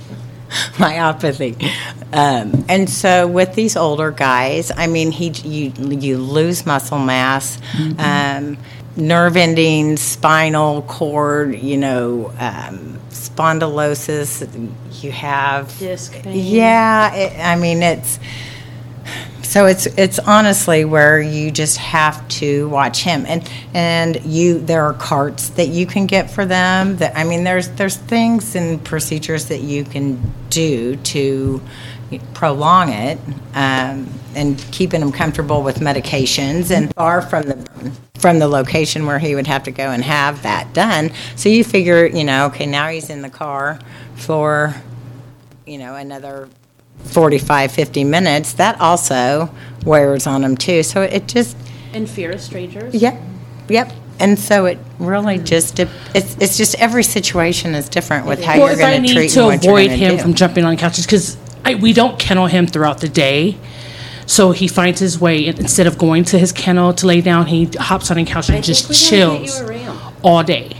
myelopathy. 0.76 1.64
Um, 2.12 2.66
and 2.68 2.90
so 2.90 3.26
with 3.26 3.56
these 3.56 3.78
older 3.78 4.12
guys, 4.12 4.72
I 4.76 4.88
mean, 4.88 5.12
he 5.12 5.30
you 5.30 5.72
you 5.78 6.18
lose 6.18 6.66
muscle 6.66 7.00
mass, 7.00 7.58
um, 7.98 8.58
nerve 8.98 9.38
endings, 9.38 10.02
spinal 10.02 10.82
cord, 10.84 11.56
you 11.56 11.78
know, 11.78 12.34
um, 12.38 13.00
spondylosis. 13.10 14.46
You 15.02 15.12
have 15.14 15.78
Disc 15.80 16.12
pain. 16.14 16.46
Yeah, 16.46 17.14
it, 17.14 17.40
I 17.40 17.56
mean 17.56 17.82
it's. 17.82 18.20
So 19.44 19.66
it's 19.66 19.86
it's 19.86 20.18
honestly 20.20 20.86
where 20.86 21.20
you 21.20 21.52
just 21.52 21.78
have 21.78 22.26
to 22.40 22.70
watch 22.70 23.04
him, 23.04 23.26
and 23.26 23.50
and 23.74 24.24
you 24.26 24.60
there 24.60 24.84
are 24.84 24.94
carts 24.94 25.50
that 25.50 25.68
you 25.68 25.86
can 25.86 26.06
get 26.06 26.30
for 26.30 26.46
them. 26.46 26.98
That 26.98 27.18
I 27.18 27.26
mean, 27.26 27.44
there's 27.44 27.68
there's 27.70 27.98
things 27.98 28.56
and 28.56 28.82
procedures 28.82 29.46
that 29.46 29.60
you 29.60 29.84
can 29.84 30.34
do 30.52 30.96
to 30.98 31.62
prolong 32.34 32.90
it, 32.90 33.18
um, 33.56 34.08
and 34.36 34.58
keeping 34.72 35.02
him 35.02 35.12
comfortable 35.12 35.64
with 35.64 35.80
medications 35.80 36.70
and 36.70 36.94
far 36.94 37.22
from 37.22 37.44
the 37.44 37.92
from 38.22 38.38
the 38.38 38.48
location 38.48 39.08
where 39.08 39.18
he 39.18 39.34
would 39.34 39.48
have 39.48 39.64
to 39.64 39.72
go 39.72 39.90
and 39.90 40.04
have 40.04 40.44
that 40.44 40.72
done. 40.74 41.12
So 41.36 41.50
you 41.50 41.64
figure, 41.64 42.06
you 42.06 42.24
know, 42.24 42.46
okay, 42.48 42.68
now 42.68 42.90
he's 42.90 43.10
in 43.10 43.24
the 43.24 43.32
car 43.32 43.80
for, 44.16 44.76
you 45.66 45.80
know, 45.80 45.96
another 45.96 46.48
45, 47.00 47.72
50 47.72 48.04
minutes, 48.04 48.54
that 48.54 48.80
also 48.80 49.50
wears 49.86 50.28
on 50.28 50.44
him 50.44 50.56
too. 50.56 50.84
So 50.84 51.02
it 51.02 51.28
just, 51.28 51.58
and 51.94 52.08
fear 52.08 52.32
of 52.32 52.42
strangers. 52.42 52.94
yep, 52.94 53.20
yep. 53.68 53.92
And 54.22 54.40
so 54.40 54.66
it 54.66 54.78
really 55.00 55.40
just, 55.40 55.80
it, 55.80 55.90
it's, 56.14 56.38
it's 56.40 56.58
just 56.58 56.76
every 56.76 57.04
situation 57.04 57.76
is 57.76 57.90
different 57.90 58.28
with 58.28 58.44
how 58.44 58.58
Well, 58.58 58.68
you're 58.68 58.80
if 58.80 58.86
I 58.86 58.92
going 58.92 59.02
to 59.02 59.08
need 59.08 59.14
treat 59.14 59.32
to 59.32 59.40
and 59.40 59.48
what 59.48 59.64
you're 59.64 59.74
avoid 59.74 59.92
him 59.92 60.18
to 60.18 60.24
from 60.24 60.34
jumping 60.36 60.64
on 60.64 60.78
couches, 60.78 61.06
because 61.06 61.38
we 61.82 61.92
don't 61.92 62.20
kennel 62.20 62.48
him 62.48 62.68
throughout 62.68 63.02
the 63.02 63.10
day. 63.10 63.58
So 64.28 64.52
he 64.52 64.68
finds 64.68 65.00
his 65.00 65.20
way, 65.20 65.48
instead 65.48 65.88
of 65.88 65.98
going 65.98 66.24
to 66.26 66.40
his 66.40 66.52
kennel 66.52 66.94
to 66.94 67.08
lay 67.08 67.22
down, 67.22 67.48
he 67.48 67.66
hops 67.66 68.12
on 68.12 68.18
a 68.18 68.26
couch 68.26 68.48
and 68.50 68.60
I 68.60 68.62
just 68.62 68.88
think 68.88 69.02
we 69.02 69.18
gotta 69.18 69.40
get 69.40 69.50
chills 69.50 69.60
you 69.60 69.66
a 69.66 69.70
ramp. 69.70 70.24
all 70.24 70.44
day. 70.44 70.78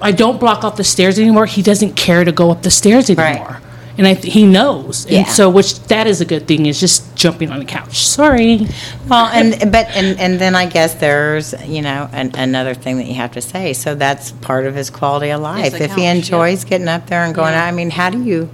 I 0.00 0.12
don't 0.12 0.38
block 0.38 0.62
off 0.62 0.76
the 0.76 0.84
stairs 0.84 1.18
anymore. 1.18 1.46
He 1.46 1.62
doesn't 1.62 1.94
care 1.94 2.24
to 2.24 2.32
go 2.32 2.50
up 2.50 2.62
the 2.62 2.70
stairs 2.70 3.08
Right. 3.10 3.62
Anymore. 3.98 3.98
And 3.98 4.06
I, 4.06 4.14
th- 4.20 4.32
he 4.32 4.46
knows, 4.46 5.06
Yeah. 5.10 5.18
and 5.20 5.28
so 5.28 5.50
which 5.50 5.78
that 5.84 6.06
is 6.06 6.20
a 6.20 6.24
good 6.24 6.46
thing 6.48 6.66
is 6.66 6.80
just 6.80 7.14
jumping 7.16 7.50
on 7.50 7.58
the 7.58 7.64
couch. 7.64 8.06
Sorry, 8.06 8.66
Well, 9.08 9.26
and 9.26 9.70
but 9.72 9.86
and, 9.96 10.18
and 10.18 10.38
then 10.40 10.54
I 10.54 10.66
guess 10.66 10.94
there's 10.94 11.54
you 11.66 11.82
know 11.82 12.08
an, 12.12 12.32
another 12.34 12.74
thing 12.74 12.96
that 12.98 13.06
you 13.06 13.14
have 13.14 13.32
to 13.32 13.40
say. 13.40 13.72
So 13.74 13.94
that's 13.94 14.30
part 14.32 14.66
of 14.66 14.74
his 14.74 14.90
quality 14.90 15.30
of 15.30 15.40
life. 15.40 15.72
the 15.72 15.84
If 15.84 15.94
he 15.94 16.02
couch, 16.02 16.16
enjoys 16.16 16.64
getting 16.64 16.88
up 16.88 17.06
there 17.06 17.24
and 17.24 17.34
going 17.34 17.52
Yeah. 17.52 17.64
out, 17.64 17.68
I 17.68 17.72
mean, 17.72 17.90
how 17.90 18.10
do 18.10 18.22
you? 18.22 18.50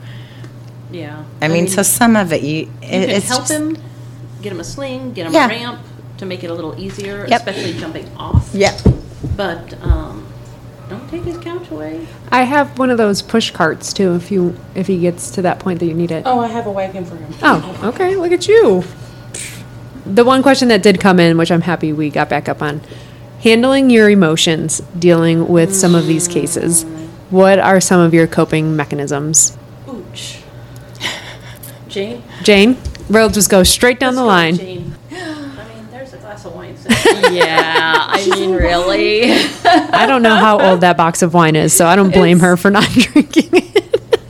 Yeah. 0.91 1.23
I 1.43 1.49
mean, 1.49 1.69
so 1.69 1.83
some 1.83 2.17
of 2.17 2.33
it 2.33 2.43
you, 2.43 2.57
you 2.57 2.71
it, 2.83 2.89
can 2.89 3.11
it's 3.11 3.29
help 3.29 3.43
just- 3.43 3.53
him, 3.53 3.77
get 4.43 4.53
him 4.53 4.61
a 4.61 4.65
sling, 4.65 5.13
get 5.13 5.27
him 5.27 5.33
Yeah. 5.35 5.47
a 5.47 5.49
ramp 5.49 5.81
to 6.19 6.27
make 6.27 6.43
it 6.43 6.51
a 6.51 6.55
little 6.55 6.75
easier, 6.81 7.27
Yep. 7.29 7.47
especially 7.47 7.79
jumping 7.79 8.09
off. 8.17 8.49
Yeah. 8.55 8.77
But 9.37 9.75
um, 9.83 10.18
don't 10.89 11.09
take 11.09 11.23
his 11.23 11.37
couch 11.39 11.71
away. 11.71 12.07
I 12.31 12.43
have 12.45 12.79
one 12.79 12.91
of 12.91 12.99
those 12.99 13.23
push 13.23 13.51
carts 13.51 13.93
too. 13.93 14.15
If 14.15 14.31
you 14.31 14.59
if 14.75 14.87
he 14.87 14.99
gets 14.99 15.31
to 15.33 15.43
that 15.43 15.59
point 15.59 15.81
that 15.81 15.87
you 15.87 15.95
need 15.95 16.11
it. 16.11 16.23
Oh, 16.27 16.41
I 16.41 16.49
have 16.49 16.67
a 16.67 16.73
wagon 16.73 17.05
for 17.05 17.17
him. 17.17 17.33
Oh, 17.43 17.81
okay. 17.85 18.17
Look 18.17 18.33
at 18.33 18.49
you. 18.49 18.85
The 20.07 20.25
one 20.25 20.43
question 20.43 20.69
that 20.69 20.83
did 20.83 21.01
come 21.01 21.21
in, 21.21 21.37
which 21.37 21.51
I'm 21.51 21.61
happy 21.61 21.93
we 21.93 22.09
got 22.09 22.31
back 22.31 22.49
up 22.49 22.63
on, 22.63 22.81
handling 23.43 23.91
your 23.91 24.09
emotions, 24.09 24.81
dealing 24.99 25.49
with 25.49 25.75
some 25.75 25.95
of 25.95 26.07
these 26.07 26.27
cases. 26.27 26.85
What 27.31 27.59
are 27.59 27.79
some 27.81 28.01
of 28.01 28.15
your 28.15 28.27
coping 28.27 28.75
mechanisms? 28.75 29.57
Ooch. 29.87 30.41
Jane? 31.89 32.23
Jane, 32.43 32.79
we'll 33.11 33.29
just 33.29 33.51
go 33.51 33.63
straight 33.63 34.01
down 34.01 34.15
the 34.15 34.25
line. 34.25 34.57
Jane. 34.57 34.95
I 35.11 35.69
mean, 35.69 35.89
there's 35.91 36.15
a 36.15 36.19
glass 36.19 36.47
of 36.47 36.55
wine. 36.55 36.75
sitting 36.75 36.78
Yeah, 37.31 38.07
I 38.09 38.27
mean, 38.35 38.53
really. 38.53 39.33
I 39.65 40.07
don't 40.07 40.23
know 40.23 40.35
how 40.37 40.59
old 40.61 40.81
that 40.81 40.97
box 40.97 41.23
of 41.23 41.35
wine 41.35 41.57
is, 41.57 41.73
so 41.75 41.87
I 41.87 41.95
don't 41.97 42.13
blame 42.13 42.41
her 42.41 42.57
for 42.57 42.71
not 42.71 42.85
drinking 42.91 43.51
it. 43.53 44.21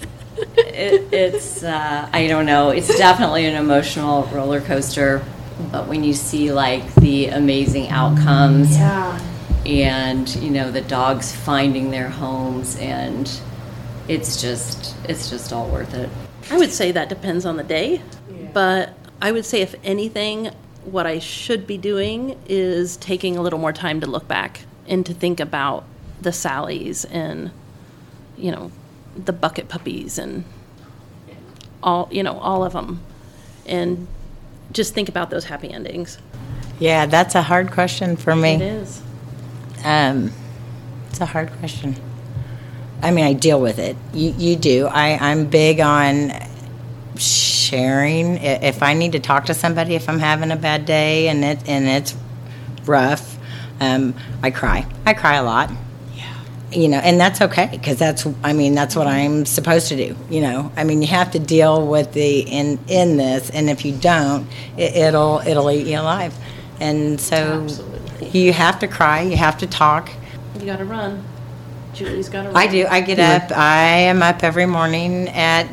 it, 0.56 1.12
it's 1.12 1.62
uh, 1.62 2.08
I 2.12 2.26
don't 2.26 2.46
know. 2.46 2.70
It's 2.70 2.96
definitely 2.98 3.46
an 3.46 3.54
emotional 3.54 4.24
roller 4.32 4.60
coaster. 4.60 5.24
But 5.72 5.86
when 5.88 6.04
you 6.04 6.12
see 6.14 6.52
like 6.52 6.92
the 6.96 7.26
amazing 7.28 7.88
outcomes, 7.88 8.76
Yeah. 8.76 9.20
and 9.66 10.28
you 10.36 10.50
know 10.50 10.70
the 10.70 10.80
dogs 10.82 11.34
finding 11.34 11.90
their 11.90 12.08
homes, 12.08 12.76
and 12.78 13.30
it's 14.08 14.40
just 14.40 14.96
it's 15.08 15.30
just 15.30 15.52
all 15.52 15.68
worth 15.68 15.94
it. 15.94 16.08
I 16.50 16.56
would 16.58 16.72
say 16.72 16.92
that 16.92 17.08
depends 17.08 17.44
on 17.46 17.56
the 17.56 17.64
day, 17.64 18.02
but 18.52 18.94
I 19.20 19.32
would 19.32 19.44
say 19.44 19.60
if 19.62 19.74
anything, 19.84 20.50
what 20.90 21.06
I 21.06 21.18
should 21.18 21.66
be 21.66 21.78
doing 21.78 22.38
is 22.48 22.96
taking 22.96 23.36
a 23.36 23.42
little 23.42 23.58
more 23.58 23.72
time 23.72 24.00
to 24.00 24.06
look 24.06 24.26
back 24.26 24.60
and 24.86 25.04
to 25.06 25.14
think 25.14 25.40
about 25.40 25.84
the 26.20 26.30
Sallys 26.30 27.06
and 27.10 27.50
you 28.36 28.50
know 28.50 28.70
the 29.16 29.32
bucket 29.32 29.68
puppies 29.68 30.18
and 30.18 30.44
all 31.82 32.08
you 32.10 32.22
know 32.22 32.38
all 32.38 32.64
of 32.64 32.72
them, 32.72 33.00
and 33.66 34.06
just 34.72 34.94
think 34.94 35.08
about 35.08 35.30
those 35.30 35.44
happy 35.44 35.70
endings. 35.70 36.18
Yeah, 36.78 37.06
that's 37.06 37.34
a 37.34 37.42
hard 37.42 37.70
question 37.70 38.16
for 38.16 38.34
me. 38.34 38.54
It 38.54 38.62
is. 38.62 39.02
Um, 39.84 40.32
it's 41.10 41.20
a 41.20 41.26
hard 41.26 41.50
question. 41.54 41.96
I 43.02 43.10
mean, 43.10 43.24
I 43.24 43.32
deal 43.32 43.60
with 43.60 43.78
it. 43.78 43.96
You, 44.12 44.34
you 44.36 44.56
do. 44.56 44.86
I, 44.86 45.30
I'm 45.30 45.46
big 45.46 45.80
on 45.80 46.32
sharing. 47.18 48.38
If 48.38 48.82
I 48.82 48.94
need 48.94 49.12
to 49.12 49.20
talk 49.20 49.46
to 49.46 49.54
somebody, 49.54 49.94
if 49.94 50.08
I'm 50.08 50.18
having 50.18 50.50
a 50.50 50.56
bad 50.56 50.86
day 50.86 51.28
and 51.28 51.44
it 51.44 51.68
and 51.68 51.86
it's 51.86 52.14
rough, 52.86 53.38
um, 53.80 54.14
I 54.42 54.50
cry. 54.50 54.86
I 55.06 55.14
cry 55.14 55.36
a 55.36 55.42
lot. 55.42 55.70
Yeah. 56.14 56.44
You 56.72 56.88
know, 56.88 56.98
and 56.98 57.20
that's 57.20 57.40
okay 57.40 57.68
because 57.70 57.98
that's. 57.98 58.26
I 58.42 58.52
mean, 58.52 58.74
that's 58.74 58.96
what 58.96 59.06
I'm 59.06 59.46
supposed 59.46 59.88
to 59.88 59.96
do. 59.96 60.16
You 60.30 60.40
know, 60.40 60.72
I 60.76 60.84
mean, 60.84 61.02
you 61.02 61.08
have 61.08 61.30
to 61.32 61.38
deal 61.38 61.86
with 61.86 62.12
the 62.12 62.40
in 62.40 62.78
in 62.88 63.16
this, 63.16 63.50
and 63.50 63.68
if 63.68 63.84
you 63.84 63.96
don't, 63.96 64.46
it, 64.76 64.96
it'll 64.96 65.40
it'll 65.46 65.70
eat 65.70 65.86
you 65.86 65.98
alive. 65.98 66.34
And 66.80 67.20
so, 67.20 67.64
Absolutely. 67.64 68.40
you 68.40 68.52
have 68.52 68.78
to 68.80 68.88
cry. 68.88 69.22
You 69.22 69.36
have 69.36 69.58
to 69.58 69.66
talk. 69.66 70.10
You 70.58 70.66
got 70.66 70.78
to 70.78 70.84
run. 70.84 71.24
Julie's 71.92 72.28
got 72.28 72.42
to 72.42 72.48
run. 72.48 72.56
I 72.56 72.66
do. 72.68 72.86
I 72.86 73.00
get 73.00 73.18
up. 73.18 73.56
I 73.56 73.82
am 73.82 74.22
up 74.22 74.44
every 74.44 74.66
morning 74.66 75.28
at 75.30 75.68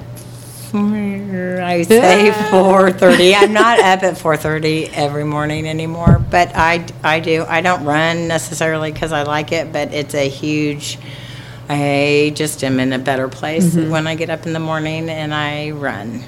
I 0.73 1.81
say 1.87 2.31
four 2.49 2.91
thirty. 2.91 3.35
I'm 3.35 3.53
not 3.53 3.79
up 3.79 4.03
at 4.03 4.17
four 4.17 4.37
thirty 4.37 4.87
every 4.87 5.23
morning 5.23 5.67
anymore, 5.67 6.23
but 6.31 6.51
I 6.55 6.85
I 7.03 7.19
do. 7.19 7.45
I 7.47 7.61
don't 7.61 7.83
run 7.83 8.27
necessarily 8.27 8.91
because 8.91 9.11
I 9.11 9.23
like 9.23 9.51
it, 9.51 9.71
but 9.71 9.93
it's 9.93 10.13
a 10.15 10.27
huge. 10.27 10.97
I 11.67 12.31
just 12.35 12.63
am 12.63 12.79
in 12.79 12.93
a 12.93 12.99
better 12.99 13.27
place 13.27 13.75
mm-hmm. 13.75 13.89
when 13.89 14.05
I 14.07 14.15
get 14.15 14.29
up 14.29 14.45
in 14.45 14.53
the 14.53 14.59
morning 14.59 15.09
and 15.09 15.33
I 15.33 15.71
run. 15.71 16.23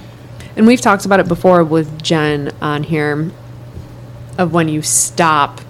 And 0.55 0.65
we've 0.65 0.81
talked 0.81 1.05
about 1.05 1.19
it 1.19 1.27
before 1.27 1.63
with 1.63 2.01
Jen 2.01 2.51
on 2.61 2.81
here 2.81 3.31
of 4.39 4.53
when 4.53 4.67
you 4.67 4.81
stop 4.81 5.61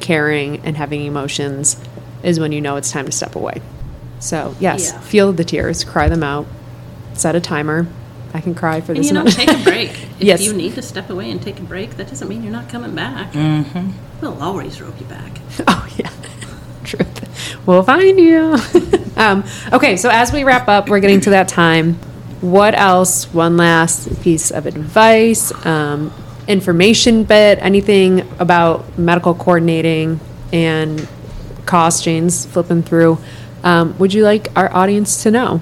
caring 0.00 0.60
and 0.60 0.76
having 0.76 1.04
emotions 1.04 1.76
is 2.22 2.38
when 2.38 2.52
you 2.52 2.60
know 2.60 2.76
it's 2.76 2.90
time 2.90 3.06
to 3.06 3.12
step 3.12 3.34
away. 3.34 3.62
So, 4.18 4.54
yes, 4.60 4.90
Yeah. 4.92 5.00
feel 5.00 5.32
the 5.32 5.44
tears, 5.44 5.84
cry 5.84 6.08
them 6.08 6.22
out, 6.22 6.46
set 7.14 7.34
a 7.34 7.40
timer. 7.40 7.86
I 8.36 8.40
can 8.40 8.54
cry 8.54 8.80
for 8.82 8.92
And 8.92 9.00
this 9.00 9.08
you 9.08 9.14
know, 9.14 9.24
take 9.24 9.50
a 9.50 9.62
break. 9.64 9.90
If 10.18 10.22
Yes. 10.22 10.42
you 10.42 10.52
need 10.52 10.74
to 10.74 10.82
step 10.82 11.10
away 11.10 11.30
and 11.30 11.42
take 11.42 11.58
a 11.58 11.62
break, 11.62 11.96
that 11.96 12.08
doesn't 12.08 12.28
mean 12.28 12.42
you're 12.42 12.52
not 12.52 12.68
coming 12.68 12.94
back. 12.94 13.32
Mm-hmm. 13.32 13.90
We'll 14.20 14.42
always 14.42 14.80
rope 14.80 14.98
you 15.00 15.06
back. 15.06 15.32
Oh 15.68 15.86
yeah, 15.96 16.10
truth. 16.84 17.62
We'll 17.66 17.82
find 17.82 18.18
you. 18.18 18.56
um, 19.16 19.44
okay, 19.72 19.96
so 19.96 20.08
as 20.10 20.32
we 20.32 20.44
wrap 20.44 20.68
up, 20.68 20.88
we're 20.88 21.00
getting 21.00 21.20
to 21.22 21.30
that 21.30 21.48
time. 21.48 21.94
What 22.42 22.74
else? 22.74 23.32
One 23.32 23.56
last 23.56 24.22
piece 24.22 24.50
of 24.50 24.66
advice, 24.66 25.52
um, 25.64 26.12
information 26.46 27.24
bit, 27.24 27.58
anything 27.60 28.20
about 28.38 28.98
medical 28.98 29.34
coordinating 29.34 30.20
and 30.52 31.08
cost 31.64 32.04
chains 32.04 32.44
flipping 32.46 32.82
through. 32.82 33.18
Um, 33.64 33.96
would 33.98 34.12
you 34.14 34.22
like 34.24 34.48
our 34.54 34.72
audience 34.74 35.22
to 35.24 35.30
know? 35.30 35.60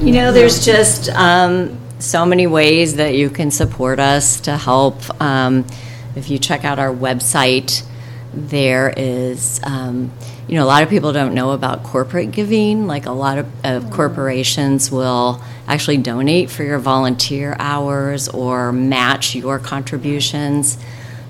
You 0.00 0.12
know, 0.12 0.32
there's 0.32 0.64
just 0.64 1.08
um, 1.10 1.78
so 1.98 2.26
many 2.26 2.46
ways 2.46 2.96
that 2.96 3.14
you 3.14 3.30
can 3.30 3.50
support 3.50 3.98
us 3.98 4.40
to 4.42 4.56
help. 4.56 5.20
Um, 5.20 5.66
if 6.14 6.30
you 6.30 6.38
check 6.38 6.64
out 6.64 6.78
our 6.78 6.92
website, 6.92 7.86
there 8.32 8.92
is, 8.96 9.60
um, 9.64 10.12
you 10.46 10.56
know, 10.56 10.64
a 10.64 10.66
lot 10.66 10.82
of 10.82 10.90
people 10.90 11.12
don't 11.12 11.34
know 11.34 11.52
about 11.52 11.82
corporate 11.82 12.32
giving. 12.32 12.86
Like 12.86 13.06
a 13.06 13.12
lot 13.12 13.38
of, 13.38 13.46
of 13.64 13.90
corporations 13.90 14.90
will 14.90 15.40
actually 15.66 15.96
donate 15.98 16.50
for 16.50 16.62
your 16.62 16.78
volunteer 16.78 17.56
hours 17.58 18.28
or 18.28 18.72
match 18.72 19.34
your 19.34 19.58
contributions. 19.58 20.78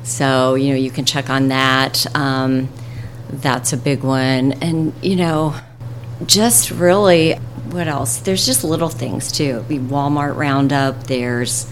So, 0.03 0.55
you 0.55 0.71
know, 0.71 0.77
you 0.77 0.91
can 0.91 1.05
check 1.05 1.31
on 1.31 1.49
that. 1.49 2.07
Um, 2.15 2.69
that's 3.29 3.73
a 3.73 3.77
big 3.77 4.03
one. 4.03 4.53
And, 4.55 4.93
you 5.03 5.17
know, 5.17 5.55
just 6.27 6.71
really 6.71 7.37
what 7.77 7.89
else? 7.89 8.17
There's 8.21 8.47
just 8.47 8.65
little 8.65 8.89
things 8.89 9.31
too. 9.31 9.63
Be 9.69 9.79
walmart 9.79 10.35
roundup. 10.35 11.05
There's 11.05 11.71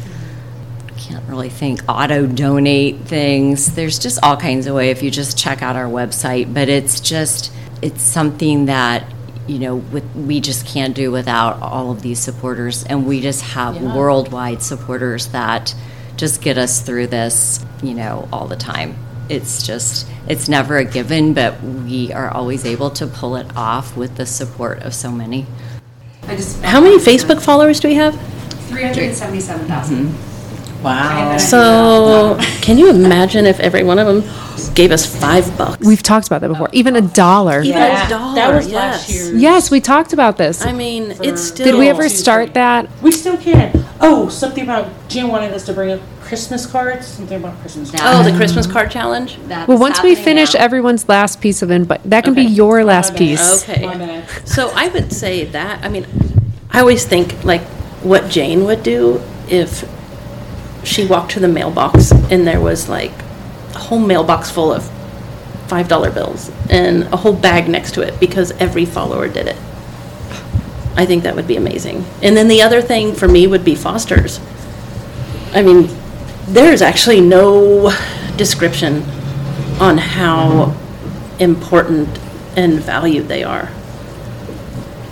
I 0.86 0.92
can't 0.98 1.26
really 1.26 1.48
think 1.48 1.80
auto 1.88 2.26
donate 2.26 3.00
things. 3.00 3.74
There's 3.74 3.98
just 3.98 4.22
all 4.22 4.36
kinds 4.36 4.66
of 4.66 4.74
way 4.74 4.90
if 4.90 5.02
you 5.02 5.10
just 5.10 5.38
check 5.38 5.62
out 5.62 5.76
our 5.76 5.86
website. 5.86 6.52
But 6.52 6.68
it's 6.68 7.00
just 7.00 7.50
it's 7.80 8.02
something 8.02 8.66
that 8.66 9.10
you 9.46 9.58
know 9.58 9.76
with, 9.76 10.04
we 10.14 10.40
just 10.40 10.66
can't 10.66 10.94
do 10.94 11.10
without 11.10 11.60
all 11.62 11.90
of 11.90 12.02
these 12.02 12.18
supporters. 12.18 12.84
And 12.84 13.06
we 13.06 13.22
just 13.22 13.40
have 13.40 13.80
worldwide 13.82 14.62
supporters 14.62 15.28
that 15.28 15.74
just 16.16 16.42
get 16.42 16.58
us 16.58 16.82
through 16.82 17.06
this 17.06 17.64
you 17.82 17.94
know 17.94 18.28
all 18.30 18.46
the 18.46 18.56
time. 18.56 18.94
It's 19.30 19.66
just 19.66 20.06
it's 20.28 20.50
never 20.50 20.76
a 20.76 20.84
given 20.84 21.32
but 21.32 21.62
we 21.62 22.12
are 22.12 22.28
always 22.30 22.66
able 22.66 22.90
to 22.90 23.06
pull 23.06 23.36
it 23.36 23.56
off 23.56 23.96
with 23.96 24.16
the 24.16 24.26
support 24.26 24.82
of 24.82 24.94
so 24.94 25.10
many 25.10 25.46
How 26.62 26.80
many 26.80 26.98
Facebook 26.98 27.42
followers 27.42 27.80
do 27.80 27.88
we 27.88 27.94
have? 27.94 28.14
377,000. 28.68 29.96
Mm-hmm. 29.96 30.34
Wow. 30.82 31.38
So, 31.38 32.38
can 32.60 32.76
you 32.76 32.90
imagine 32.90 33.46
if 33.46 33.58
every 33.58 33.82
one 33.82 33.98
of 33.98 34.06
them 34.06 34.74
gave 34.74 34.90
us 34.90 35.06
five 35.06 35.56
bucks? 35.56 35.84
We've 35.84 36.02
talked 36.02 36.26
about 36.26 36.42
that 36.42 36.48
before. 36.48 36.68
Oh, 36.68 36.74
Even 36.74 36.94
a 36.94 37.00
oh, 37.00 37.04
oh. 37.04 37.14
dollar. 37.14 37.60
Even 37.60 37.78
Yeah. 37.78 38.06
a 38.06 38.10
dollar. 38.10 38.34
That 38.34 38.54
was 38.54 38.66
yes. 38.66 38.74
last 38.74 39.10
year. 39.10 39.34
Yes, 39.34 39.70
we 39.70 39.80
talked 39.80 40.12
about 40.12 40.36
this. 40.36 40.64
I 40.64 40.72
mean, 40.72 41.14
it's 41.22 41.42
still. 41.42 41.64
Did 41.64 41.76
we 41.76 41.88
ever 41.88 42.08
start 42.10 42.52
that? 42.54 42.88
We 43.00 43.12
still 43.12 43.38
can. 43.38 43.84
Oh, 44.00 44.28
something 44.28 44.64
about 44.64 44.90
Jim 45.08 45.28
wanted 45.28 45.54
us 45.54 45.64
to 45.66 45.72
bring 45.72 45.90
up 45.92 46.00
Christmas 46.34 46.66
cards. 46.66 47.06
Something 47.06 47.38
about 47.38 47.60
Christmas 47.60 47.92
cards. 47.92 48.02
Oh, 48.04 48.28
the 48.28 48.36
Christmas 48.36 48.66
card 48.66 48.90
challenge. 48.90 49.38
Well, 49.68 49.78
once 49.78 50.02
we 50.02 50.16
finish 50.16 50.52
everyone's 50.56 51.08
last 51.08 51.40
piece 51.40 51.62
of 51.62 51.70
input, 51.70 52.02
that 52.10 52.24
can 52.24 52.34
be 52.34 52.42
Okay. 52.46 52.50
your 52.50 52.82
last 52.84 53.10
bad. 53.10 53.18
piece. 53.18 53.62
Okay. 53.70 53.86
My 53.86 53.96
bad. 53.96 54.24
So 54.44 54.72
I 54.74 54.88
would 54.88 55.12
say 55.12 55.44
that. 55.44 55.84
I 55.84 55.88
mean, 55.88 56.06
I 56.72 56.80
always 56.80 57.04
think 57.04 57.44
like 57.44 57.62
what 58.02 58.28
Jane 58.28 58.64
would 58.64 58.82
do 58.82 59.22
if 59.48 59.88
she 60.82 61.06
walked 61.06 61.30
to 61.32 61.40
the 61.40 61.46
mailbox 61.46 62.10
and 62.10 62.44
there 62.48 62.60
was 62.60 62.88
like 62.88 63.12
a 63.76 63.78
whole 63.78 64.00
mailbox 64.00 64.50
full 64.50 64.72
of 64.72 64.90
five 65.68 65.86
dollar 65.86 66.10
bills 66.10 66.50
and 66.68 67.04
a 67.04 67.16
whole 67.16 67.32
bag 67.32 67.68
next 67.68 67.92
to 67.94 68.00
it 68.02 68.18
because 68.18 68.50
every 68.58 68.84
follower 68.84 69.28
did 69.28 69.46
it. 69.46 69.56
I 70.96 71.06
think 71.06 71.22
that 71.22 71.36
would 71.36 71.46
be 71.46 71.56
amazing. 71.56 72.04
And 72.22 72.36
then 72.36 72.48
the 72.48 72.60
other 72.62 72.82
thing 72.82 73.14
for 73.14 73.28
me 73.28 73.46
would 73.46 73.64
be 73.64 73.76
fosters. 73.76 74.40
I 75.52 75.62
mean, 75.62 75.88
there's 76.46 76.82
actually 76.82 77.20
no 77.20 77.90
description 78.36 79.02
on 79.80 79.98
how 79.98 80.74
important 81.38 82.08
and 82.56 82.80
valued 82.80 83.28
they 83.28 83.42
are. 83.42 83.70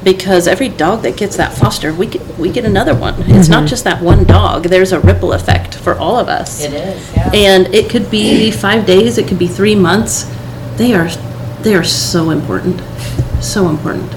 Because 0.05 0.49
every 0.49 0.69
dog 0.69 1.03
that 1.03 1.17
gets 1.17 1.37
that 1.37 1.53
foster, 1.53 1.95
we 1.95 2.07
get, 2.07 2.27
we 2.37 2.51
get 2.51 2.65
another 2.65 2.95
one. 2.95 3.15
It's 3.31 3.49
not 3.49 3.59
mm-hmm. 3.59 3.67
just 3.67 3.85
that 3.85 4.03
one 4.03 4.25
dog. 4.25 4.65
There's 4.65 4.91
a 4.91 4.99
ripple 4.99 5.33
effect 5.33 5.77
for 5.77 5.97
all 5.97 6.19
of 6.19 6.29
us. 6.29 6.65
It 6.65 6.73
is, 6.73 7.13
yeah. 7.15 7.31
And 7.33 7.73
it 7.75 7.89
could 7.89 8.11
be 8.11 8.51
five 8.51 8.85
days, 8.85 9.17
it 9.17 9.29
could 9.29 9.39
be 9.39 9.47
three 9.47 9.77
months. 9.77 10.25
They 10.77 10.95
are, 10.95 11.09
they 11.63 11.75
are 11.75 11.85
so 11.85 12.31
important. 12.31 12.81
So 13.41 13.69
important. 13.69 14.13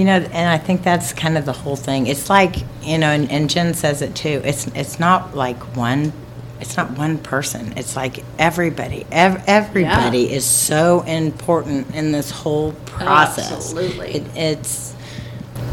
You 0.00 0.06
know, 0.06 0.12
and 0.12 0.48
I 0.48 0.56
think 0.56 0.82
that's 0.82 1.12
kind 1.12 1.36
of 1.36 1.44
the 1.44 1.52
whole 1.52 1.76
thing. 1.76 2.06
It's 2.06 2.30
like 2.30 2.56
you 2.80 2.96
know, 2.96 3.08
and, 3.08 3.30
and 3.30 3.50
Jen 3.50 3.74
says 3.74 4.00
it 4.00 4.16
too. 4.16 4.40
It's 4.46 4.66
it's 4.68 4.98
not 4.98 5.36
like 5.36 5.76
one. 5.76 6.14
It's 6.58 6.74
not 6.74 6.96
one 6.96 7.18
person. 7.18 7.74
It's 7.76 7.96
like 7.96 8.24
everybody. 8.38 9.04
Ev- 9.12 9.44
everybody 9.46 10.32
is 10.32 10.46
so 10.46 11.02
important 11.02 11.94
in 11.94 12.12
this 12.12 12.30
whole 12.30 12.74
oh, 12.74 12.80
process. 12.86 13.52
Absolutely. 13.52 14.12
It, 14.12 14.22
it's 14.34 14.94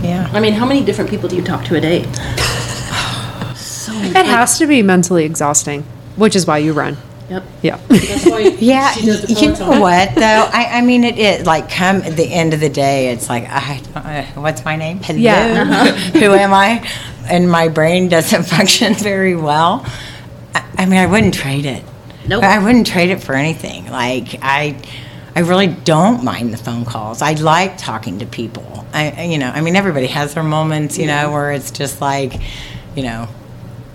yeah. 0.01 0.29
I 0.33 0.41
mean, 0.41 0.51
how 0.51 0.65
many 0.65 0.83
different 0.83 1.09
people 1.09 1.29
do 1.29 1.37
you 1.37 1.41
talk 1.41 1.63
to 1.63 1.77
a 1.77 1.79
day? 1.79 2.03
so 3.55 3.93
It 3.93 4.25
has 4.25 4.57
to 4.57 4.67
be 4.67 4.83
mentally 4.83 5.23
exhausting, 5.23 5.83
which 6.17 6.35
is 6.35 6.45
why 6.45 6.57
you 6.57 6.73
run. 6.73 6.97
Yep. 7.29 7.43
Yeah. 7.61 7.79
Yeah, 8.59 8.95
you 8.95 9.51
know 9.53 9.79
what 9.81 10.15
though? 10.15 10.49
I, 10.51 10.77
I 10.77 10.81
mean, 10.81 11.03
it 11.03 11.17
is 11.19 11.45
like 11.45 11.69
come 11.69 11.97
at 11.97 12.15
the 12.15 12.25
end 12.25 12.53
of 12.53 12.59
the 12.59 12.69
day, 12.69 13.09
it's 13.09 13.29
like, 13.29 13.43
I, 13.47 13.81
uh, 13.95 14.41
what's 14.41 14.63
my 14.65 14.75
name? 14.75 14.99
Hello, 14.99 15.19
Yeah. 15.19 15.91
who 15.93 16.33
am 16.33 16.53
I? 16.53 16.87
And 17.29 17.49
my 17.51 17.67
brain 17.67 18.07
doesn't 18.07 18.43
function 18.55 18.93
very 18.95 19.35
well. 19.35 19.85
I, 20.55 20.63
I 20.79 20.85
mean, 20.85 20.99
I 20.99 21.05
wouldn't 21.05 21.33
trade 21.33 21.65
it. 21.65 21.83
Nope. 22.27 22.43
I 22.43 22.63
wouldn't 22.63 22.87
trade 22.87 23.09
it 23.09 23.21
for 23.21 23.35
anything. 23.35 23.89
Like 23.91 24.39
I, 24.41 24.77
I 25.35 25.41
really 25.41 25.67
don't 25.67 26.23
mind 26.23 26.53
the 26.53 26.57
phone 26.57 26.83
calls. 26.85 27.21
I 27.21 27.33
like 27.33 27.77
talking 27.77 28.19
to 28.19 28.25
people. 28.25 28.85
I, 28.93 29.11
I- 29.11 29.23
you 29.23 29.37
know, 29.37 29.49
I 29.49 29.61
mean, 29.61 29.75
everybody 29.75 30.07
has 30.07 30.33
their 30.33 30.43
moments, 30.43 30.97
you 30.97 31.05
know, 31.07 31.31
where 31.31 31.51
it's 31.51 31.71
just 31.71 31.99
like, 32.01 32.33
you 32.95 33.03
know. 33.03 33.27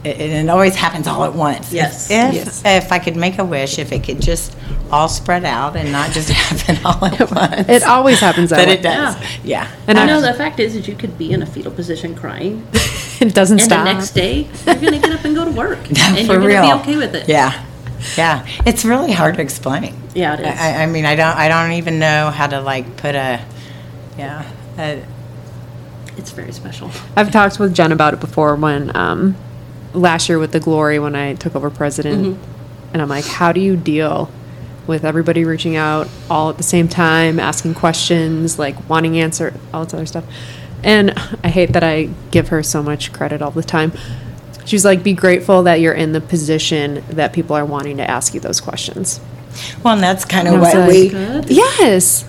It, 0.04 0.20
it 0.20 0.48
always 0.48 0.74
happens 0.74 1.06
all 1.06 1.24
at 1.24 1.32
once. 1.34 1.72
Yes. 1.72 2.10
If, 2.10 2.34
Yes. 2.34 2.62
if 2.64 2.90
I 2.90 2.98
could 2.98 3.14
make 3.16 3.38
a 3.38 3.44
wish, 3.44 3.78
if 3.78 3.92
it 3.92 4.02
could 4.02 4.20
just 4.20 4.56
all 4.90 5.08
spread 5.08 5.44
out 5.44 5.76
and 5.76 5.92
not 5.92 6.10
just 6.10 6.28
happen 6.44 6.84
all 6.84 7.04
at 7.04 7.30
once. 7.30 7.68
It 7.68 7.84
always 7.84 8.18
happens 8.18 8.50
that 8.50 8.56
but 8.60 8.66
way. 8.68 8.74
it 8.74 8.82
does. 8.82 9.16
Yeah. 9.44 9.70
And 9.86 9.98
I 9.98 10.02
I 10.02 10.06
know 10.06 10.20
the 10.20 10.34
fact 10.34 10.58
is 10.60 10.74
that 10.74 10.88
you 10.88 10.94
could 10.96 11.16
be 11.16 11.32
in 11.32 11.40
a 11.42 11.46
fetal 11.46 11.70
position 11.72 12.14
crying, 12.16 12.66
it 13.20 13.32
doesn't 13.32 13.60
and 13.60 13.70
stop. 13.70 13.86
the 13.86 13.92
next 13.92 14.10
day 14.10 14.48
you're 14.66 14.74
going 14.74 14.92
to 14.94 14.98
get 14.98 15.12
up 15.12 15.24
and 15.24 15.36
go 15.36 15.44
to 15.44 15.52
work, 15.52 15.78
and 15.88 15.96
For 16.26 16.32
you're 16.34 16.38
going 16.40 16.46
real. 16.48 16.62
to 16.78 16.84
be 16.84 16.90
okay 16.90 16.96
with 16.96 17.14
it. 17.14 17.28
Yeah. 17.28 17.64
Yeah. 18.16 18.44
It's 18.66 18.84
really 18.84 19.12
hard 19.12 19.36
to 19.36 19.42
explain. 19.42 19.94
Yeah, 20.14 20.34
it 20.34 20.40
is. 20.40 20.46
I, 20.60 20.82
I 20.82 20.86
mean, 20.86 21.04
I 21.04 21.14
don't. 21.14 21.36
I 21.36 21.46
don't 21.46 21.72
even 21.72 22.00
know 22.00 22.30
how 22.30 22.48
to 22.48 22.60
like 22.60 22.96
put 22.96 23.14
a. 23.14 23.40
Yeah. 24.18 24.44
A, 24.78 25.04
It's 26.16 26.32
very 26.32 26.50
special. 26.52 26.90
I've 27.16 27.30
talked 27.30 27.60
with 27.60 27.72
Jen 27.72 27.92
about 27.92 28.12
it 28.14 28.20
before 28.20 28.56
when 28.56 28.94
um, 28.96 29.36
last 29.92 30.28
year 30.28 30.38
with 30.38 30.52
the 30.52 30.60
glory 30.60 30.98
when 30.98 31.14
I 31.14 31.34
took 31.34 31.54
over 31.54 31.70
president, 31.70 32.36
mm-hmm. 32.36 32.92
and 32.92 33.02
I'm 33.02 33.08
like, 33.08 33.24
how 33.24 33.52
do 33.52 33.60
you 33.60 33.76
deal 33.76 34.30
with 34.86 35.04
everybody 35.04 35.44
reaching 35.44 35.76
out 35.76 36.08
all 36.28 36.50
at 36.50 36.56
the 36.56 36.62
same 36.62 36.88
time, 36.88 37.38
asking 37.38 37.74
questions, 37.74 38.58
like 38.58 38.88
wanting 38.88 39.18
answer, 39.18 39.54
all 39.72 39.84
this 39.84 39.94
other 39.94 40.06
stuff. 40.06 40.24
And 40.82 41.12
I 41.44 41.48
hate 41.48 41.72
that 41.74 41.84
I 41.84 42.10
give 42.30 42.48
her 42.48 42.62
so 42.62 42.82
much 42.82 43.12
credit 43.12 43.40
all 43.40 43.52
the 43.52 43.62
time. 43.62 43.92
She's 44.64 44.84
like, 44.84 45.02
be 45.02 45.12
grateful 45.12 45.64
that 45.64 45.80
you're 45.80 45.94
in 45.94 46.12
the 46.12 46.20
position 46.20 47.04
that 47.10 47.32
people 47.32 47.56
are 47.56 47.64
wanting 47.64 47.96
to 47.98 48.10
ask 48.10 48.34
you 48.34 48.40
those 48.40 48.60
questions. 48.60 49.20
well, 49.84 49.94
and 49.94 50.02
that's 50.02 50.24
kind 50.24 50.48
of 50.48 50.54
And 50.54 50.62
I 50.62 50.66
was 50.66 50.74
what 50.74 50.80
like, 50.80 50.88
we. 50.88 51.08
Good. 51.10 51.50
Yes. 51.50 52.24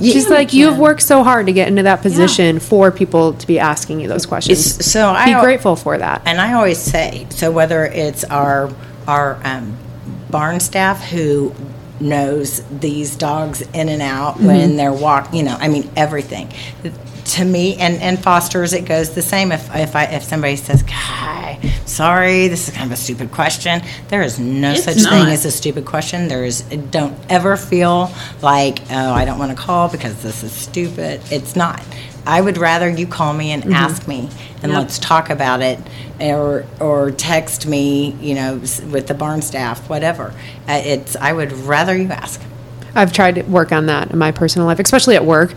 She's 0.00 0.28
like, 0.28 0.52
you've 0.52 0.78
worked 0.78 1.02
so 1.02 1.24
hard 1.24 1.46
to 1.46 1.52
get 1.52 1.68
into 1.68 1.82
that 1.82 2.02
position 2.02 2.60
for 2.60 2.90
people 2.92 3.32
to 3.34 3.46
be 3.46 3.58
asking 3.58 4.00
you 4.00 4.08
those 4.08 4.26
questions. 4.26 4.58
It's- 4.76 4.90
so 4.90 5.08
I 5.10 5.24
be 5.26 5.32
al- 5.32 5.42
grateful 5.42 5.74
for 5.76 5.98
that. 5.98 6.22
And 6.24 6.40
I 6.40 6.52
always 6.54 6.78
say, 6.78 7.26
so 7.30 7.50
whether 7.50 7.84
it's 7.84 8.24
our 8.24 8.70
our 9.08 9.40
um, 9.44 9.76
barn 10.30 10.60
staff 10.60 11.02
who 11.02 11.54
knows 12.00 12.62
these 12.70 13.16
dogs 13.16 13.62
in 13.72 13.88
and 13.88 14.02
out 14.02 14.34
Mm-hmm. 14.36 14.46
when 14.46 14.76
they're 14.76 14.92
walk, 14.92 15.34
you 15.34 15.42
know, 15.42 15.56
I 15.58 15.66
mean 15.68 15.90
everything. 15.96 16.52
To 17.28 17.44
me, 17.44 17.76
and, 17.76 18.00
and 18.00 18.18
fosters, 18.18 18.72
it 18.72 18.86
goes 18.86 19.10
the 19.10 19.20
same. 19.22 19.52
If 19.52 19.68
if 19.74 19.94
I 19.94 20.04
if 20.04 20.22
somebody 20.22 20.56
says, 20.56 20.82
"Hi, 20.88 21.58
sorry, 21.84 22.48
this 22.48 22.68
is 22.68 22.74
kind 22.74 22.86
of 22.90 22.92
a 22.98 23.00
stupid 23.00 23.30
question," 23.32 23.82
there 24.08 24.22
is 24.22 24.38
no 24.38 24.70
It's 24.72 24.84
such 24.84 24.96
not. 25.02 25.12
thing 25.12 25.26
as 25.26 25.44
a 25.44 25.50
stupid 25.50 25.84
question. 25.84 26.28
There 26.28 26.44
is 26.44 26.62
don't 26.90 27.14
ever 27.28 27.58
feel 27.58 28.10
like, 28.40 28.78
oh, 28.90 29.12
I 29.12 29.26
don't 29.26 29.38
want 29.38 29.50
to 29.50 29.56
call 29.62 29.88
because 29.88 30.22
this 30.22 30.42
is 30.42 30.52
stupid. 30.52 31.20
It's 31.30 31.54
not. 31.54 31.82
I 32.26 32.40
would 32.40 32.56
rather 32.56 32.88
you 32.88 33.06
call 33.06 33.34
me 33.34 33.52
and 33.52 33.74
ask 33.74 34.08
me, 34.08 34.30
and 34.62 34.72
Yep. 34.72 34.80
let's 34.80 34.98
talk 34.98 35.28
about 35.28 35.60
it, 35.60 35.78
or 36.20 36.64
or 36.80 37.10
text 37.10 37.66
me, 37.66 38.16
you 38.22 38.36
know, 38.36 38.54
with 38.90 39.06
the 39.06 39.14
barn 39.14 39.42
staff, 39.42 39.86
whatever. 39.90 40.32
Uh, 40.66 40.80
it's 40.84 41.14
I 41.14 41.34
would 41.34 41.52
rather 41.52 41.94
you 41.94 42.08
ask. 42.10 42.40
I've 42.94 43.12
tried 43.12 43.34
to 43.34 43.42
work 43.42 43.70
on 43.70 43.84
that 43.86 44.12
in 44.12 44.18
my 44.18 44.32
personal 44.32 44.66
life, 44.66 44.78
especially 44.78 45.14
at 45.14 45.26
work. 45.26 45.54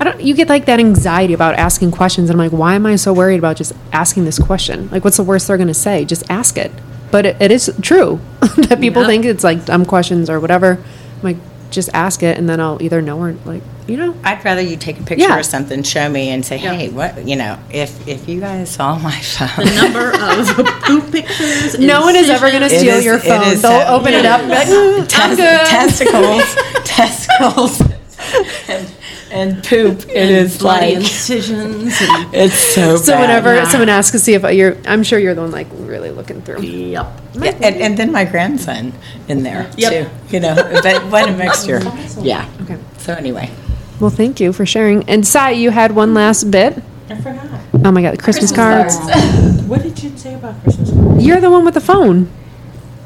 I 0.00 0.04
don't. 0.04 0.20
You 0.20 0.34
get 0.34 0.48
like 0.48 0.64
that 0.66 0.80
anxiety 0.80 1.32
about 1.34 1.54
asking 1.54 1.92
questions, 1.92 2.28
and 2.30 2.40
I'm 2.40 2.50
like, 2.50 2.58
why 2.58 2.74
am 2.74 2.86
I 2.86 2.96
so 2.96 3.12
worried 3.12 3.38
about 3.38 3.56
just 3.56 3.72
asking 3.92 4.24
this 4.24 4.38
question? 4.38 4.88
Like, 4.90 5.04
what's 5.04 5.16
the 5.16 5.22
worst 5.22 5.46
they're 5.48 5.56
going 5.56 5.68
to 5.68 5.74
say? 5.74 6.04
Just 6.04 6.24
ask 6.28 6.56
it. 6.56 6.72
But 7.10 7.26
it, 7.26 7.36
it 7.40 7.50
is 7.52 7.70
true 7.82 8.20
that 8.40 8.78
people 8.80 9.02
Yep. 9.02 9.08
think 9.10 9.24
it's 9.26 9.44
like 9.44 9.64
dumb 9.66 9.84
questions 9.84 10.28
or 10.30 10.40
whatever. 10.40 10.72
I'm 11.16 11.22
like, 11.22 11.36
just 11.70 11.88
ask 11.94 12.22
it, 12.22 12.36
and 12.38 12.48
then 12.48 12.58
I'll 12.60 12.82
either 12.82 13.00
know 13.02 13.18
or 13.20 13.32
like, 13.44 13.62
you 13.86 13.96
know. 13.96 14.14
I'd 14.24 14.44
rather 14.44 14.60
you 14.60 14.76
take 14.76 14.98
a 14.98 15.02
picture 15.04 15.26
Yeah. 15.28 15.38
of 15.38 15.46
something, 15.46 15.82
show 15.82 16.08
me, 16.08 16.30
and 16.30 16.44
say, 16.44 16.56
hey, 16.58 16.88
what 16.88 17.26
you 17.28 17.36
know, 17.36 17.58
if 17.70 18.06
if 18.08 18.28
you 18.28 18.40
guys 18.40 18.70
saw 18.70 18.98
my 18.98 19.12
phone. 19.20 19.66
The 19.66 19.74
number 19.74 20.10
of 20.10 20.82
poop 20.82 21.12
pictures. 21.12 21.78
No 21.78 22.00
one 22.00 22.16
is 22.16 22.28
ever 22.28 22.50
going 22.50 22.62
to 22.62 22.68
steal 22.70 22.94
is- 22.96 23.04
your 23.04 23.18
phone. 23.18 23.42
is 23.44 23.62
They'll 23.62 23.86
so- 23.86 23.94
open 23.94 24.14
it 24.14 24.26
up, 24.26 24.40
and 24.40 24.48
be 24.50 24.54
like, 24.54 24.66
"Mm, 24.68 25.08
Tes- 25.08 25.70
testicles, 25.70 26.54
testicles, 26.84 27.80
and, 28.68 28.91
and 29.32 29.64
poop. 29.64 30.00
It 30.08 30.30
is 30.30 30.58
bloody 30.58 30.94
like 30.94 31.04
incisions. 31.04 31.94
And, 32.00 32.34
it's 32.34 32.54
so. 32.74 32.96
So 32.96 33.12
bad. 33.12 33.20
whenever 33.20 33.66
someone 33.70 33.88
asks 33.88 34.12
to 34.12 34.18
see 34.18 34.34
if 34.34 34.42
you're, 34.54 34.76
I'm 34.86 35.02
sure 35.02 35.18
you're 35.18 35.34
the 35.34 35.40
one 35.42 35.50
like 35.50 35.66
really 35.72 36.10
looking 36.10 36.42
through. 36.42 36.60
yep. 36.62 37.06
Yeah, 37.34 37.50
and, 37.62 37.76
and 37.76 37.96
then 37.98 38.12
my 38.12 38.24
grandson 38.24 38.92
in 39.28 39.42
there 39.42 39.70
Yep. 39.76 39.92
too. 40.28 40.34
You 40.34 40.40
know, 40.40 40.54
but 40.82 41.04
what 41.06 41.28
a 41.28 41.32
mixture. 41.32 41.80
Yeah. 42.22 42.48
Okay. 42.62 42.78
So 42.98 43.14
anyway, 43.14 43.50
Well, 44.00 44.10
thank 44.10 44.38
you 44.38 44.52
for 44.52 44.64
sharing. 44.66 45.08
And 45.08 45.26
Sai, 45.26 45.50
you 45.52 45.70
had 45.70 45.92
one 45.92 46.14
last 46.14 46.50
bit. 46.50 46.80
I 47.08 47.16
forgot. 47.20 47.46
Oh 47.84 47.90
my 47.90 48.02
God, 48.02 48.18
Christmas, 48.22 48.52
cards. 48.52 48.96
What 49.66 49.82
did 49.82 50.02
you 50.02 50.16
say 50.18 50.34
about 50.34 50.60
Christmas 50.62 50.90
cards? 50.92 51.24
You're 51.24 51.40
the 51.40 51.50
one 51.50 51.64
with 51.64 51.74
the 51.74 51.80
phone. 51.80 52.30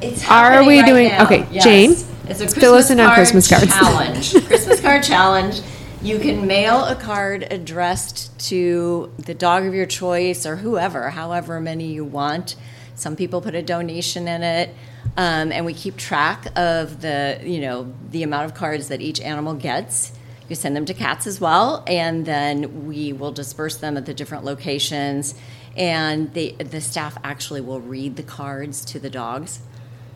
It's 0.03 0.23
Are 0.29 0.51
happening 0.53 0.69
we 0.69 0.81
right 0.81 0.87
doing- 0.87 1.09
now. 1.09 1.25
okay, 1.25 1.47
Yes. 1.51 1.65
Jane, 1.65 1.91
It's 2.29 2.41
a 2.41 2.49
fill 2.49 2.75
us 2.75 2.89
Christmas 2.89 2.91
in 2.91 3.01
on 3.01 3.07
card 3.07 3.17
Christmas 3.17 3.49
cards. 3.49 3.73
challenge. 3.73 4.47
Christmas 4.47 4.81
card 4.81 5.03
challenge. 5.05 5.61
You 6.03 6.19
can 6.19 6.47
mail 6.47 6.85
a 6.85 6.95
card 6.95 7.47
addressed 7.51 8.39
to 8.49 9.11
the 9.19 9.35
dog 9.35 9.65
of 9.65 9.75
your 9.75 9.87
choice 9.87 10.45
or 10.45 10.57
whoever, 10.57 11.11
however 11.11 11.59
many 11.59 11.87
you 11.87 12.05
want. 12.05 12.55
Some 12.95 13.17
people 13.17 13.41
put 13.41 13.55
a 13.55 13.63
donation 13.63 14.29
in 14.29 14.43
it, 14.43 14.75
um, 15.17 15.51
and 15.53 15.65
we 15.65 15.73
keep 15.73 15.97
track 15.97 16.47
of 16.55 17.01
the 17.01 17.41
you 17.43 17.61
know 17.61 17.93
the 18.11 18.23
amount 18.23 18.45
of 18.45 18.55
cards 18.55 18.89
that 18.89 19.01
each 19.01 19.21
animal 19.21 19.55
gets. 19.55 20.13
You 20.49 20.55
send 20.55 20.77
them 20.77 20.85
to 20.85 20.95
cats 20.95 21.27
as 21.27 21.41
well, 21.41 21.83
and 21.87 22.25
then 22.25 22.87
we 22.87 23.13
will 23.13 23.33
disperse 23.33 23.79
them 23.79 23.97
at 23.97 24.07
the 24.07 24.15
different 24.15 24.45
locations. 24.45 25.35
And 25.77 26.33
the 26.35 26.53
the 26.59 26.81
staff 26.81 27.19
actually 27.25 27.63
will 27.63 27.81
read 27.81 28.17
the 28.17 28.23
cards 28.23 28.85
to 28.87 29.01
the 29.01 29.11
dogs. 29.11 29.61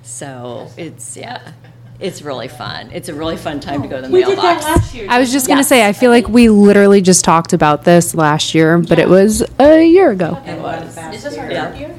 So 0.03 0.71
it's 0.77 1.17
yeah, 1.17 1.53
it's 2.01 2.23
really 2.23 2.49
fun. 2.49 2.91
It's 2.93 3.09
a 3.09 3.15
really 3.15 3.37
fun 3.37 3.61
time 3.61 3.83
to 3.83 3.89
go 3.89 4.01
to 4.01 4.07
the 4.07 4.13
We 4.13 4.25
did 4.25 4.39
that 4.39 4.43
mailbox. 4.43 4.65
last 4.65 4.95
year. 4.95 5.07
I 5.09 5.19
was 5.19 5.31
just 5.33 5.47
going 5.47 5.59
to 5.59 5.65
say, 5.65 5.87
I 5.87 5.93
feel 5.93 6.11
like 6.11 6.29
we 6.29 6.49
literally 6.49 7.01
just 7.01 7.25
talked 7.25 7.53
about 7.53 7.85
this 7.85 8.15
last 8.15 8.55
year, 8.55 8.79
but 8.79 8.99
it 8.99 9.09
was 9.09 9.43
a 9.59 9.85
year 9.85 10.11
ago. 10.11 10.41
It 10.47 10.61
was. 10.61 10.97
Is 11.15 11.23
this 11.25 11.37
our 11.39 11.51
Yeah. 11.51 11.71
third 11.71 11.79
year? 11.81 11.95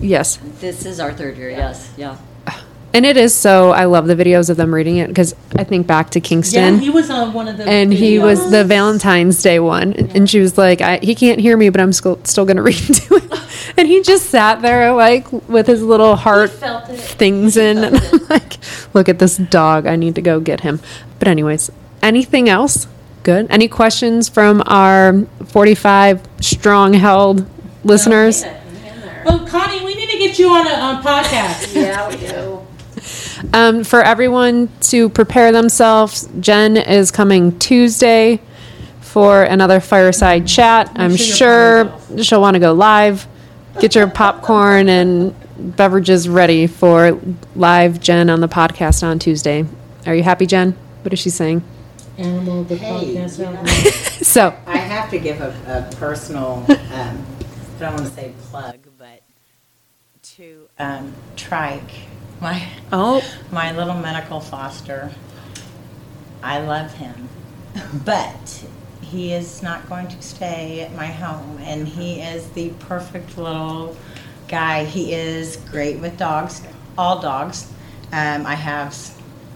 Yes. 0.00 0.38
This 0.60 0.84
is 0.86 1.00
our 1.00 1.12
third 1.12 1.36
year. 1.38 1.50
Yes, 1.50 1.90
yeah. 1.96 2.16
And 2.94 3.04
it 3.04 3.16
is 3.18 3.34
so, 3.34 3.72
I 3.72 3.84
love 3.84 4.06
the 4.06 4.14
videos 4.16 4.48
of 4.48 4.56
them 4.56 4.72
reading 4.74 4.96
it 4.98 5.08
because 5.08 5.34
I 5.56 5.64
think 5.64 5.86
back 5.86 6.10
to 6.10 6.20
Kingston. 6.20 6.74
Yeah, 6.76 6.80
he 6.80 6.88
was 6.90 7.10
on 7.10 7.34
one 7.34 7.46
of 7.48 7.58
the. 7.58 7.64
and 7.68 7.92
he 7.92 8.18
was 8.18 8.50
the 8.50 8.64
Valentine's 8.64 9.42
Day 9.42 9.58
one, 9.58 9.92
and 9.92 10.30
she 10.30 10.40
was 10.40 10.56
like, 10.56 10.80
I, 10.80 10.98
"He 11.02 11.14
can't 11.14 11.38
hear 11.38 11.58
me, 11.58 11.68
but 11.68 11.80
I'm 11.80 11.92
still 11.92 12.18
still 12.24 12.46
gonna 12.46 12.62
read 12.62 12.76
to 12.76 13.18
him." 13.18 13.30
And 13.76 13.86
he 13.88 14.02
just 14.02 14.30
sat 14.30 14.62
there 14.62 14.92
like 14.94 15.30
with 15.48 15.66
his 15.66 15.82
little 15.82 16.16
heart 16.16 16.50
felt 16.50 16.88
it. 16.88 16.98
things 16.98 17.56
in, 17.56 17.78
and 17.84 17.96
I'm 18.12 18.26
like, 18.28 18.58
"Look 18.94 19.08
at 19.08 19.18
this 19.18 19.36
dog! 19.36 19.86
I 19.86 19.96
need 19.96 20.14
to 20.14 20.22
go 20.22 20.40
get 20.40 20.60
him." 20.60 20.80
But 21.18 21.28
anyways, 21.28 21.70
anything 22.02 22.48
else? 22.48 22.86
Good. 23.22 23.46
Any 23.50 23.66
questions 23.68 24.28
from 24.28 24.62
our 24.66 25.24
45 25.46 26.22
strong 26.40 26.94
held 26.94 27.44
listeners? 27.84 28.44
Well, 29.24 29.46
Connie, 29.46 29.84
we 29.84 29.94
need 29.94 30.08
to 30.10 30.18
get 30.18 30.38
you 30.38 30.48
on 30.48 30.66
a 30.66 30.70
on 30.70 31.02
podcast. 31.02 31.74
Yeah, 31.74 32.08
we 32.08 32.16
do. 32.16 32.62
Um, 33.52 33.84
for 33.84 34.00
everyone 34.02 34.68
to 34.92 35.08
prepare 35.08 35.52
themselves, 35.52 36.28
Jen 36.40 36.76
is 36.76 37.10
coming 37.10 37.58
Tuesday 37.58 38.40
for 39.00 39.42
another 39.42 39.80
fireside 39.80 40.46
chat. 40.46 40.90
I'm 40.94 41.16
sure 41.16 41.90
sure 42.08 42.22
she'll 42.22 42.40
want 42.40 42.54
to 42.54 42.60
go 42.60 42.72
live. 42.72 43.26
Get 43.80 43.94
your 43.94 44.08
popcorn 44.08 44.88
and 44.88 45.34
beverages 45.76 46.28
ready 46.28 46.66
for 46.66 47.20
live 47.54 48.00
Jen 48.00 48.30
on 48.30 48.40
the 48.40 48.48
podcast 48.48 49.02
on 49.02 49.18
Tuesday. 49.18 49.66
Are 50.06 50.14
you 50.14 50.22
happy, 50.22 50.46
Jen? 50.46 50.72
What 51.02 51.12
is 51.12 51.18
she 51.18 51.30
saying? 51.30 51.62
animal 52.18 52.64
the 52.64 52.76
Hey, 52.76 53.14
podcast 53.14 53.38
you 53.38 53.44
know, 53.44 53.64
So, 54.24 54.56
I 54.66 54.78
have 54.78 55.10
to 55.10 55.18
give 55.18 55.40
a, 55.42 55.88
a 55.92 55.96
personal, 55.96 56.64
um, 56.68 56.76
I 56.96 57.78
don't 57.78 57.94
want 57.94 58.06
to 58.06 58.12
say 58.12 58.32
plug, 58.44 58.78
but 58.98 59.20
to 60.22 60.68
um, 60.78 61.12
Trike, 61.36 61.90
my 62.40 62.66
Oh, 62.92 63.22
my 63.52 63.76
little 63.76 63.94
medical 63.94 64.40
foster. 64.40 65.12
I 66.42 66.60
love 66.60 66.94
him, 66.94 67.28
but 68.04 68.64
he 69.10 69.32
is 69.32 69.62
not 69.62 69.88
going 69.88 70.08
to 70.08 70.20
stay 70.20 70.80
at 70.80 70.92
my 70.94 71.06
home, 71.06 71.58
and 71.60 71.86
he 71.86 72.20
is 72.20 72.48
the 72.50 72.70
perfect 72.80 73.38
little 73.38 73.96
guy. 74.48 74.84
He 74.84 75.12
is 75.12 75.56
great 75.70 76.00
with 76.00 76.16
dogs, 76.18 76.62
all 76.98 77.20
dogs. 77.20 77.70
Um, 78.12 78.46
I 78.46 78.54
have 78.54 78.94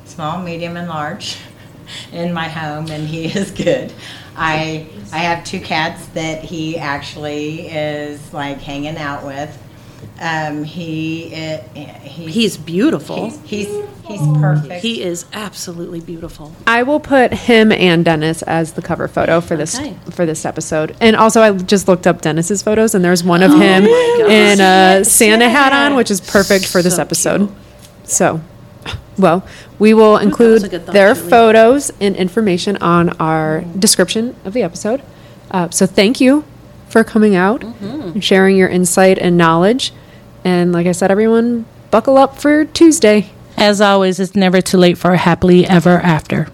small, 0.05 0.41
medium, 0.41 0.77
and 0.77 0.89
large 0.89 1.39
in 2.13 2.33
my 2.33 2.49
home, 2.49 2.91
and 2.91 3.09
he 3.09 3.25
is 3.39 3.51
good. 3.51 3.93
I 4.37 4.87
I 5.13 5.19
have 5.19 5.45
two 5.45 5.61
cats 5.61 6.07
that 6.09 6.45
he 6.45 6.79
actually 6.79 7.69
is 7.69 8.33
like 8.33 8.61
hanging 8.61 8.97
out 8.97 9.25
with. 9.25 9.57
Um, 10.23 10.65
he 10.65 11.35
i 11.35 11.57
he's, 12.05 12.35
he's 12.35 12.57
beautiful. 12.59 13.31
He's 13.31 13.41
he's, 13.43 13.69
he's 14.07 14.21
perfect. 14.39 14.83
He 14.83 15.03
is 15.03 15.25
absolutely 15.33 16.01
beautiful. 16.01 16.55
I 16.67 16.83
will 16.83 17.01
put 17.01 17.33
him 17.33 17.73
and 17.73 18.05
Dennis 18.05 18.43
as 18.43 18.75
the 18.75 18.83
cover 18.83 19.09
photo 19.09 19.41
for 19.41 19.57
this 19.57 19.79
Okay. 19.79 19.97
for 20.11 20.27
this 20.27 20.45
episode. 20.45 20.95
And 21.01 21.17
also, 21.17 21.41
I 21.41 21.53
just 21.57 21.89
looked 21.89 22.07
up 22.07 22.21
Dennis's 22.21 22.61
photos, 22.63 22.95
and 22.95 23.03
there's 23.03 23.25
one 23.25 23.43
of 23.43 23.51
Oh 23.53 23.59
him 23.59 23.85
in 23.87 24.61
a 24.61 25.05
Santa 25.07 25.49
hat 25.49 25.73
on, 25.73 25.97
which 25.97 26.11
is 26.11 26.21
perfect 26.21 26.67
for 26.67 26.83
this 26.83 26.97
So 26.97 27.03
episode. 27.03 27.39
cute. 27.39 27.51
So, 28.05 28.41
well, 29.17 29.47
we 29.79 29.95
will 29.95 30.19
include 30.19 30.69
good 30.71 30.85
thought, 30.85 30.93
their 30.93 31.15
Julie. 31.15 31.31
photos 31.31 31.91
and 31.99 32.15
information 32.17 32.77
on 32.83 33.11
our 33.21 33.63
description 33.79 34.37
of 34.45 34.53
the 34.53 34.63
episode. 34.63 35.01
Uh, 35.51 35.71
so, 35.71 35.87
thank 35.87 36.21
you 36.21 36.45
for 36.91 37.05
coming 37.05 37.35
out 37.37 37.61
Mm-hmm. 37.63 38.01
and 38.17 38.23
sharing 38.25 38.57
your 38.59 38.69
insight 38.69 39.17
and 39.19 39.39
knowledge. 39.39 39.95
And 40.45 40.73
like 40.73 40.87
I 40.87 40.93
said, 40.93 41.11
everyone, 41.11 41.67
buckle 41.91 42.17
up 42.17 42.39
for 42.39 42.65
Tuesday. 42.65 43.31
As 43.57 43.81
always, 43.81 44.19
it's 44.19 44.35
never 44.35 44.61
too 44.61 44.79
late 44.79 44.97
for 44.97 45.13
a 45.13 45.19
happily 45.19 45.67
ever 45.67 45.99
after. 45.99 46.49